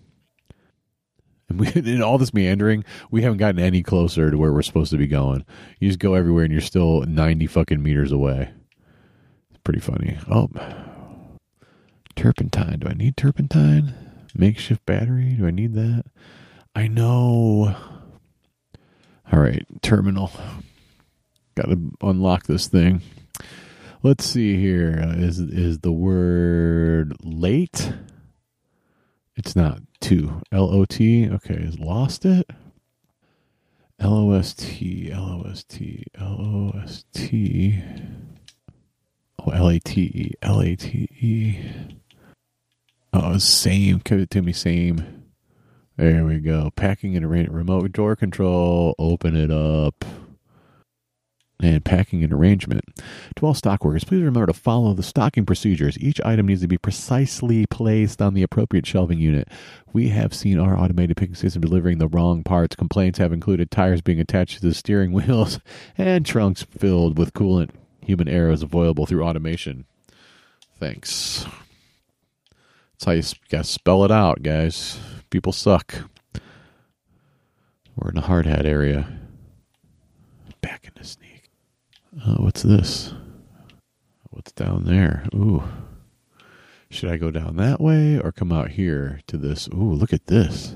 And 1.48 1.58
we 1.58 1.72
in 1.74 2.00
all 2.00 2.18
this 2.18 2.32
meandering, 2.32 2.84
we 3.11 3.22
haven't 3.22 3.38
gotten 3.38 3.58
any 3.58 3.82
closer 3.82 4.30
to 4.30 4.38
where 4.38 4.52
we're 4.52 4.62
supposed 4.62 4.92
to 4.92 4.96
be 4.96 5.08
going. 5.08 5.44
You 5.80 5.88
just 5.88 5.98
go 5.98 6.14
everywhere 6.14 6.44
and 6.44 6.52
you're 6.52 6.61
still 6.61 7.00
ninety 7.02 7.48
fucking 7.48 7.82
meters 7.82 8.12
away. 8.12 8.50
It's 9.50 9.61
pretty 9.64 9.80
funny. 9.80 10.18
Oh 10.30 10.48
turpentine. 12.14 12.78
Do 12.78 12.86
I 12.86 12.94
need 12.94 13.16
turpentine? 13.16 13.92
Makeshift 14.36 14.86
battery? 14.86 15.32
Do 15.32 15.48
I 15.48 15.50
need 15.50 15.74
that? 15.74 16.04
I 16.76 16.86
know. 16.86 17.74
All 19.32 19.38
right, 19.38 19.64
terminal. 19.82 20.32
Got 21.54 21.66
to 21.66 21.92
unlock 22.02 22.46
this 22.46 22.66
thing. 22.66 23.02
Let's 24.02 24.24
see 24.24 24.56
here. 24.56 24.98
Uh, 25.02 25.12
is 25.12 25.38
is 25.38 25.80
the 25.80 25.92
word 25.92 27.16
late? 27.22 27.92
It's 29.36 29.54
not 29.54 29.80
two. 30.00 30.40
L 30.50 30.70
O 30.72 30.84
T. 30.84 31.28
Okay, 31.28 31.54
is 31.54 31.78
lost 31.78 32.24
it? 32.24 32.50
L 33.98 34.14
O 34.14 34.32
S 34.32 34.54
T. 34.54 35.12
L 35.12 35.44
O 35.44 35.50
S 35.50 35.64
T. 35.64 36.04
L 36.18 36.72
O 36.74 36.80
S 36.82 37.04
T. 37.12 37.82
Oh, 39.38 39.50
L 39.50 39.68
A 39.68 39.78
T 39.78 40.00
E. 40.02 40.32
L 40.42 40.60
A 40.60 40.74
T 40.74 41.08
E. 41.20 41.58
Oh, 43.12 43.38
same. 43.38 44.00
Give 44.02 44.20
it 44.20 44.30
to 44.30 44.42
me, 44.42 44.52
same. 44.52 45.19
There 46.01 46.24
we 46.24 46.38
go. 46.38 46.70
Packing 46.76 47.14
and 47.14 47.26
arrange 47.26 47.51
remote 47.51 47.92
door 47.92 48.16
control. 48.16 48.94
Open 48.98 49.36
it 49.36 49.51
up. 49.51 50.03
And 51.62 51.84
packing 51.84 52.24
and 52.24 52.32
arrangement. 52.32 52.86
To 53.36 53.44
all 53.44 53.53
stock 53.53 53.84
workers, 53.84 54.05
please 54.05 54.22
remember 54.22 54.46
to 54.46 54.55
follow 54.55 54.94
the 54.94 55.03
stocking 55.03 55.44
procedures. 55.44 55.98
Each 55.98 56.18
item 56.24 56.46
needs 56.46 56.62
to 56.62 56.68
be 56.68 56.78
precisely 56.78 57.66
placed 57.66 58.22
on 58.22 58.32
the 58.32 58.42
appropriate 58.42 58.86
shelving 58.86 59.18
unit. 59.18 59.48
We 59.92 60.09
have 60.09 60.32
seen 60.32 60.59
our 60.59 60.74
automated 60.74 61.18
picking 61.18 61.34
system 61.34 61.61
delivering 61.61 61.98
the 61.98 62.09
wrong 62.09 62.44
parts. 62.44 62.76
Complaints 62.76 63.18
have 63.18 63.34
included 63.34 63.70
tires 63.70 64.01
being 64.01 64.20
attached 64.20 64.61
to 64.61 64.66
the 64.66 64.74
steering 64.74 65.12
wheels 65.12 65.61
and 65.98 66.24
trunks 66.24 66.62
filled 66.62 67.18
with 67.18 67.34
coolant. 67.34 67.72
Human 68.01 68.26
error 68.26 68.53
is 68.53 68.62
avoidable 68.62 69.05
through 69.05 69.24
automation. 69.24 69.84
Thanks. 70.78 71.44
That's 72.92 73.05
how 73.05 73.12
you 73.12 73.22
gotta 73.51 73.64
spell 73.64 74.07
it 74.07 74.11
out, 74.11 74.42
guys. 74.42 74.98
People 75.30 75.52
suck. 75.52 75.94
We're 77.96 78.10
in 78.10 78.18
a 78.18 78.22
hard 78.22 78.46
hat 78.46 78.66
area. 78.66 79.20
Back 80.60 80.84
in 80.84 80.92
the 80.96 81.04
sneak. 81.06 81.48
Oh, 82.26 82.42
what's 82.42 82.62
this? 82.62 83.14
What's 84.30 84.52
down 84.52 84.84
there? 84.84 85.26
Ooh. 85.34 85.62
Should 86.90 87.10
I 87.10 87.16
go 87.16 87.30
down 87.30 87.56
that 87.56 87.80
way 87.80 88.18
or 88.18 88.32
come 88.32 88.50
out 88.50 88.72
here 88.72 89.20
to 89.28 89.36
this? 89.36 89.68
Ooh, 89.68 89.92
look 89.92 90.12
at 90.12 90.26
this. 90.26 90.74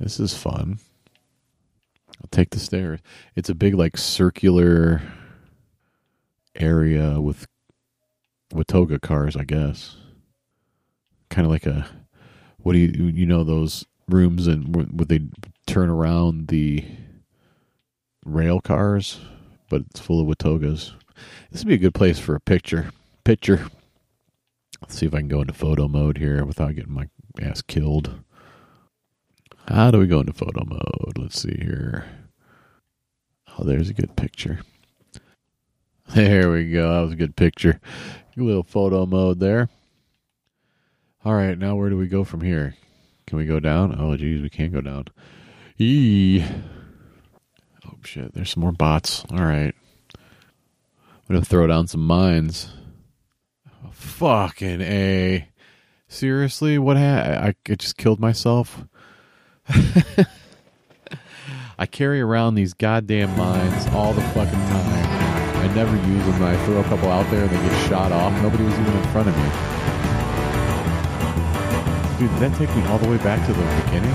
This 0.00 0.18
is 0.18 0.36
fun. 0.36 0.80
I'll 2.20 2.28
take 2.30 2.50
the 2.50 2.58
stairs. 2.58 3.00
It's 3.36 3.48
a 3.48 3.54
big, 3.54 3.74
like, 3.74 3.96
circular 3.96 5.02
area 6.56 7.20
with 7.20 7.46
Watoga 8.52 9.00
cars, 9.00 9.36
I 9.36 9.44
guess. 9.44 9.96
Kind 11.30 11.44
of 11.44 11.52
like 11.52 11.66
a 11.66 11.88
what 12.66 12.72
do 12.72 12.80
you 12.80 13.06
you 13.06 13.26
know 13.26 13.44
those 13.44 13.84
rooms 14.08 14.48
and 14.48 14.74
would 14.74 15.08
they 15.08 15.20
turn 15.68 15.88
around 15.88 16.48
the 16.48 16.84
rail 18.24 18.60
cars, 18.60 19.20
but 19.70 19.82
it's 19.82 20.00
full 20.00 20.20
of 20.20 20.26
Watogas. 20.26 20.90
This 21.52 21.60
would 21.60 21.68
be 21.68 21.76
a 21.76 21.78
good 21.78 21.94
place 21.94 22.18
for 22.18 22.34
a 22.34 22.40
picture. 22.40 22.90
Picture. 23.22 23.68
Let's 24.82 24.98
see 24.98 25.06
if 25.06 25.14
I 25.14 25.18
can 25.18 25.28
go 25.28 25.42
into 25.42 25.52
photo 25.52 25.86
mode 25.86 26.18
here 26.18 26.44
without 26.44 26.74
getting 26.74 26.92
my 26.92 27.08
ass 27.40 27.62
killed. 27.62 28.12
How 29.68 29.92
do 29.92 30.00
we 30.00 30.08
go 30.08 30.18
into 30.18 30.32
photo 30.32 30.64
mode? 30.64 31.16
Let's 31.16 31.40
see 31.40 31.56
here. 31.60 32.06
Oh, 33.56 33.62
there's 33.62 33.90
a 33.90 33.94
good 33.94 34.16
picture. 34.16 34.58
There 36.14 36.52
we 36.52 36.70
go. 36.70 36.94
That 36.94 37.00
was 37.00 37.12
a 37.12 37.16
good 37.16 37.34
picture. 37.34 37.80
A 38.36 38.40
little 38.40 38.62
photo 38.62 39.06
mode 39.06 39.40
there. 39.40 39.68
All 41.26 41.34
right, 41.34 41.58
now 41.58 41.74
where 41.74 41.90
do 41.90 41.96
we 41.96 42.06
go 42.06 42.22
from 42.22 42.40
here? 42.40 42.76
Can 43.26 43.36
we 43.36 43.46
go 43.46 43.58
down? 43.58 43.96
Oh, 43.98 44.16
geez, 44.16 44.40
we 44.40 44.48
can't 44.48 44.72
go 44.72 44.80
down. 44.80 45.06
Eee. 45.76 46.44
Oh, 47.84 47.96
shit. 48.04 48.32
There's 48.32 48.50
some 48.50 48.60
more 48.60 48.70
bots. 48.70 49.24
All 49.32 49.38
right. 49.38 49.74
I'm 50.14 51.26
going 51.28 51.40
to 51.40 51.44
throw 51.44 51.66
down 51.66 51.88
some 51.88 52.06
mines. 52.06 52.68
Oh, 53.84 53.90
fucking 53.90 54.80
A. 54.82 55.48
Seriously? 56.06 56.78
What 56.78 56.96
ha- 56.96 57.02
I, 57.42 57.56
I 57.68 57.74
just 57.74 57.96
killed 57.96 58.20
myself? 58.20 58.84
I 61.76 61.86
carry 61.90 62.20
around 62.20 62.54
these 62.54 62.72
goddamn 62.72 63.36
mines 63.36 63.88
all 63.88 64.12
the 64.12 64.22
fucking 64.22 64.52
time. 64.52 65.58
I 65.58 65.74
never 65.74 65.96
use 65.96 66.24
them. 66.24 66.44
I 66.44 66.56
throw 66.66 66.78
a 66.78 66.84
couple 66.84 67.10
out 67.10 67.28
there 67.32 67.42
and 67.42 67.50
they 67.50 67.68
get 67.68 67.88
shot 67.88 68.12
off. 68.12 68.32
Nobody 68.42 68.62
was 68.62 68.74
even 68.74 68.96
in 68.96 69.02
front 69.08 69.28
of 69.28 69.36
me. 69.36 69.75
Dude, 72.18 72.30
did 72.30 72.40
that 72.40 72.56
take 72.56 72.74
me 72.74 72.82
all 72.86 72.96
the 72.96 73.10
way 73.10 73.18
back 73.18 73.44
to 73.46 73.52
the 73.52 73.62
beginning? 73.84 74.10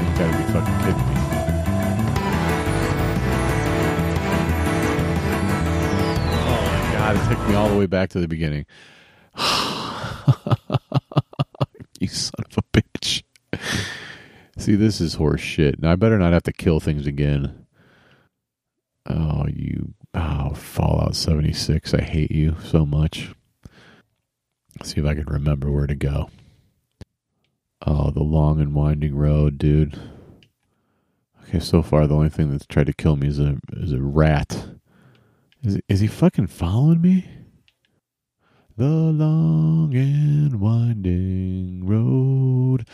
You 0.00 0.14
gotta 0.16 0.34
be 0.38 0.44
fucking 0.50 0.78
kidding 0.78 1.06
me. 1.08 1.14
Oh 6.40 6.62
my 6.72 6.80
god, 6.94 7.16
it 7.16 7.22
took 7.28 7.48
me 7.48 7.54
all 7.54 7.68
the 7.68 7.76
way 7.76 7.84
back 7.84 8.08
to 8.10 8.20
the 8.20 8.28
beginning. 8.28 8.64
you 12.00 12.08
son 12.08 12.44
of 12.50 12.56
a 12.56 12.62
bitch. 12.72 13.24
See, 14.56 14.74
this 14.74 15.02
is 15.02 15.12
horse 15.12 15.42
shit. 15.42 15.82
Now 15.82 15.92
I 15.92 15.96
better 15.96 16.18
not 16.18 16.32
have 16.32 16.44
to 16.44 16.52
kill 16.54 16.80
things 16.80 17.06
again. 17.06 17.66
Oh, 19.04 19.44
you. 19.48 19.92
Oh, 20.14 20.54
Fallout 20.54 21.14
76. 21.14 21.94
I 21.94 22.00
hate 22.02 22.30
you 22.30 22.56
so 22.64 22.86
much. 22.86 23.34
Let's 24.78 24.94
see 24.94 25.00
if 25.00 25.06
I 25.06 25.14
can 25.14 25.26
remember 25.26 25.70
where 25.70 25.86
to 25.86 25.94
go. 25.94 26.30
Oh, 27.86 28.10
the 28.10 28.22
long 28.22 28.60
and 28.60 28.74
winding 28.74 29.16
road, 29.16 29.58
dude. 29.58 29.98
Okay, 31.42 31.60
so 31.60 31.82
far 31.82 32.06
the 32.06 32.14
only 32.14 32.28
thing 32.28 32.50
that's 32.50 32.66
tried 32.66 32.86
to 32.86 32.92
kill 32.92 33.16
me 33.16 33.28
is 33.28 33.38
a 33.38 33.58
is 33.72 33.92
a 33.92 34.02
rat. 34.02 34.66
Is 35.62 35.80
is 35.88 36.00
he 36.00 36.06
fucking 36.06 36.48
following 36.48 37.00
me? 37.00 37.28
The 38.76 38.86
long 38.86 39.94
and 39.94 40.60
winding 40.60 41.86
road 41.86 42.86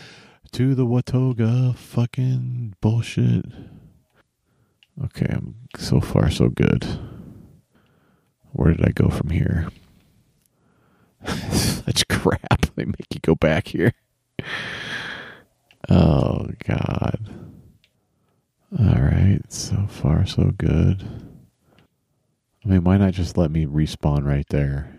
to 0.52 0.74
the 0.74 0.86
Watoga 0.86 1.74
fucking 1.74 2.74
bullshit. 2.80 3.46
Okay, 5.02 5.26
I'm 5.28 5.56
so 5.76 6.00
far 6.00 6.30
so 6.30 6.48
good. 6.48 6.86
Where 8.52 8.72
did 8.72 8.86
I 8.86 8.92
go 8.92 9.08
from 9.08 9.30
here? 9.30 9.68
Such 11.26 12.06
crap. 12.08 12.66
They 12.76 12.86
make 12.86 13.06
you 13.14 13.20
go 13.22 13.36
back 13.36 13.68
here. 13.68 13.92
Oh 15.88 16.48
god. 16.66 17.20
All 18.76 19.00
right, 19.00 19.40
so 19.48 19.86
far 19.88 20.26
so 20.26 20.50
good. 20.58 21.04
I 22.64 22.68
mean, 22.68 22.82
why 22.82 22.96
not 22.96 23.12
just 23.12 23.38
let 23.38 23.52
me 23.52 23.64
respawn 23.64 24.24
right 24.24 24.48
there? 24.48 24.92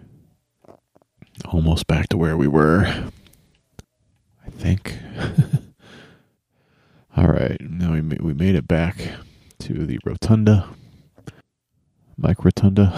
Almost 1.43 1.87
back 1.87 2.07
to 2.09 2.17
where 2.17 2.37
we 2.37 2.47
were. 2.47 2.85
I 2.85 4.49
think. 4.51 4.97
All 7.17 7.27
right, 7.27 7.59
now 7.59 7.91
we 7.91 7.99
we 7.99 8.33
made 8.33 8.55
it 8.55 8.69
back 8.69 8.95
to 9.65 9.87
the 9.87 9.97
rotunda, 10.05 10.69
Mike 12.17 12.45
Rotunda. 12.45 12.93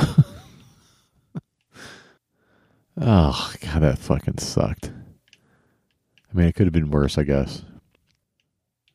oh 3.00 3.54
god, 3.62 3.84
that 3.84 3.98
fucking 3.98 4.40
sucked. 4.40 4.92
I 6.30 6.38
mean, 6.38 6.48
it 6.48 6.56
could 6.56 6.66
have 6.66 6.74
been 6.74 6.92
worse, 6.92 7.18
I 7.18 7.24
guess. 7.24 7.64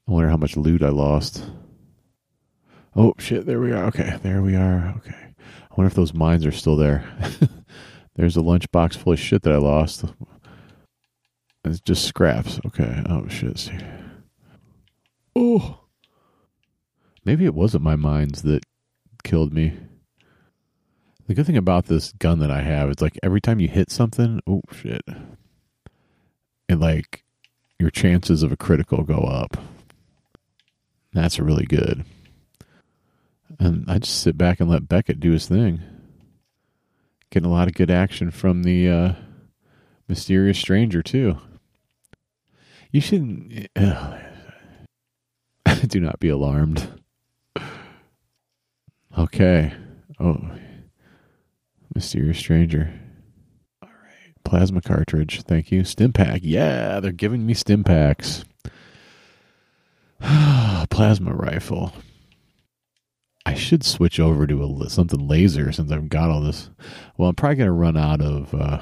I 0.07 0.13
wonder 0.13 0.29
how 0.29 0.37
much 0.37 0.55
loot 0.55 0.83
I 0.83 0.91
lost. 0.91 1.51
Oh 2.95 3.15
shit! 3.17 3.47
There 3.47 3.61
we 3.61 3.73
are. 3.73 3.87
Okay, 3.87 4.19
there 4.23 4.43
we 4.43 4.55
are. 4.55 4.93
Okay. 4.99 5.17
I 5.17 5.75
wonder 5.75 5.87
if 5.87 5.95
those 5.95 6.13
mines 6.13 6.45
are 6.45 6.53
still 6.53 6.77
there. 6.77 7.07
There's 8.17 8.37
a 8.37 8.41
lunchbox 8.41 8.99
full 8.99 9.15
of 9.15 9.19
shit 9.19 9.41
that 9.45 9.55
I 9.55 9.57
lost. 9.57 10.05
It's 11.65 11.81
just 11.81 12.05
scraps. 12.05 12.61
Okay. 12.67 13.03
Oh 13.09 13.27
shit. 13.29 13.71
Oh. 15.35 15.82
Maybe 17.25 17.45
it 17.45 17.55
wasn't 17.55 17.85
my 17.85 17.97
mines 17.97 18.43
that 18.43 18.65
killed 19.23 19.53
me. 19.53 19.75
The 21.27 21.35
good 21.35 21.47
thing 21.47 21.57
about 21.57 21.87
this 21.87 22.13
gun 22.13 22.41
that 22.41 22.51
I 22.51 22.63
have 22.63 22.91
is 22.91 23.01
like 23.01 23.19
every 23.23 23.41
time 23.41 23.61
you 23.61 23.69
hit 23.69 23.91
something, 23.91 24.41
oh 24.47 24.63
shit. 24.73 25.03
And 26.69 26.81
like 26.81 27.25
your 27.79 27.91
chances 27.91 28.43
of 28.43 28.53
a 28.53 28.57
critical 28.57 29.03
go 29.05 29.19
up. 29.19 29.57
That's 31.13 31.39
really 31.39 31.67
good. 31.67 32.05
And 33.59 33.85
I 33.89 33.99
just 33.99 34.21
sit 34.21 34.37
back 34.37 34.61
and 34.61 34.69
let 34.69 34.89
Beckett 34.89 35.21
do 35.21 35.33
his 35.33 35.47
thing. 35.47 35.81
Getting 37.31 37.49
a 37.49 37.53
lot 37.53 37.69
of 37.69 37.75
good 37.75 37.91
action 37.91 38.31
from 38.31 38.63
the 38.63 38.89
uh, 38.89 39.13
mysterious 40.09 40.59
stranger 40.59 41.03
too. 41.03 41.39
You 42.91 43.01
shouldn't. 43.01 43.69
Uh, 43.77 44.19
do 45.87 46.01
not 46.01 46.21
be 46.21 46.29
alarmed. 46.29 47.02
Okay. 49.19 49.73
Oh, 50.19 50.39
mysterious 51.95 52.39
stranger. 52.39 52.93
All 53.83 53.89
right, 53.89 54.35
plasma 54.45 54.81
cartridge. 54.81 55.43
Thank 55.43 55.71
you. 55.71 55.83
Stimpak. 55.83 56.41
Yeah, 56.43 57.01
they're 57.01 57.13
giving 57.13 57.45
me 57.45 57.55
Stimpaks. 57.55 58.45
plasma 60.91 61.35
rifle. 61.35 61.93
I 63.45 63.55
should 63.55 63.85
switch 63.85 64.21
over 64.21 64.47
to 64.47 64.63
a 64.63 64.91
something 64.91 65.27
laser 65.27 65.73
since 65.73 65.91
I've 65.91 66.09
got 66.09 66.31
all 66.31 66.41
this. 66.41 66.71
Well, 67.17 67.29
I'm 67.29 67.35
probably 67.35 67.57
gonna 67.57 67.73
run 67.73 67.97
out 67.97 68.21
of. 68.21 68.55
Uh, 68.55 68.81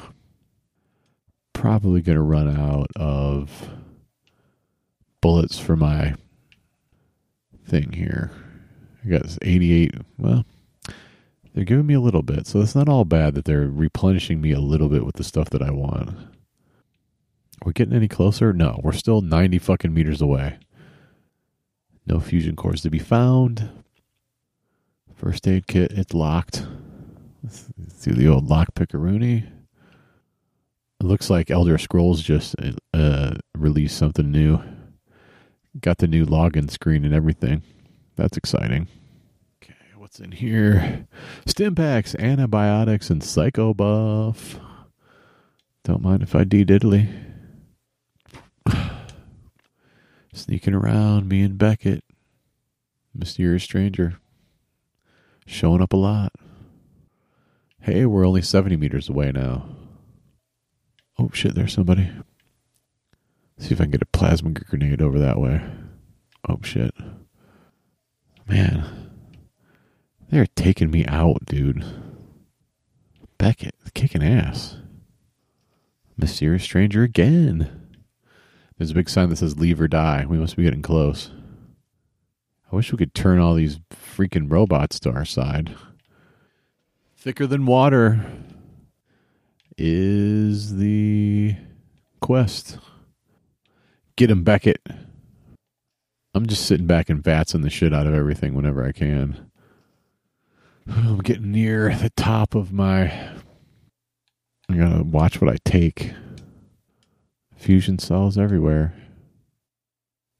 probably 1.54 2.02
gonna 2.02 2.22
run 2.22 2.48
out 2.48 2.88
of 2.94 3.68
bullets 5.20 5.58
for 5.58 5.76
my 5.76 6.14
thing 7.66 7.92
here. 7.92 8.30
I 9.04 9.08
got 9.08 9.38
88. 9.42 9.94
Well, 10.18 10.44
they're 11.54 11.64
giving 11.64 11.86
me 11.86 11.94
a 11.94 12.00
little 12.00 12.22
bit, 12.22 12.46
so 12.46 12.60
it's 12.60 12.74
not 12.74 12.88
all 12.88 13.04
bad 13.04 13.34
that 13.34 13.44
they're 13.44 13.68
replenishing 13.68 14.40
me 14.40 14.52
a 14.52 14.60
little 14.60 14.88
bit 14.88 15.04
with 15.04 15.16
the 15.16 15.24
stuff 15.24 15.50
that 15.50 15.62
I 15.62 15.70
want. 15.70 16.10
We're 17.62 17.70
we 17.70 17.72
getting 17.72 17.94
any 17.94 18.08
closer? 18.08 18.52
No, 18.52 18.80
we're 18.82 18.92
still 18.92 19.20
90 19.20 19.58
fucking 19.58 19.92
meters 19.92 20.22
away. 20.22 20.58
No 22.06 22.20
fusion 22.20 22.56
cores 22.56 22.82
to 22.82 22.90
be 22.90 22.98
found. 22.98 23.68
First 25.14 25.46
aid 25.46 25.66
kit, 25.66 25.92
it's 25.92 26.14
locked. 26.14 26.66
Let's 27.42 27.68
do 28.02 28.12
the 28.12 28.28
old 28.28 28.48
lock 28.48 28.74
pickaroonie. 28.74 29.46
It 31.00 31.06
looks 31.06 31.28
like 31.28 31.50
Elder 31.50 31.78
Scrolls 31.78 32.22
just 32.22 32.54
uh, 32.94 33.34
released 33.56 33.98
something 33.98 34.30
new. 34.30 34.60
Got 35.80 35.98
the 35.98 36.06
new 36.06 36.24
login 36.26 36.70
screen 36.70 37.04
and 37.04 37.14
everything. 37.14 37.62
That's 38.20 38.36
exciting. 38.36 38.86
Okay, 39.62 39.72
what's 39.96 40.20
in 40.20 40.32
here? 40.32 41.06
Stimpaks, 41.46 42.14
antibiotics, 42.16 43.08
and 43.08 43.22
Psychobuff. 43.22 44.60
Don't 45.84 46.02
mind 46.02 46.22
if 46.22 46.34
I 46.34 46.44
de 46.44 46.62
diddly. 46.62 47.08
Sneaking 50.34 50.74
around, 50.74 51.30
me 51.30 51.40
and 51.40 51.56
Beckett. 51.56 52.04
Mysterious 53.14 53.62
stranger. 53.62 54.18
Showing 55.46 55.80
up 55.80 55.94
a 55.94 55.96
lot. 55.96 56.32
Hey, 57.80 58.04
we're 58.04 58.26
only 58.26 58.42
70 58.42 58.76
meters 58.76 59.08
away 59.08 59.32
now. 59.32 59.64
Oh 61.18 61.30
shit, 61.32 61.54
there's 61.54 61.72
somebody. 61.72 62.10
See 63.56 63.72
if 63.72 63.80
I 63.80 63.84
can 63.84 63.92
get 63.92 64.02
a 64.02 64.06
plasma 64.06 64.50
grenade 64.50 65.00
over 65.00 65.18
that 65.18 65.38
way. 65.38 65.62
Oh 66.46 66.58
shit. 66.62 66.94
Man. 68.50 68.84
They're 70.28 70.48
taking 70.56 70.90
me 70.90 71.06
out, 71.06 71.46
dude. 71.46 71.84
Beckett, 73.38 73.76
kicking 73.94 74.24
ass. 74.24 74.76
Mysterious 76.16 76.64
stranger 76.64 77.04
again. 77.04 77.70
There's 78.76 78.90
a 78.90 78.94
big 78.94 79.08
sign 79.08 79.28
that 79.28 79.36
says 79.36 79.60
leave 79.60 79.80
or 79.80 79.86
die. 79.86 80.26
We 80.28 80.36
must 80.36 80.56
be 80.56 80.64
getting 80.64 80.82
close. 80.82 81.30
I 82.72 82.74
wish 82.74 82.90
we 82.90 82.98
could 82.98 83.14
turn 83.14 83.38
all 83.38 83.54
these 83.54 83.78
freaking 83.92 84.50
robots 84.50 84.98
to 85.00 85.12
our 85.12 85.24
side. 85.24 85.76
Thicker 87.16 87.46
than 87.46 87.66
water 87.66 88.26
is 89.78 90.76
the 90.76 91.54
quest. 92.20 92.78
Get 94.16 94.28
him, 94.28 94.42
Beckett. 94.42 94.80
I'm 96.32 96.46
just 96.46 96.66
sitting 96.66 96.86
back 96.86 97.10
and 97.10 97.22
vatsing 97.22 97.62
the 97.62 97.70
shit 97.70 97.92
out 97.92 98.06
of 98.06 98.14
everything 98.14 98.54
whenever 98.54 98.84
I 98.84 98.92
can. 98.92 99.50
I'm 100.86 101.18
getting 101.18 101.52
near 101.52 101.94
the 101.94 102.10
top 102.10 102.54
of 102.54 102.72
my. 102.72 103.12
I 104.68 104.76
gotta 104.76 105.02
watch 105.02 105.40
what 105.40 105.52
I 105.52 105.56
take. 105.64 106.12
Fusion 107.56 107.98
cells 107.98 108.38
everywhere. 108.38 108.94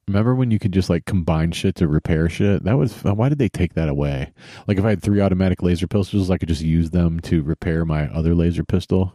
Remember 0.07 0.35
when 0.35 0.51
you 0.51 0.59
could 0.59 0.73
just 0.73 0.91
like 0.91 1.05
combine 1.05 1.53
shit 1.53 1.77
to 1.77 1.89
repair 1.89 2.29
shit? 2.29 2.65
That 2.65 2.79
was 2.79 3.05
why 3.05 3.29
did 3.29 3.39
they 3.39 3.49
take 3.49 3.75
that 3.75 3.89
away? 3.89 4.33
Like 4.67 4.79
if 4.79 4.85
I 4.85 4.91
had 4.91 5.03
three 5.03 5.21
automatic 5.21 5.63
laser 5.63 5.87
pistols, 5.87 6.31
I 6.31 6.39
could 6.39 6.49
just 6.49 6.63
use 6.63 6.91
them 6.91 7.21
to 7.21 7.43
repair 7.43 7.85
my 7.85 8.09
other 8.09 8.35
laser 8.35 8.65
pistol. 8.65 9.13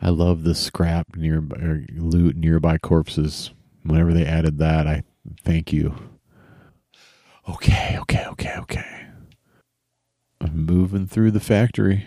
I 0.00 0.10
love 0.10 0.42
the 0.42 0.54
scrap 0.54 1.16
near 1.16 1.38
er, 1.38 1.84
loot 1.94 2.36
nearby 2.36 2.78
corpses. 2.78 3.52
Whenever 3.82 4.12
they 4.12 4.26
added 4.26 4.58
that, 4.58 4.86
I 4.86 5.04
thank 5.42 5.72
you. 5.72 5.94
Okay, 7.48 7.96
okay, 8.00 8.24
okay, 8.26 8.54
okay. 8.58 9.06
I'm 10.40 10.66
moving 10.66 11.06
through 11.06 11.30
the 11.30 11.40
factory. 11.40 12.06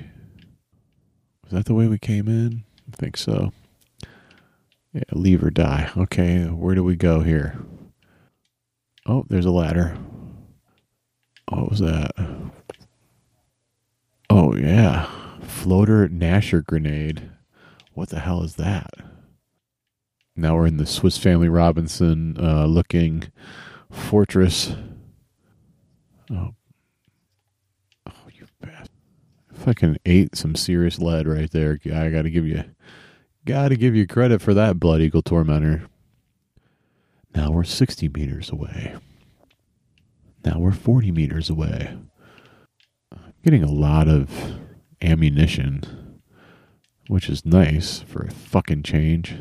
Is 1.45 1.51
that 1.51 1.65
the 1.65 1.73
way 1.73 1.87
we 1.87 1.97
came 1.97 2.27
in? 2.27 2.63
I 2.91 2.95
think 2.95 3.17
so. 3.17 3.51
Yeah, 4.93 5.03
leave 5.13 5.43
or 5.43 5.49
die. 5.49 5.89
Okay, 5.95 6.43
where 6.45 6.75
do 6.75 6.83
we 6.83 6.95
go 6.95 7.21
here? 7.21 7.59
Oh, 9.05 9.25
there's 9.29 9.45
a 9.45 9.51
ladder. 9.51 9.97
What 11.47 11.69
was 11.69 11.79
that? 11.79 12.11
Oh, 14.29 14.55
yeah. 14.55 15.09
Floater 15.41 16.07
Gnasher 16.07 16.63
grenade. 16.65 17.29
What 17.93 18.09
the 18.09 18.19
hell 18.19 18.43
is 18.43 18.55
that? 18.55 18.91
Now 20.39 20.55
we're 20.55 20.67
in 20.67 20.77
the 20.77 20.85
Swiss 20.85 21.17
Family 21.17 21.49
Robinson 21.49 22.37
uh, 22.39 22.65
looking 22.65 23.31
fortress. 23.91 24.75
Oh. 26.31 26.55
Oh, 28.07 28.13
you 28.33 28.47
bastard. 28.61 28.89
Fucking 29.53 29.97
ate 30.05 30.35
some 30.35 30.55
serious 30.55 30.99
lead 30.99 31.27
right 31.27 31.51
there. 31.51 31.79
I 31.85 32.09
got 32.09 32.23
to 32.23 32.29
give 32.29 32.45
you 32.45 32.63
got 33.45 33.69
to 33.69 33.75
give 33.75 33.95
you 33.95 34.07
credit 34.07 34.41
for 34.41 34.53
that, 34.53 34.79
Blood 34.79 35.01
Eagle 35.01 35.21
Tormentor. 35.21 35.87
Now 37.35 37.51
we're 37.51 37.63
60 37.63 38.09
meters 38.09 38.49
away. 38.49 38.95
Now 40.45 40.59
we're 40.59 40.71
40 40.71 41.11
meters 41.11 41.49
away. 41.49 41.97
I'm 43.11 43.33
getting 43.43 43.63
a 43.63 43.71
lot 43.71 44.07
of 44.07 44.57
ammunition 45.01 46.09
which 47.09 47.27
is 47.27 47.43
nice 47.43 48.01
for 48.01 48.21
a 48.21 48.31
fucking 48.31 48.83
change. 48.83 49.35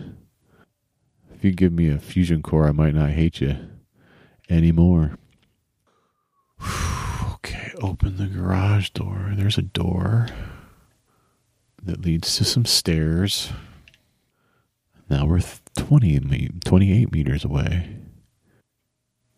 If 1.39 1.45
you 1.45 1.53
give 1.53 1.72
me 1.72 1.89
a 1.89 2.01
fusion 2.01 2.43
core, 2.43 2.66
I 2.66 2.72
might 2.72 2.97
not 2.97 3.11
hate 3.11 3.41
you 3.41 3.57
anymore. 4.51 5.16
okay, 7.34 7.70
open 7.80 8.16
the 8.16 8.26
garage 8.26 8.91
door. 8.91 9.34
There's 9.36 9.57
a 9.57 9.62
door 9.62 10.26
that 11.80 12.01
leads 12.01 12.36
to 12.39 12.45
some 12.45 12.64
stairs. 12.64 13.53
Now 15.09 15.26
we're 15.26 15.43
20, 15.76 16.51
28 16.64 17.12
meters 17.12 17.45
away. 17.45 17.89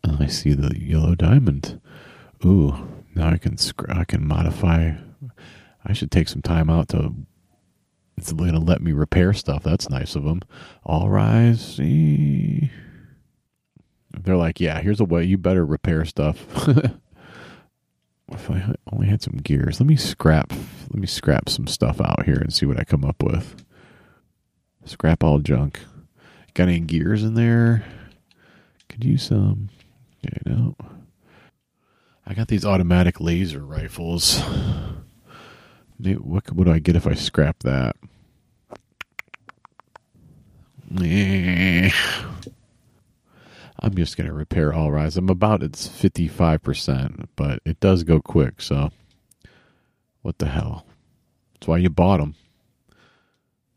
And 0.03 0.23
I 0.23 0.25
see 0.25 0.53
the 0.53 0.75
yellow 0.75 1.13
diamond. 1.13 1.79
Ooh, 2.43 3.03
now 3.13 3.29
I 3.29 3.37
can 3.37 3.57
I 3.89 4.05
can 4.05 4.27
modify. 4.27 4.93
I 5.85 5.93
should 5.93 6.09
take 6.09 6.29
some 6.29 6.41
time 6.41 6.67
out 6.67 6.89
to 6.89 7.13
it's 8.17 8.31
going 8.33 8.53
to 8.53 8.59
let 8.59 8.81
me 8.81 8.91
repair 8.91 9.33
stuff. 9.33 9.63
That's 9.63 9.89
nice 9.89 10.15
of 10.15 10.23
them. 10.23 10.41
All 10.83 11.09
rise. 11.09 11.77
They're 11.77 12.69
like, 14.35 14.59
yeah, 14.59 14.79
here's 14.81 14.99
a 14.99 15.05
way. 15.05 15.23
You 15.23 15.37
better 15.37 15.65
repair 15.65 16.05
stuff. 16.05 16.45
if 16.67 18.49
I 18.49 18.75
only 18.91 19.07
had 19.07 19.21
some 19.21 19.37
gears, 19.37 19.79
let 19.79 19.87
me 19.87 19.95
scrap. 19.95 20.51
Let 20.51 20.99
me 20.99 21.07
scrap 21.07 21.49
some 21.49 21.67
stuff 21.67 21.99
out 22.01 22.25
here 22.25 22.37
and 22.37 22.53
see 22.53 22.65
what 22.65 22.79
I 22.79 22.83
come 22.83 23.05
up 23.05 23.23
with. 23.23 23.55
Scrap 24.85 25.23
all 25.23 25.39
junk. 25.39 25.79
Got 26.53 26.67
any 26.67 26.79
gears 26.79 27.23
in 27.23 27.35
there? 27.35 27.85
Could 28.89 29.05
use 29.05 29.23
some. 29.23 29.69
Okay, 30.25 30.37
no. 30.45 30.75
I 32.25 32.33
got 32.33 32.49
these 32.49 32.65
automatic 32.65 33.19
laser 33.19 33.63
rifles. 33.63 34.41
What, 36.03 36.51
what 36.51 36.65
do 36.65 36.71
I 36.71 36.79
get 36.79 36.95
if 36.95 37.05
I 37.05 37.13
scrap 37.13 37.59
that? 37.59 37.95
I'm 43.79 43.95
just 43.95 44.17
going 44.17 44.27
to 44.27 44.33
repair 44.33 44.73
all 44.73 44.91
rise. 44.91 45.15
I'm 45.15 45.29
about 45.29 45.63
it's 45.63 45.87
55%, 45.87 47.27
but 47.35 47.59
it 47.65 47.79
does 47.79 48.03
go 48.03 48.19
quick. 48.19 48.61
So, 48.61 48.91
what 50.21 50.39
the 50.39 50.47
hell? 50.47 50.85
That's 51.53 51.67
why 51.67 51.77
you 51.77 51.89
bought 51.89 52.19
them. 52.19 52.35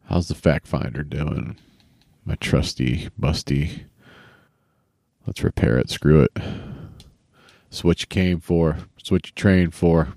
How's 0.07 0.29
the 0.29 0.35
fact 0.35 0.67
finder 0.67 1.03
doing? 1.03 1.57
My 2.25 2.37
trusty, 2.37 3.09
busty. 3.21 3.85
Let's 5.27 5.43
repair 5.43 5.79
it. 5.79 5.91
Screw 5.91 6.23
it. 6.23 6.33
It's 7.69 7.85
what 7.85 8.01
you 8.01 8.07
came 8.07 8.41
for. 8.41 8.79
It's 8.99 9.11
what 9.11 9.27
you 9.27 9.33
trained 9.35 9.75
for. 9.75 10.15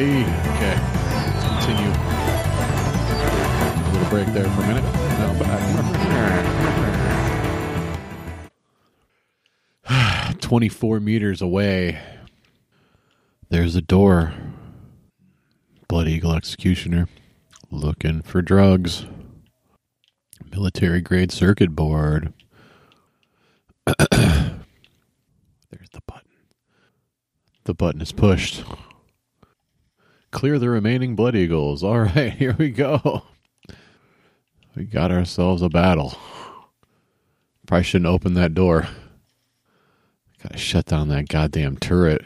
Yay. 0.00 0.22
Okay. 0.22 0.76
Let's 1.12 1.44
continue. 1.44 1.92
A 3.76 3.90
little 3.92 4.08
break 4.08 4.28
there 4.28 4.48
for 4.48 4.62
a 4.62 4.66
minute. 4.66 4.84
Now 5.18 5.38
back. 9.84 10.38
24 10.40 11.00
meters 11.00 11.42
away. 11.42 12.00
There's 13.50 13.76
a 13.76 13.82
door. 13.82 14.32
Blood 15.86 16.08
Eagle 16.08 16.32
Executioner. 16.32 17.06
Looking 17.70 18.22
for 18.22 18.40
drugs. 18.40 19.04
Military 20.50 21.02
grade 21.02 21.30
circuit 21.30 21.76
board. 21.76 22.32
There's 23.86 24.00
the 25.92 26.00
button. 26.06 26.30
The 27.64 27.74
button 27.74 28.00
is 28.00 28.12
pushed. 28.12 28.64
Clear 30.30 30.58
the 30.58 30.70
remaining 30.70 31.16
Blood 31.16 31.34
Eagles. 31.34 31.82
All 31.84 32.00
right, 32.00 32.32
here 32.32 32.54
we 32.58 32.70
go. 32.70 33.22
We 34.76 34.84
got 34.84 35.10
ourselves 35.10 35.62
a 35.62 35.68
battle. 35.68 36.14
Probably 37.66 37.84
shouldn't 37.84 38.06
open 38.06 38.34
that 38.34 38.54
door. 38.54 38.88
Gotta 40.42 40.58
shut 40.58 40.86
down 40.86 41.08
that 41.08 41.28
goddamn 41.28 41.76
turret. 41.76 42.24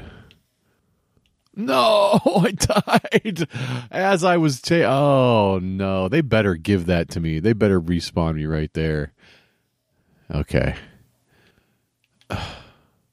No, 1.57 2.21
I 2.43 2.51
died 2.53 3.49
as 3.91 4.25
I 4.25 4.37
was. 4.37 4.61
Ta- 4.61 4.85
oh 4.87 5.59
no, 5.63 6.09
they 6.09 6.21
better 6.21 6.55
give 6.55 6.87
that 6.87 7.09
to 7.11 7.21
me. 7.21 7.41
They 7.41 7.53
better 7.53 7.81
respawn 7.81 8.37
me 8.37 8.47
right 8.47 8.73
there. 8.75 9.13
Okay. 10.33 10.75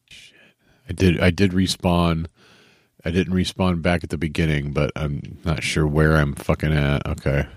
Shit, 0.09 0.37
I 0.89 0.93
did. 0.93 1.19
I 1.19 1.29
did 1.29 1.51
respawn. 1.51 2.27
I 3.03 3.11
didn't 3.11 3.33
respawn 3.33 3.81
back 3.81 4.03
at 4.03 4.09
the 4.09 4.17
beginning, 4.17 4.73
but 4.73 4.91
I'm 4.95 5.39
not 5.43 5.63
sure 5.63 5.87
where 5.87 6.15
I'm 6.15 6.33
fucking 6.35 6.73
at. 6.73 7.05
Okay. 7.07 7.47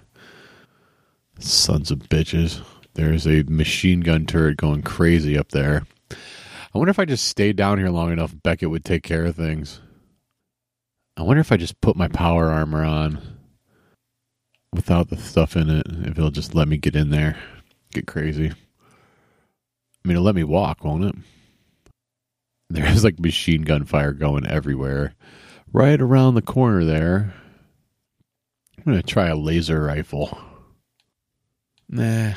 Sons 1.38 1.90
of 1.90 1.98
bitches. 2.00 2.64
There's 2.94 3.26
a 3.26 3.42
machine 3.44 4.00
gun 4.00 4.24
turret 4.26 4.56
going 4.56 4.82
crazy 4.82 5.36
up 5.36 5.50
there. 5.50 5.84
I 6.10 6.78
wonder 6.78 6.90
if 6.90 6.98
I 6.98 7.04
just 7.04 7.26
stayed 7.26 7.56
down 7.56 7.78
here 7.78 7.90
long 7.90 8.12
enough, 8.12 8.34
Beckett 8.42 8.70
would 8.70 8.84
take 8.84 9.02
care 9.02 9.24
of 9.24 9.36
things. 9.36 9.80
I 11.16 11.22
wonder 11.22 11.40
if 11.40 11.52
I 11.52 11.56
just 11.56 11.80
put 11.80 11.96
my 11.96 12.08
power 12.08 12.50
armor 12.50 12.84
on 12.84 13.20
without 14.72 15.08
the 15.08 15.16
stuff 15.16 15.56
in 15.56 15.70
it, 15.70 15.86
if 15.86 16.18
it'll 16.18 16.30
just 16.30 16.54
let 16.54 16.66
me 16.66 16.76
get 16.76 16.96
in 16.96 17.10
there, 17.10 17.36
get 17.92 18.06
crazy. 18.06 18.50
I 18.50 20.08
mean, 20.08 20.16
it'll 20.16 20.24
let 20.24 20.34
me 20.34 20.44
walk, 20.44 20.84
won't 20.84 21.04
it? 21.04 21.14
There's 22.70 23.04
like 23.04 23.20
machine 23.20 23.62
gun 23.62 23.84
fire 23.84 24.12
going 24.12 24.46
everywhere. 24.46 25.14
Right 25.72 26.00
around 26.00 26.34
the 26.34 26.42
corner 26.42 26.84
there. 26.84 27.34
I'm 28.78 28.84
going 28.84 28.96
to 28.96 29.02
try 29.02 29.28
a 29.28 29.36
laser 29.36 29.82
rifle. 29.82 30.38
Nah. 31.88 32.34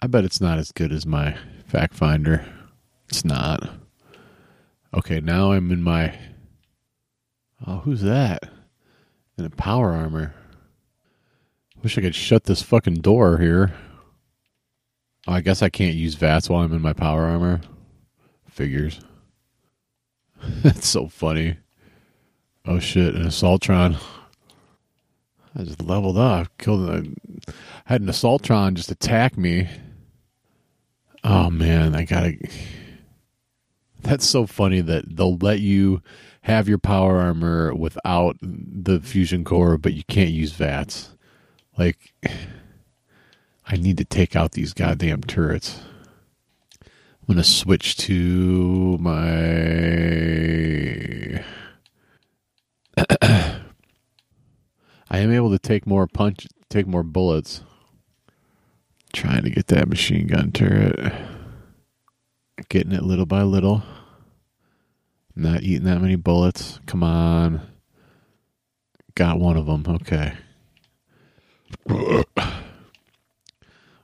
I 0.00 0.06
bet 0.06 0.24
it's 0.24 0.40
not 0.40 0.58
as 0.58 0.72
good 0.72 0.92
as 0.92 1.06
my 1.06 1.36
fact 1.66 1.94
finder. 1.94 2.46
It's 3.08 3.24
not. 3.24 3.68
Okay, 4.94 5.20
now 5.20 5.52
I'm 5.52 5.70
in 5.70 5.82
my. 5.82 6.16
Oh, 7.66 7.78
who's 7.78 8.02
that? 8.02 8.48
In 9.36 9.44
a 9.44 9.50
power 9.50 9.92
armor. 9.92 10.34
Wish 11.82 11.98
I 11.98 12.00
could 12.00 12.14
shut 12.14 12.44
this 12.44 12.62
fucking 12.62 12.96
door 12.96 13.38
here. 13.38 13.74
Oh, 15.26 15.32
I 15.32 15.40
guess 15.40 15.62
I 15.62 15.68
can't 15.68 15.94
use 15.94 16.14
VATS 16.14 16.48
while 16.48 16.62
I'm 16.62 16.72
in 16.72 16.82
my 16.82 16.92
power 16.92 17.24
armor. 17.24 17.60
Figures. 18.58 18.98
That's 20.64 20.88
so 20.88 21.06
funny. 21.06 21.58
Oh 22.66 22.80
shit, 22.80 23.14
an 23.14 23.22
Assaultron. 23.22 23.96
I 25.54 25.62
just 25.62 25.80
leveled 25.80 26.18
up. 26.18 26.48
Killed 26.58 26.90
I 26.90 27.52
had 27.84 28.00
an 28.00 28.08
Assaultron 28.08 28.74
just 28.74 28.90
attack 28.90 29.38
me. 29.38 29.68
Oh 31.22 31.50
man, 31.50 31.94
I 31.94 32.02
gotta 32.02 32.36
that's 34.02 34.26
so 34.26 34.44
funny 34.44 34.80
that 34.80 35.04
they'll 35.16 35.36
let 35.36 35.60
you 35.60 36.02
have 36.40 36.68
your 36.68 36.78
power 36.78 37.18
armor 37.18 37.72
without 37.72 38.38
the 38.42 38.98
fusion 38.98 39.44
core, 39.44 39.78
but 39.78 39.94
you 39.94 40.02
can't 40.08 40.30
use 40.30 40.50
VATS. 40.50 41.14
Like, 41.76 42.12
I 43.68 43.76
need 43.76 43.98
to 43.98 44.04
take 44.04 44.34
out 44.34 44.50
these 44.50 44.72
goddamn 44.72 45.22
turrets. 45.22 45.78
I'm 47.28 47.34
going 47.34 47.44
to 47.44 47.50
switch 47.50 47.98
to 47.98 48.96
my. 48.98 49.18
I 55.10 55.18
am 55.18 55.30
able 55.30 55.50
to 55.50 55.58
take 55.58 55.86
more 55.86 56.06
punch, 56.06 56.46
take 56.70 56.86
more 56.86 57.02
bullets. 57.02 57.60
Trying 59.12 59.42
to 59.42 59.50
get 59.50 59.66
that 59.66 59.90
machine 59.90 60.26
gun 60.26 60.52
turret. 60.52 61.12
Getting 62.70 62.92
it 62.92 63.02
little 63.02 63.26
by 63.26 63.42
little. 63.42 63.82
Not 65.36 65.62
eating 65.62 65.84
that 65.84 66.00
many 66.00 66.16
bullets. 66.16 66.80
Come 66.86 67.02
on. 67.04 67.60
Got 69.14 69.38
one 69.38 69.58
of 69.58 69.66
them. 69.66 69.84
Okay. 69.86 70.32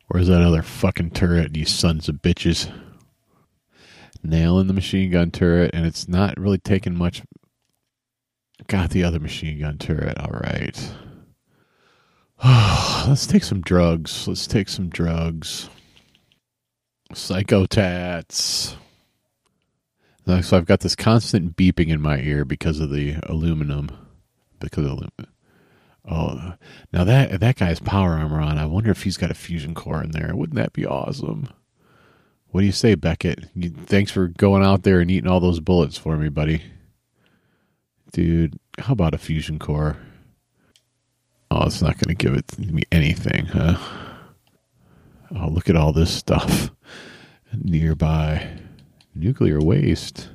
Where's 0.09 0.29
that 0.29 0.43
other 0.43 0.61
fucking 0.61 1.13
turret, 1.13 1.57
you 1.57 1.65
sons 1.65 2.11
of 2.11 2.17
bitches? 2.17 2.71
Nailing 4.25 4.69
the 4.69 4.73
machine 4.73 5.11
gun 5.11 5.31
turret, 5.31 5.73
and 5.75 5.85
it's 5.85 6.09
not 6.09 6.39
really 6.39 6.59
taking 6.59 6.97
much. 6.97 7.23
Got 8.67 8.91
the 8.91 9.05
other 9.05 9.21
machine 9.21 9.61
gun 9.61 9.77
turret. 9.77 10.19
All 10.19 10.41
right. 10.43 10.93
Let's 13.07 13.27
take 13.27 13.45
some 13.45 13.61
drugs. 13.61 14.27
Let's 14.27 14.47
take 14.47 14.71
some 14.71 14.89
drugs. 14.89 15.69
Psychotats. 17.13 18.77
So 20.27 20.57
I've 20.57 20.65
got 20.65 20.81
this 20.81 20.97
constant 20.97 21.55
beeping 21.55 21.89
in 21.89 22.01
my 22.01 22.19
ear 22.19 22.47
because 22.47 22.81
of 22.81 22.91
the 22.91 23.17
aluminum. 23.25 23.91
Because 24.59 24.85
of 24.87 24.93
aluminum. 24.93 25.35
Oh, 26.07 26.55
now 26.93 27.05
that 27.05 27.41
that 27.41 27.57
guy's 27.57 27.81
power 27.81 28.13
armor 28.13 28.41
on. 28.41 28.57
I 28.57 28.67
wonder 28.67 28.91
if 28.91 29.03
he's 29.03 29.17
got 29.17 29.31
a 29.31 29.35
fusion 29.35 29.75
core 29.75 30.03
in 30.03 30.13
there. 30.13 30.35
Wouldn't 30.35 30.57
that 30.57 30.73
be 30.73 30.87
awesome? 30.87 31.49
What 32.55 32.61
do 32.61 32.67
you 32.67 32.73
say, 32.73 32.95
Beckett? 32.95 33.47
You, 33.57 33.71
thanks 33.71 34.13
for 34.13 34.29
going 34.29 34.63
out 34.63 34.85
there 34.85 35.01
and 35.01 35.11
eating 35.11 35.29
all 35.29 35.41
those 35.41 35.59
bullets 35.59 35.99
for 35.99 36.17
me, 36.17 36.29
buddy. 36.29 36.63
Dude, 38.13 38.61
how 38.79 38.93
about 38.93 39.13
a 39.13 39.19
fusion 39.19 39.59
core? 39.59 39.97
Oh, 41.51 41.67
it's 41.67 41.83
not 41.83 41.99
going 41.99 42.15
to 42.15 42.25
give 42.25 42.33
it 42.33 42.57
me 42.57 42.85
anything, 42.93 43.47
huh? 43.47 43.77
Oh, 45.35 45.49
look 45.49 45.69
at 45.69 45.75
all 45.75 45.93
this 45.93 46.13
stuff 46.13 46.71
nearby. 47.61 48.61
Nuclear 49.17 49.59
waste. 49.59 50.29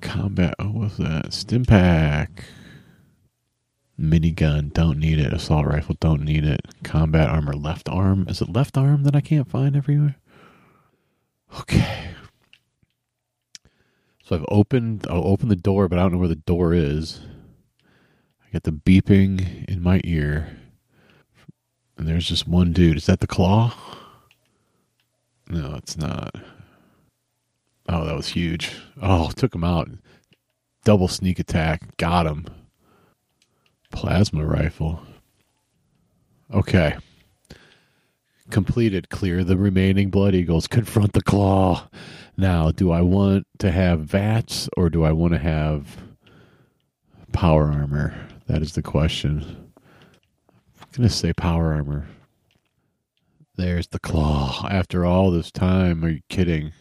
Combat. 0.00 0.54
Oh, 0.60 0.66
what's 0.66 0.98
that? 0.98 1.30
Stimpak. 1.30 2.28
Minigun. 4.00 4.72
Don't 4.72 5.00
need 5.00 5.18
it. 5.18 5.32
Assault 5.32 5.66
rifle. 5.66 5.96
Don't 5.98 6.22
need 6.22 6.44
it. 6.44 6.60
Combat 6.84 7.30
armor. 7.30 7.54
Left 7.54 7.88
arm. 7.88 8.26
Is 8.28 8.40
it 8.40 8.52
left 8.52 8.78
arm 8.78 9.02
that 9.02 9.16
I 9.16 9.20
can't 9.20 9.50
find 9.50 9.74
everywhere? 9.74 10.14
Okay. 11.56 12.10
So 14.22 14.36
I've 14.36 14.44
opened. 14.48 15.06
I'll 15.08 15.26
open 15.26 15.48
the 15.48 15.56
door, 15.56 15.88
but 15.88 15.98
I 15.98 16.02
don't 16.02 16.12
know 16.12 16.18
where 16.18 16.28
the 16.28 16.36
door 16.36 16.74
is. 16.74 17.20
I 18.44 18.50
get 18.52 18.64
the 18.64 18.72
beeping 18.72 19.64
in 19.66 19.82
my 19.82 20.00
ear. 20.04 20.58
And 21.96 22.06
there's 22.06 22.28
just 22.28 22.46
one 22.46 22.72
dude. 22.72 22.96
Is 22.96 23.06
that 23.06 23.20
the 23.20 23.26
claw? 23.26 23.74
No, 25.48 25.74
it's 25.76 25.96
not. 25.96 26.34
Oh, 27.88 28.04
that 28.04 28.14
was 28.14 28.28
huge. 28.28 28.70
Oh, 29.00 29.30
took 29.30 29.54
him 29.54 29.64
out. 29.64 29.88
Double 30.84 31.08
sneak 31.08 31.38
attack. 31.38 31.96
Got 31.96 32.26
him. 32.26 32.46
Plasma 33.90 34.44
rifle. 34.44 35.00
Okay. 36.52 36.96
Completed. 38.50 39.10
Clear 39.10 39.44
the 39.44 39.56
remaining 39.56 40.10
Blood 40.10 40.34
Eagles. 40.34 40.66
Confront 40.66 41.12
the 41.12 41.22
Claw. 41.22 41.88
Now, 42.36 42.70
do 42.70 42.90
I 42.90 43.02
want 43.02 43.46
to 43.58 43.70
have 43.70 44.00
VATS 44.00 44.68
or 44.76 44.88
do 44.88 45.04
I 45.04 45.12
want 45.12 45.32
to 45.34 45.38
have 45.38 45.98
power 47.32 47.66
armor? 47.66 48.14
That 48.46 48.62
is 48.62 48.72
the 48.72 48.82
question. 48.82 49.70
I'm 50.80 50.88
to 51.08 51.14
say 51.14 51.32
power 51.32 51.74
armor. 51.74 52.06
There's 53.56 53.88
the 53.88 53.98
claw. 53.98 54.66
After 54.70 55.04
all 55.04 55.32
this 55.32 55.50
time, 55.50 56.04
are 56.04 56.08
you 56.10 56.20
kidding? 56.28 56.72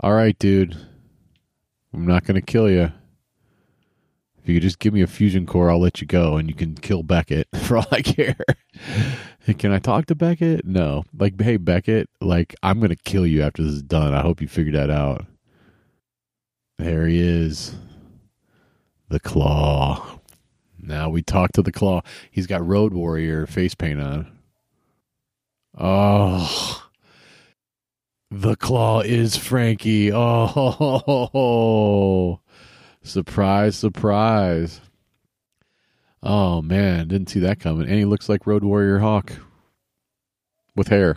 All 0.00 0.12
right, 0.12 0.38
dude. 0.38 0.76
I'm 1.94 2.06
not 2.06 2.26
to 2.26 2.42
kill 2.42 2.70
you. 2.70 2.92
If 4.42 4.50
you 4.50 4.54
could 4.54 4.62
just 4.62 4.78
give 4.78 4.92
me 4.92 5.00
a 5.00 5.06
fusion 5.06 5.46
core, 5.46 5.70
I'll 5.70 5.80
let 5.80 6.02
you 6.02 6.06
go 6.06 6.36
and 6.36 6.48
you 6.48 6.54
can 6.54 6.74
kill 6.74 7.02
Beckett 7.02 7.48
for 7.62 7.78
all 7.78 7.86
I 7.90 8.02
care. 8.02 8.36
Can 9.54 9.72
I 9.72 9.78
talk 9.78 10.06
to 10.06 10.14
Beckett? 10.14 10.64
No. 10.64 11.04
Like, 11.16 11.40
hey, 11.40 11.56
Beckett, 11.56 12.08
like, 12.20 12.54
I'm 12.62 12.78
going 12.78 12.90
to 12.90 12.96
kill 12.96 13.26
you 13.26 13.42
after 13.42 13.62
this 13.62 13.72
is 13.74 13.82
done. 13.82 14.12
I 14.14 14.20
hope 14.20 14.40
you 14.40 14.48
figured 14.48 14.74
that 14.74 14.90
out. 14.90 15.24
There 16.78 17.06
he 17.06 17.20
is. 17.20 17.74
The 19.08 19.20
claw. 19.20 20.18
Now 20.78 21.08
we 21.08 21.22
talk 21.22 21.52
to 21.52 21.62
the 21.62 21.72
claw. 21.72 22.02
He's 22.30 22.46
got 22.46 22.66
Road 22.66 22.92
Warrior 22.92 23.46
face 23.46 23.74
paint 23.74 24.00
on. 24.00 24.30
Oh. 25.78 26.82
The 28.30 28.56
claw 28.56 29.00
is 29.00 29.36
Frankie. 29.36 30.10
Oh. 30.12 31.20
Surprise, 33.02 33.76
surprise. 33.76 34.80
Oh 36.22 36.62
man, 36.62 37.08
didn't 37.08 37.28
see 37.28 37.40
that 37.40 37.60
coming. 37.60 37.88
And 37.88 37.98
he 37.98 38.04
looks 38.04 38.28
like 38.28 38.46
Road 38.46 38.64
Warrior 38.64 38.98
Hawk 38.98 39.32
with 40.74 40.88
hair. 40.88 41.16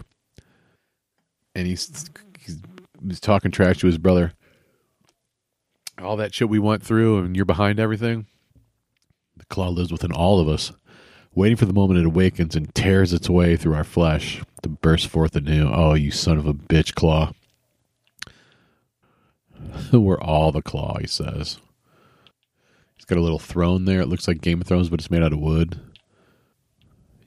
And 1.55 1.67
he's 1.67 2.09
he's, 2.39 2.57
he's 3.05 3.19
talking 3.19 3.51
trash 3.51 3.79
to 3.79 3.87
his 3.87 3.97
brother. 3.97 4.33
All 5.99 6.17
that 6.17 6.33
shit 6.33 6.49
we 6.49 6.59
went 6.59 6.83
through 6.83 7.19
and 7.19 7.35
you're 7.35 7.45
behind 7.45 7.79
everything. 7.79 8.27
The 9.37 9.45
claw 9.45 9.69
lives 9.69 9.91
within 9.91 10.11
all 10.11 10.39
of 10.39 10.47
us, 10.47 10.71
waiting 11.33 11.57
for 11.57 11.65
the 11.65 11.73
moment 11.73 11.99
it 11.99 12.05
awakens 12.05 12.55
and 12.55 12.73
tears 12.73 13.13
its 13.13 13.29
way 13.29 13.55
through 13.55 13.75
our 13.75 13.83
flesh 13.83 14.41
to 14.63 14.69
burst 14.69 15.07
forth 15.07 15.35
anew. 15.35 15.69
Oh, 15.73 15.93
you 15.93 16.11
son 16.11 16.37
of 16.37 16.45
a 16.45 16.53
bitch, 16.53 16.93
claw. 16.93 17.31
We're 19.91 20.21
all 20.21 20.51
the 20.51 20.61
claw, 20.61 20.97
he 20.99 21.07
says 21.07 21.59
got 23.05 23.17
a 23.17 23.21
little 23.21 23.39
throne 23.39 23.85
there. 23.85 24.01
It 24.01 24.07
looks 24.07 24.27
like 24.27 24.41
Game 24.41 24.61
of 24.61 24.67
Thrones, 24.67 24.89
but 24.89 24.99
it's 24.99 25.11
made 25.11 25.23
out 25.23 25.33
of 25.33 25.39
wood. 25.39 25.79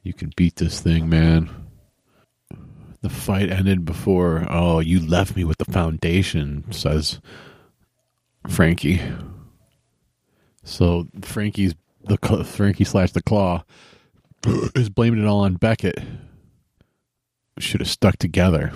You 0.02 0.12
can 0.12 0.32
beat 0.36 0.56
this 0.56 0.80
thing, 0.80 1.08
man. 1.08 1.50
The 3.02 3.10
fight 3.10 3.50
ended 3.50 3.84
before. 3.84 4.46
Oh, 4.48 4.80
you 4.80 5.00
left 5.00 5.36
me 5.36 5.44
with 5.44 5.58
the 5.58 5.64
foundation, 5.64 6.70
says 6.70 7.20
Frankie. 8.48 9.00
So 10.64 11.08
Frankie's 11.22 11.74
the 12.04 12.44
Frankie 12.44 12.84
slash 12.84 13.12
the 13.12 13.22
Claw 13.22 13.64
is 14.74 14.88
blaming 14.88 15.22
it 15.22 15.26
all 15.26 15.40
on 15.40 15.54
Beckett. 15.54 15.98
Should 17.58 17.80
have 17.80 17.90
stuck 17.90 18.16
together. 18.16 18.72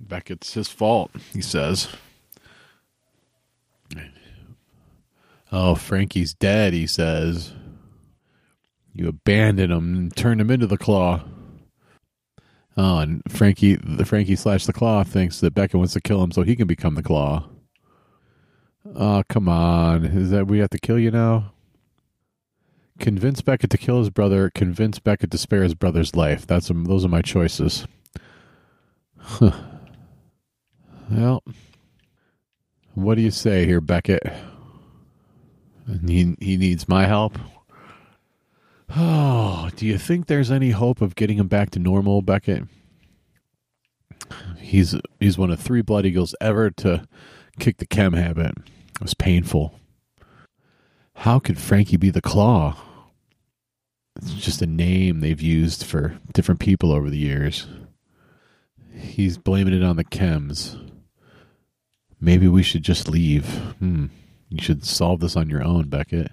Beckett's 0.00 0.54
his 0.54 0.68
fault, 0.68 1.10
he 1.32 1.40
says. 1.40 1.88
Oh, 5.50 5.74
Frankie's 5.74 6.34
dead, 6.34 6.72
he 6.72 6.86
says. 6.86 7.52
You 8.92 9.08
abandoned 9.08 9.72
him 9.72 9.94
and 9.94 10.16
turned 10.16 10.40
him 10.40 10.50
into 10.50 10.66
the 10.66 10.76
claw. 10.76 11.22
Oh, 12.76 12.98
and 12.98 13.22
Frankie, 13.28 13.76
the 13.76 14.04
Frankie 14.04 14.36
slash 14.36 14.66
the 14.66 14.72
claw 14.72 15.02
thinks 15.04 15.40
that 15.40 15.54
Becca 15.54 15.76
wants 15.78 15.94
to 15.94 16.00
kill 16.00 16.22
him 16.22 16.30
so 16.30 16.42
he 16.42 16.56
can 16.56 16.66
become 16.66 16.94
the 16.94 17.02
claw. 17.02 17.48
Oh, 18.94 19.22
come 19.28 19.48
on. 19.48 20.04
Is 20.04 20.30
that 20.30 20.46
we 20.46 20.58
have 20.58 20.70
to 20.70 20.78
kill 20.78 20.98
you 20.98 21.10
now? 21.10 21.52
Convince 22.98 23.40
Beckett 23.40 23.70
to 23.70 23.78
kill 23.78 23.98
his 23.98 24.10
brother. 24.10 24.50
Convince 24.50 24.98
Beckett 24.98 25.30
to 25.30 25.38
spare 25.38 25.62
his 25.62 25.74
brother's 25.74 26.16
life. 26.16 26.46
That's 26.46 26.70
those 26.72 27.04
are 27.04 27.08
my 27.08 27.22
choices. 27.22 27.86
Huh. 29.16 29.52
Well, 31.10 31.42
what 32.94 33.14
do 33.14 33.22
you 33.22 33.30
say 33.30 33.66
here, 33.66 33.80
Beckett? 33.80 34.22
And 35.88 36.08
he 36.08 36.36
he 36.40 36.56
needs 36.56 36.88
my 36.88 37.06
help. 37.06 37.38
Oh, 38.94 39.70
do 39.76 39.86
you 39.86 39.98
think 39.98 40.26
there's 40.26 40.50
any 40.50 40.70
hope 40.70 41.02
of 41.02 41.14
getting 41.14 41.38
him 41.38 41.48
back 41.48 41.70
to 41.70 41.78
normal, 41.78 42.22
Beckett? 42.22 42.64
He's 44.58 44.94
he's 45.18 45.38
one 45.38 45.50
of 45.50 45.60
three 45.60 45.82
Blood 45.82 46.06
Eagles 46.06 46.34
ever 46.40 46.70
to 46.70 47.06
kick 47.58 47.78
the 47.78 47.86
chem 47.86 48.12
habit. 48.12 48.52
It 48.56 49.02
was 49.02 49.14
painful. 49.14 49.74
How 51.14 51.38
could 51.38 51.58
Frankie 51.58 51.96
be 51.96 52.10
the 52.10 52.20
Claw? 52.20 52.76
It's 54.16 54.34
just 54.34 54.62
a 54.62 54.66
name 54.66 55.20
they've 55.20 55.40
used 55.40 55.84
for 55.84 56.18
different 56.32 56.60
people 56.60 56.92
over 56.92 57.08
the 57.08 57.18
years. 57.18 57.66
He's 58.94 59.38
blaming 59.38 59.74
it 59.74 59.84
on 59.84 59.96
the 59.96 60.04
chems. 60.04 60.76
Maybe 62.20 62.48
we 62.48 62.62
should 62.62 62.82
just 62.82 63.08
leave. 63.08 63.46
Hmm. 63.78 64.06
You 64.50 64.62
should 64.62 64.84
solve 64.84 65.20
this 65.20 65.36
on 65.36 65.50
your 65.50 65.62
own, 65.62 65.88
Beckett. 65.88 66.32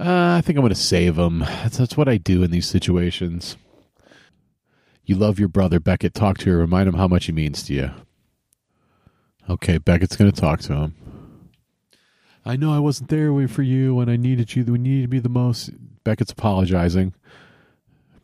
Uh, 0.00 0.36
I 0.38 0.40
think 0.40 0.56
I'm 0.56 0.62
going 0.62 0.70
to 0.70 0.74
save 0.74 1.18
him. 1.18 1.40
That's, 1.40 1.78
that's 1.78 1.96
what 1.96 2.08
I 2.08 2.16
do 2.16 2.42
in 2.42 2.50
these 2.50 2.66
situations. 2.66 3.56
You 5.04 5.16
love 5.16 5.38
your 5.38 5.48
brother, 5.48 5.80
Beckett. 5.80 6.14
Talk 6.14 6.38
to 6.38 6.50
her. 6.50 6.58
Remind 6.58 6.88
him 6.88 6.94
how 6.94 7.08
much 7.08 7.26
he 7.26 7.32
means 7.32 7.62
to 7.64 7.74
you. 7.74 7.90
Okay, 9.48 9.78
Beckett's 9.78 10.16
going 10.16 10.30
to 10.30 10.40
talk 10.40 10.60
to 10.60 10.74
him. 10.74 10.94
I 12.44 12.56
know 12.56 12.72
I 12.72 12.78
wasn't 12.78 13.10
there 13.10 13.48
for 13.48 13.62
you 13.62 13.94
when 13.94 14.08
I 14.08 14.16
needed 14.16 14.54
you, 14.54 14.64
you 14.64 14.78
needed 14.78 15.10
me 15.10 15.18
the 15.18 15.28
most. 15.28 15.70
Beckett's 16.04 16.32
apologizing. 16.32 17.14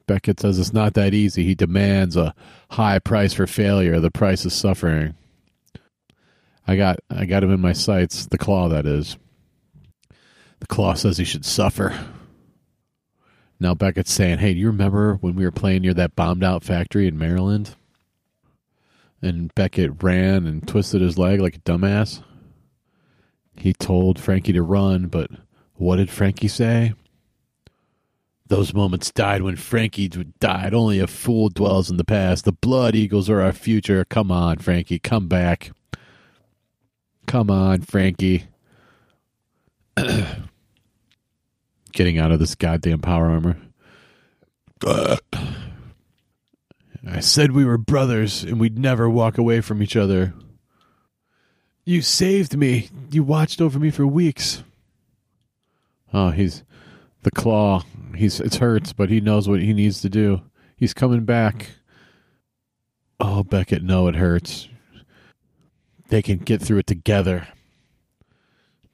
Beckett 0.07 0.41
says 0.41 0.59
it's 0.59 0.73
not 0.73 0.95
that 0.95 1.15
easy. 1.15 1.45
He 1.45 1.55
demands 1.55 2.17
a 2.17 2.35
high 2.71 2.99
price 2.99 3.33
for 3.33 3.47
failure. 3.47 4.01
The 4.01 4.11
price 4.11 4.45
is 4.45 4.53
suffering. 4.53 5.15
I 6.67 6.77
got 6.77 7.01
I 7.11 7.27
got 7.27 7.45
him 7.45 7.53
in 7.53 7.61
my 7.61 7.73
sights. 7.73 8.27
The 8.27 8.39
claw, 8.39 8.69
that 8.69 8.87
is. 8.87 9.17
The 10.61 10.67
claw 10.67 10.95
says 10.95 11.19
he 11.19 11.25
should 11.25 11.45
suffer. 11.45 11.99
Now 13.61 13.75
Beckett's 13.75 14.13
saying, 14.13 14.39
"Hey, 14.39 14.55
do 14.55 14.61
you 14.61 14.69
remember 14.69 15.17
when 15.17 15.35
we 15.35 15.45
were 15.45 15.51
playing 15.51 15.83
near 15.83 15.95
that 15.95 16.17
bombed 16.17 16.43
out 16.43 16.65
factory 16.65 17.07
in 17.07 17.19
Maryland?" 17.19 17.77
And 19.21 19.55
Beckett 19.55 20.03
ran 20.03 20.47
and 20.47 20.67
twisted 20.67 21.01
his 21.01 21.19
leg 21.19 21.41
like 21.41 21.57
a 21.57 21.61
dumbass. 21.61 22.23
He 23.57 23.73
told 23.73 24.19
Frankie 24.19 24.53
to 24.53 24.63
run, 24.63 25.07
but 25.07 25.31
what 25.75 25.97
did 25.97 26.11
Frankie 26.11 26.49
say? 26.49 26.95
Those 28.47 28.75
moments 28.75 29.11
died 29.11 29.43
when 29.43 29.57
Frankie 29.57 30.09
died. 30.09 30.75
Only 30.75 30.99
a 30.99 31.07
fool 31.07 31.49
dwells 31.49 31.91
in 31.91 31.97
the 31.97 32.05
past. 32.05 32.45
The 32.45 32.53
Blood 32.53 32.95
Eagles 32.95 33.31
are 33.31 33.41
our 33.41 33.53
future. 33.53 34.05
Come 34.05 34.31
on, 34.31 34.59
Frankie, 34.59 34.99
come 34.99 35.29
back. 35.29 35.71
Come 37.27 37.51
on, 37.51 37.83
Frankie. 37.83 38.45
Getting 41.93 42.19
out 42.19 42.33
of 42.33 42.39
this 42.39 42.55
goddamn 42.55 43.01
power 43.01 43.31
armor. 43.31 43.57
I 47.07 47.21
said 47.21 47.53
we 47.53 47.65
were 47.65 47.79
brothers 47.79 48.43
and 48.43 48.59
we'd 48.59 48.79
never 48.79 49.09
walk 49.09 49.39
away 49.39 49.61
from 49.61 49.83
each 49.83 49.97
other. 49.97 50.35
You 51.85 52.03
saved 52.03 52.57
me. 52.57 52.89
You 53.11 53.23
watched 53.23 53.61
over 53.61 53.79
me 53.79 53.91
for 53.91 54.07
weeks. 54.07 54.65
Oh, 56.13 56.31
he's 56.31 56.65
the 57.23 57.31
claw. 57.31 57.83
He's 58.17 58.41
it 58.41 58.57
hurts, 58.57 58.93
but 58.93 59.11
he 59.11 59.21
knows 59.21 59.49
what 59.49 59.61
he 59.61 59.73
needs 59.73 60.01
to 60.03 60.09
do. 60.09 60.43
He's 60.77 60.95
coming 60.95 61.25
back. 61.25 61.71
Oh, 63.21 63.45
Beckett, 63.45 63.83
no, 63.83 64.09
it 64.09 64.17
hurts 64.17 64.69
they 66.15 66.23
can 66.23 66.39
get 66.39 66.63
through 66.63 66.79
it 66.79 66.87
together. 66.87 67.49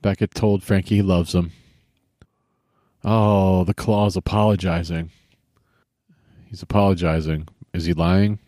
Beckett 0.00 0.34
told 0.34 0.62
Frankie 0.62 0.96
he 0.96 1.02
loves 1.02 1.34
him. 1.34 1.52
Oh, 3.04 3.62
the 3.64 3.74
claw's 3.74 4.16
apologizing. 4.16 5.10
He's 6.48 6.62
apologizing. 6.62 7.46
Is 7.74 7.84
he 7.84 7.92
lying? 7.92 8.38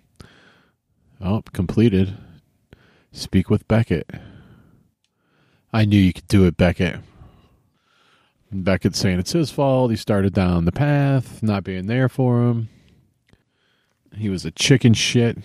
Oh, 1.20 1.42
completed. 1.52 2.16
Speak 3.12 3.50
with 3.50 3.68
Beckett. 3.68 4.10
I 5.70 5.84
knew 5.84 5.98
you 5.98 6.14
could 6.14 6.28
do 6.28 6.46
it, 6.46 6.56
Beckett. 6.56 7.00
Beckett's 8.50 8.98
saying 8.98 9.18
it's 9.18 9.32
his 9.32 9.50
fault. 9.50 9.90
He 9.90 9.98
started 9.98 10.32
down 10.32 10.64
the 10.64 10.72
path, 10.72 11.42
not 11.42 11.62
being 11.62 11.88
there 11.88 12.08
for 12.08 12.40
him. 12.40 12.70
He 14.16 14.30
was 14.30 14.46
a 14.46 14.50
chicken 14.50 14.94
shit. 14.94 15.36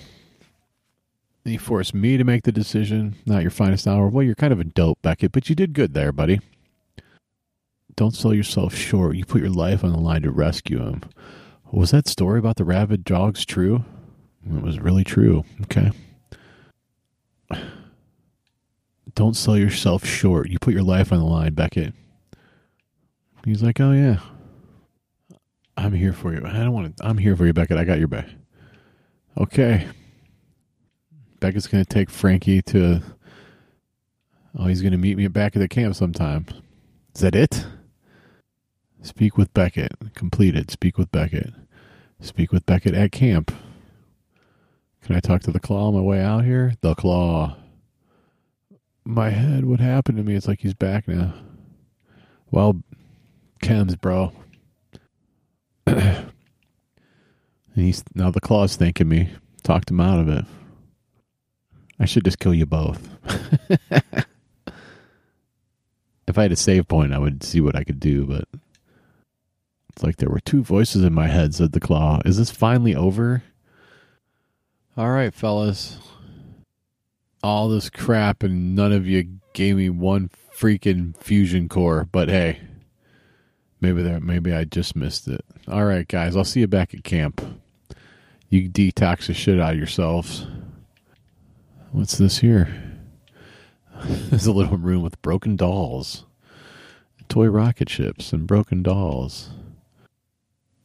You 1.47 1.59
forced 1.59 1.93
me 1.93 2.17
to 2.17 2.25
make 2.25 2.43
the 2.43 2.51
decision, 2.51 3.15
not 3.25 3.41
your 3.41 3.51
finest 3.51 3.87
hour. 3.87 4.09
Well, 4.09 4.25
you're 4.25 4.35
kind 4.35 4.51
of 4.51 4.59
a 4.59 4.65
dope, 4.65 5.01
Beckett, 5.01 5.31
but 5.31 5.47
you 5.47 5.55
did 5.55 5.71
good 5.71 5.93
there, 5.93 6.11
buddy. 6.11 6.41
Don't 7.95 8.13
sell 8.13 8.33
yourself 8.33 8.75
short. 8.75 9.15
You 9.15 9.25
put 9.25 9.41
your 9.41 9.49
life 9.49 9.83
on 9.83 9.93
the 9.93 9.99
line 9.99 10.23
to 10.23 10.31
rescue 10.31 10.79
him. 10.79 11.01
Was 11.71 11.91
that 11.91 12.07
story 12.07 12.37
about 12.37 12.57
the 12.57 12.65
rabid 12.65 13.05
dogs 13.05 13.45
true? 13.45 13.85
It 14.45 14.61
was 14.61 14.79
really 14.79 15.05
true. 15.05 15.45
Okay. 15.63 15.91
Don't 19.15 19.35
sell 19.35 19.57
yourself 19.57 20.05
short. 20.05 20.49
You 20.49 20.59
put 20.59 20.73
your 20.73 20.83
life 20.83 21.11
on 21.11 21.19
the 21.19 21.25
line, 21.25 21.53
Beckett. 21.53 21.93
He's 23.45 23.63
like, 23.63 23.79
"Oh 23.79 23.93
yeah, 23.93 24.19
I'm 25.75 25.93
here 25.93 26.13
for 26.13 26.33
you. 26.33 26.45
I 26.45 26.53
don't 26.59 26.73
want 26.73 26.97
to. 26.97 27.05
I'm 27.05 27.17
here 27.17 27.35
for 27.35 27.45
you, 27.45 27.53
Beckett. 27.53 27.77
I 27.77 27.83
got 27.83 27.99
your 27.99 28.09
back." 28.09 28.27
Okay. 29.37 29.87
Beckett's 31.39 31.67
going 31.67 31.83
to 31.83 31.89
take 31.89 32.09
Frankie 32.09 32.61
to. 32.63 33.01
Oh, 34.57 34.65
he's 34.65 34.81
going 34.81 34.91
to 34.91 34.97
meet 34.97 35.17
me 35.17 35.27
back 35.27 35.55
at 35.55 35.59
the 35.59 35.67
camp 35.67 35.95
sometime. 35.95 36.45
Is 37.13 37.21
that 37.21 37.35
it? 37.35 37.65
Speak 39.01 39.37
with 39.37 39.53
Beckett. 39.53 39.93
Completed. 40.15 40.71
Speak 40.71 40.97
with 40.97 41.11
Beckett. 41.11 41.53
Speak 42.19 42.51
with 42.51 42.65
Beckett 42.65 42.95
at 42.95 43.11
camp. 43.11 43.53
Can 45.03 45.15
I 45.15 45.19
talk 45.19 45.41
to 45.43 45.51
the 45.51 45.59
claw 45.59 45.87
on 45.87 45.93
my 45.93 46.01
way 46.01 46.21
out 46.21 46.43
here? 46.43 46.73
The 46.81 46.95
claw. 46.95 47.55
My 49.05 49.29
head, 49.29 49.63
what 49.63 49.79
happened 49.79 50.17
to 50.17 50.23
me? 50.23 50.35
It's 50.35 50.47
like 50.47 50.59
he's 50.59 50.73
back 50.73 51.07
now. 51.07 51.33
Well, 52.51 52.81
chems, 53.63 53.99
bro. 53.99 54.33
and 55.85 56.31
he's 57.73 58.03
now 58.15 58.31
the 58.31 58.41
claw's 58.41 58.75
thanking 58.75 59.07
me. 59.07 59.29
Talked 59.63 59.91
him 59.91 60.01
out 60.01 60.19
of 60.19 60.27
it. 60.27 60.43
I 61.99 62.05
should 62.05 62.25
just 62.25 62.39
kill 62.39 62.53
you 62.53 62.65
both. 62.65 63.09
if 66.27 66.37
I 66.37 66.41
had 66.43 66.51
a 66.51 66.55
save 66.55 66.87
point, 66.87 67.13
I 67.13 67.17
would 67.17 67.43
see 67.43 67.61
what 67.61 67.75
I 67.75 67.83
could 67.83 67.99
do, 67.99 68.25
but 68.25 68.45
it's 69.89 70.03
like 70.03 70.17
there 70.17 70.29
were 70.29 70.39
two 70.39 70.63
voices 70.63 71.03
in 71.03 71.13
my 71.13 71.27
head, 71.27 71.55
said 71.55 71.71
the 71.71 71.79
claw. 71.79 72.21
Is 72.23 72.37
this 72.37 72.51
finally 72.51 72.95
over? 72.95 73.43
All 74.95 75.09
right, 75.09 75.33
fellas. 75.33 75.97
All 77.41 77.69
this 77.69 77.89
crap 77.89 78.43
and 78.43 78.75
none 78.75 78.91
of 78.91 79.07
you 79.07 79.39
gave 79.53 79.77
me 79.77 79.89
one 79.89 80.29
freaking 80.55 81.15
fusion 81.17 81.69
core, 81.69 82.07
but 82.11 82.29
hey, 82.29 82.59
maybe 83.79 84.01
there 84.01 84.19
maybe 84.19 84.53
I 84.53 84.63
just 84.65 84.95
missed 84.95 85.27
it. 85.27 85.43
All 85.67 85.85
right, 85.85 86.07
guys, 86.07 86.35
I'll 86.35 86.43
see 86.43 86.59
you 86.59 86.67
back 86.67 86.93
at 86.93 87.03
camp. 87.03 87.41
You 88.49 88.69
detox 88.69 89.27
the 89.27 89.33
shit 89.33 89.59
out 89.59 89.73
of 89.73 89.77
yourselves. 89.77 90.47
What's 91.91 92.17
this 92.17 92.39
here? 92.39 92.83
There's 94.05 94.45
a 94.45 94.51
little 94.51 94.77
room 94.77 95.01
with 95.01 95.21
broken 95.21 95.55
dolls, 95.55 96.25
toy 97.29 97.47
rocket 97.47 97.89
ships, 97.89 98.33
and 98.33 98.45
broken 98.45 98.83
dolls. 98.83 99.49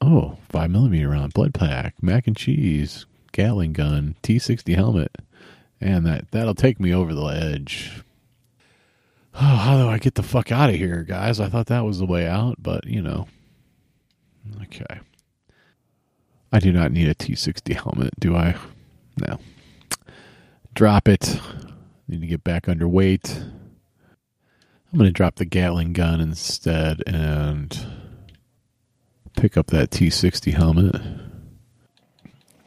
Oh, 0.01 0.39
five 0.49 0.71
millimeter 0.71 1.09
round, 1.09 1.33
blood 1.33 1.55
pack, 1.55 2.03
mac 2.03 2.27
and 2.27 2.37
cheese, 2.37 3.07
Gatling 3.33 3.73
gun, 3.73 4.15
T 4.23 4.39
sixty 4.39 4.75
helmet, 4.75 5.17
and 5.81 6.07
that 6.07 6.31
that'll 6.31 6.55
take 6.55 6.79
me 6.79 6.95
over 6.95 7.15
the 7.15 7.27
edge. 7.27 8.03
Oh, 9.35 9.39
how 9.39 9.79
do 9.79 9.89
I 9.89 9.97
get 9.97 10.17
the 10.17 10.23
fuck 10.23 10.53
out 10.53 10.69
of 10.69 10.77
here, 10.77 11.05
guys? 11.05 11.41
I 11.41 11.49
thought 11.49 11.69
that 11.69 11.87
was 11.87 11.99
the 11.99 12.05
way 12.05 12.29
out, 12.29 12.57
but 12.59 12.87
you 12.87 13.01
know. 13.01 13.29
Okay. 14.65 15.01
I 16.53 16.59
do 16.59 16.71
not 16.71 16.93
need 16.93 17.09
a 17.09 17.15
T 17.15 17.35
sixty 17.35 17.73
helmet, 17.73 18.13
do 18.21 18.37
I? 18.37 18.57
No. 19.27 19.39
Drop 20.75 21.09
it. 21.09 21.41
Need 22.09 22.21
to 22.21 22.27
get 22.27 22.45
back 22.45 22.69
under 22.69 22.89
weight. 22.89 23.43
I'm 24.93 24.99
going 24.99 25.09
to 25.09 25.13
drop 25.13 25.37
the 25.37 25.45
Gatling 25.45 25.93
gun 25.93 26.21
instead 26.21 27.03
and 27.07 27.79
pick 29.37 29.57
up 29.57 29.69
that 29.69 29.91
T60 29.91 30.53
helmet. 30.53 31.01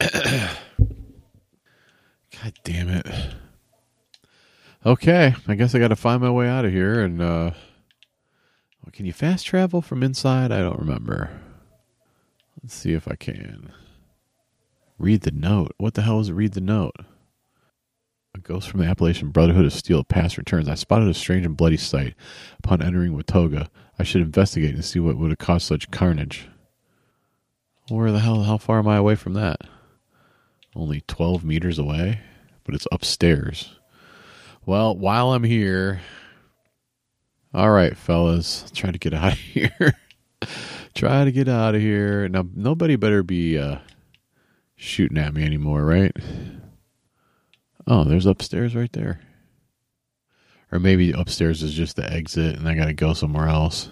God 2.40 2.52
damn 2.64 2.88
it. 2.88 3.06
Okay, 4.84 5.34
I 5.48 5.54
guess 5.54 5.74
I 5.74 5.78
got 5.78 5.88
to 5.88 5.96
find 5.96 6.22
my 6.22 6.30
way 6.30 6.48
out 6.48 6.64
of 6.64 6.72
here 6.72 7.00
and 7.00 7.20
uh 7.20 7.50
can 8.96 9.04
you 9.04 9.12
fast 9.12 9.44
travel 9.44 9.82
from 9.82 10.02
inside? 10.02 10.50
I 10.50 10.60
don't 10.60 10.78
remember. 10.78 11.28
Let's 12.62 12.74
see 12.74 12.94
if 12.94 13.06
I 13.06 13.14
can. 13.14 13.70
Read 14.98 15.20
the 15.20 15.32
note. 15.32 15.74
What 15.76 15.92
the 15.92 16.00
hell 16.00 16.18
is 16.18 16.32
read 16.32 16.54
the 16.54 16.62
note? 16.62 16.96
A 18.36 18.38
ghost 18.40 18.68
from 18.68 18.80
the 18.80 18.86
Appalachian 18.86 19.30
Brotherhood 19.30 19.64
of 19.64 19.72
Steel 19.72 20.04
past 20.04 20.36
returns. 20.36 20.68
I 20.68 20.74
spotted 20.74 21.08
a 21.08 21.14
strange 21.14 21.46
and 21.46 21.56
bloody 21.56 21.78
sight 21.78 22.14
upon 22.58 22.82
entering 22.82 23.16
Watoga. 23.16 23.68
I 23.98 24.02
should 24.02 24.20
investigate 24.20 24.74
and 24.74 24.84
see 24.84 25.00
what 25.00 25.16
would 25.16 25.30
have 25.30 25.38
caused 25.38 25.66
such 25.66 25.90
carnage. 25.90 26.46
Where 27.88 28.12
the 28.12 28.18
hell, 28.18 28.42
how 28.42 28.58
far 28.58 28.78
am 28.78 28.88
I 28.88 28.96
away 28.96 29.14
from 29.14 29.32
that? 29.34 29.62
Only 30.74 31.00
12 31.08 31.44
meters 31.44 31.78
away, 31.78 32.20
but 32.64 32.74
it's 32.74 32.86
upstairs. 32.92 33.74
Well, 34.66 34.94
while 34.94 35.32
I'm 35.32 35.44
here, 35.44 36.02
all 37.54 37.70
right, 37.70 37.96
fellas, 37.96 38.70
try 38.74 38.90
to 38.90 38.98
get 38.98 39.14
out 39.14 39.32
of 39.32 39.38
here. 39.38 39.94
try 40.94 41.24
to 41.24 41.32
get 41.32 41.48
out 41.48 41.74
of 41.74 41.80
here. 41.80 42.28
Now, 42.28 42.44
nobody 42.54 42.96
better 42.96 43.22
be 43.22 43.56
uh, 43.56 43.78
shooting 44.74 45.16
at 45.16 45.32
me 45.32 45.42
anymore, 45.42 45.86
right? 45.86 46.14
Oh, 47.86 48.04
there's 48.04 48.26
upstairs 48.26 48.74
right 48.74 48.92
there. 48.92 49.20
Or 50.72 50.80
maybe 50.80 51.12
upstairs 51.12 51.62
is 51.62 51.74
just 51.74 51.96
the 51.96 52.12
exit 52.12 52.56
and 52.56 52.68
I 52.68 52.74
got 52.74 52.86
to 52.86 52.92
go 52.92 53.12
somewhere 53.12 53.48
else. 53.48 53.88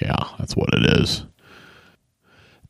Yeah, 0.00 0.16
that's 0.38 0.56
what 0.56 0.70
it 0.72 1.00
is. 1.00 1.26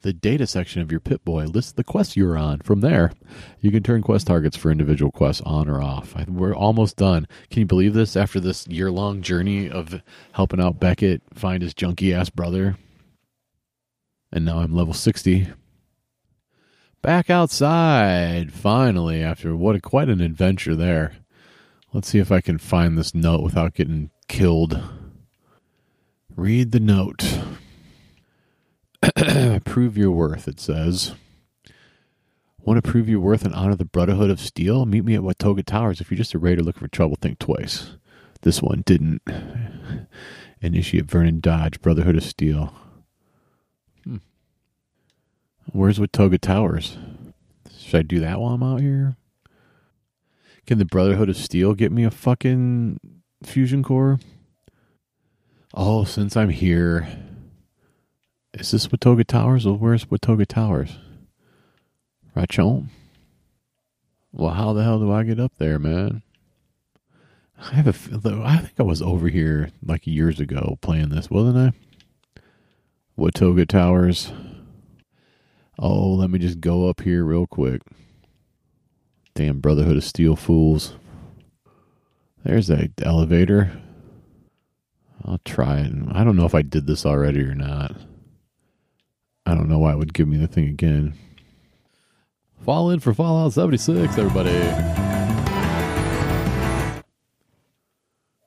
The 0.02 0.12
data 0.12 0.46
section 0.46 0.82
of 0.82 0.90
your 0.90 1.00
Pip-Boy 1.00 1.44
lists 1.46 1.72
the 1.72 1.82
quests 1.82 2.16
you're 2.16 2.36
on. 2.36 2.60
From 2.60 2.80
there, 2.80 3.12
you 3.60 3.70
can 3.70 3.82
turn 3.82 4.02
quest 4.02 4.26
targets 4.26 4.56
for 4.56 4.70
individual 4.70 5.10
quests 5.10 5.42
on 5.44 5.68
or 5.68 5.82
off. 5.82 6.14
We're 6.28 6.54
almost 6.54 6.96
done. 6.96 7.26
Can 7.50 7.60
you 7.60 7.66
believe 7.66 7.94
this 7.94 8.16
after 8.16 8.38
this 8.38 8.66
year 8.68 8.90
long 8.90 9.22
journey 9.22 9.68
of 9.70 10.00
helping 10.32 10.60
out 10.60 10.78
Beckett 10.78 11.22
find 11.34 11.62
his 11.62 11.74
junky 11.74 12.12
ass 12.12 12.30
brother? 12.30 12.76
And 14.30 14.44
now 14.44 14.58
I'm 14.58 14.74
level 14.74 14.94
60. 14.94 15.48
Back 17.02 17.30
outside, 17.30 18.52
finally, 18.52 19.22
after 19.22 19.54
what 19.54 19.76
a, 19.76 19.80
quite 19.80 20.08
an 20.08 20.20
adventure 20.20 20.74
there. 20.74 21.16
Let's 21.92 22.08
see 22.08 22.18
if 22.18 22.32
I 22.32 22.40
can 22.40 22.58
find 22.58 22.98
this 22.98 23.14
note 23.14 23.42
without 23.42 23.74
getting 23.74 24.10
killed. 24.28 24.82
Read 26.34 26.72
the 26.72 26.80
note. 26.80 27.40
prove 29.64 29.96
your 29.96 30.10
worth, 30.10 30.48
it 30.48 30.60
says. 30.60 31.14
Want 32.58 32.82
to 32.84 32.90
prove 32.90 33.08
your 33.08 33.20
worth 33.20 33.44
and 33.44 33.54
honor 33.54 33.76
the 33.76 33.84
Brotherhood 33.84 34.28
of 34.28 34.40
Steel? 34.40 34.84
Meet 34.86 35.04
me 35.04 35.14
at 35.14 35.20
Watoga 35.20 35.64
Towers. 35.64 36.00
If 36.00 36.10
you're 36.10 36.18
just 36.18 36.34
a 36.34 36.38
raider 36.38 36.62
looking 36.62 36.80
for 36.80 36.88
trouble, 36.88 37.16
think 37.20 37.38
twice. 37.38 37.96
This 38.42 38.60
one 38.60 38.82
didn't. 38.84 39.22
Initiate 40.60 41.04
Vernon 41.04 41.38
Dodge, 41.38 41.80
Brotherhood 41.80 42.16
of 42.16 42.24
Steel. 42.24 42.74
Where's 45.72 45.98
Watoga 45.98 46.40
Towers? 46.40 46.96
Should 47.78 47.98
I 47.98 48.02
do 48.02 48.20
that 48.20 48.40
while 48.40 48.54
I'm 48.54 48.62
out 48.62 48.80
here? 48.80 49.16
Can 50.66 50.78
the 50.78 50.84
Brotherhood 50.84 51.28
of 51.28 51.36
Steel 51.36 51.74
get 51.74 51.92
me 51.92 52.04
a 52.04 52.10
fucking 52.10 52.98
fusion 53.42 53.82
core? 53.82 54.18
Oh, 55.74 56.04
since 56.04 56.36
I'm 56.36 56.50
here, 56.50 57.06
is 58.54 58.70
this 58.70 58.86
Watoga 58.86 59.24
Towers 59.26 59.66
or 59.66 59.76
where's 59.76 60.06
Watoga 60.06 60.46
Towers? 60.46 60.98
Rachon? 62.34 62.88
Well, 64.32 64.54
how 64.54 64.72
the 64.72 64.82
hell 64.82 64.98
do 64.98 65.12
I 65.12 65.22
get 65.22 65.40
up 65.40 65.52
there, 65.58 65.78
man? 65.78 66.22
I 67.58 67.74
have 67.74 67.86
a. 67.86 68.42
I 68.44 68.58
think 68.58 68.78
I 68.78 68.82
was 68.82 69.00
over 69.00 69.28
here 69.28 69.70
like 69.82 70.06
years 70.06 70.40
ago 70.40 70.78
playing 70.82 71.08
this, 71.08 71.30
wasn't 71.30 71.74
I? 72.36 72.40
Watoga 73.18 73.66
Towers. 73.66 74.32
Oh, 75.78 76.10
let 76.14 76.30
me 76.30 76.38
just 76.38 76.60
go 76.60 76.88
up 76.88 77.02
here 77.02 77.24
real 77.24 77.46
quick. 77.46 77.82
Damn 79.34 79.60
Brotherhood 79.60 79.98
of 79.98 80.04
Steel 80.04 80.34
fools. 80.34 80.94
There's 82.44 82.68
that 82.68 82.92
elevator. 83.02 83.72
I'll 85.24 85.40
try 85.44 85.80
it. 85.80 85.92
I 86.12 86.24
don't 86.24 86.36
know 86.36 86.46
if 86.46 86.54
I 86.54 86.62
did 86.62 86.86
this 86.86 87.04
already 87.04 87.40
or 87.42 87.54
not. 87.54 87.94
I 89.44 89.54
don't 89.54 89.68
know 89.68 89.78
why 89.78 89.92
it 89.92 89.98
would 89.98 90.14
give 90.14 90.28
me 90.28 90.36
the 90.38 90.46
thing 90.46 90.68
again. 90.68 91.14
Fall 92.64 92.90
in 92.90 93.00
for 93.00 93.12
Fallout 93.12 93.52
76, 93.52 94.16
everybody. 94.16 94.50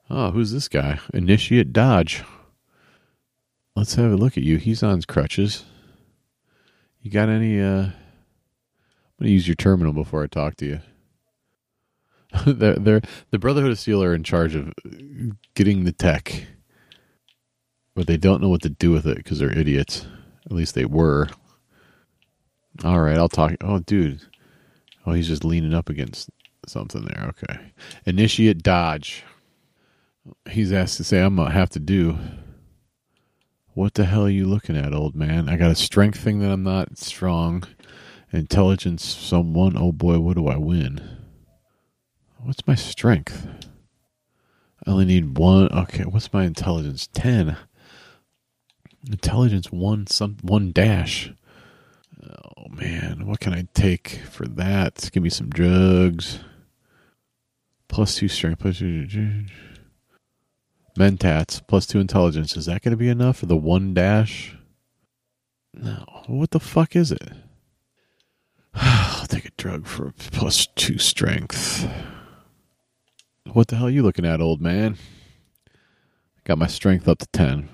Oh, 0.10 0.32
who's 0.32 0.52
this 0.52 0.68
guy? 0.68 1.00
Initiate 1.14 1.72
Dodge. 1.72 2.24
Let's 3.76 3.96
have 3.96 4.12
a 4.12 4.18
look 4.18 4.38
at 4.38 4.44
you. 4.44 4.58
He's 4.58 4.82
on 4.82 5.02
crutches. 5.04 5.66
You 7.02 7.12
got 7.12 7.30
any, 7.30 7.60
uh, 7.62 7.84
I'm 7.86 7.94
to 9.22 9.30
use 9.30 9.48
your 9.48 9.56
terminal 9.56 9.94
before 9.94 10.24
I 10.24 10.28
talk 10.28 10.56
to 10.58 10.66
you. 10.66 10.80
they're, 12.46 12.76
they're, 12.76 13.02
the 13.32 13.40
Brotherhood 13.40 13.72
of 13.72 13.80
Steel 13.80 14.04
are 14.04 14.14
in 14.14 14.24
charge 14.24 14.56
of 14.56 14.74
getting 15.56 15.86
the 15.86 15.92
tech, 15.92 16.46
but 17.96 18.08
they 18.08 18.18
don't 18.18 18.42
know 18.42 18.50
what 18.50 18.62
to 18.64 18.70
do 18.70 18.92
with 18.92 19.08
it 19.08 19.18
because 19.18 19.40
they're 19.40 19.58
idiots. 19.58 20.06
At 20.46 20.52
least 20.52 20.76
they 20.76 20.86
were. 20.86 21.28
All 22.84 23.00
right, 23.00 23.18
I'll 23.18 23.30
talk. 23.30 23.56
Oh, 23.62 23.80
dude, 23.80 24.22
Oh, 25.10 25.14
he's 25.14 25.28
just 25.28 25.44
leaning 25.44 25.74
up 25.74 25.90
against 25.90 26.30
something 26.68 27.04
there. 27.04 27.30
Okay. 27.30 27.60
Initiate 28.06 28.62
dodge. 28.62 29.24
He's 30.50 30.72
asked 30.72 30.98
to 30.98 31.04
say, 31.04 31.20
I'm 31.22 31.36
going 31.36 31.48
to 31.48 31.54
have 31.54 31.72
to 31.72 31.80
do. 31.80 32.18
What 33.74 33.94
the 33.94 34.06
hell 34.06 34.26
are 34.26 34.30
you 34.30 34.46
looking 34.46 34.76
at, 34.76 34.94
old 34.94 35.16
man? 35.16 35.48
I 35.48 35.56
got 35.56 35.72
a 35.72 35.76
strength 35.76 36.20
thing 36.20 36.40
that 36.40 36.52
I'm 36.52 36.64
not 36.64 36.98
strong. 36.98 37.64
Intelligence, 38.32 39.04
someone. 39.04 39.78
Oh 39.78 39.92
boy, 39.92 40.20
what 40.20 40.36
do 40.36 40.48
I 40.48 40.58
win? 40.58 41.02
What's 42.38 42.66
my 42.66 42.76
strength? 42.76 43.48
I 44.86 44.92
only 44.92 45.06
need 45.06 45.38
one. 45.38 45.72
Okay, 45.72 46.04
what's 46.04 46.34
my 46.34 46.46
intelligence? 46.46 47.08
10. 47.14 47.58
Intelligence 49.08 49.72
one 49.72 50.08
some 50.08 50.38
one 50.42 50.72
dash. 50.72 51.32
Oh 52.22 52.68
man, 52.70 53.26
what 53.26 53.40
can 53.40 53.54
I 53.54 53.68
take 53.74 54.22
for 54.30 54.46
that? 54.46 55.10
Give 55.14 55.24
me 55.24 55.30
some 55.30 55.50
drugs. 55.50 56.40
Plus 57.88 58.16
two 58.16 58.28
strength, 58.28 58.60
plus 58.60 58.80
two. 58.80 59.46
Mentats, 60.96 61.62
plus 61.66 61.86
two 61.86 62.00
intelligence. 62.00 62.56
Is 62.58 62.66
that 62.66 62.82
going 62.82 62.92
to 62.92 62.98
be 62.98 63.10
enough 63.10 63.38
for 63.38 63.46
the 63.46 63.56
one 63.56 63.94
dash? 63.94 64.56
No. 65.74 66.04
What 66.28 66.52
the 66.52 66.60
fuck 66.60 66.96
is 66.96 67.12
it? 67.12 67.32
I'll 68.74 69.28
take 69.28 69.46
a 69.46 69.52
drug 69.52 69.86
for 69.86 70.14
plus 70.32 70.68
two 70.76 70.98
strength. 70.98 71.88
What 73.54 73.68
the 73.68 73.78
hell 73.78 73.88
are 73.88 73.92
you 73.92 74.04
looking 74.04 74.26
at, 74.26 74.42
old 74.42 74.62
man? 74.62 74.98
Got 76.44 76.58
my 76.58 76.68
strength 76.68 77.08
up 77.08 77.20
to 77.20 77.28
10. 77.28 77.70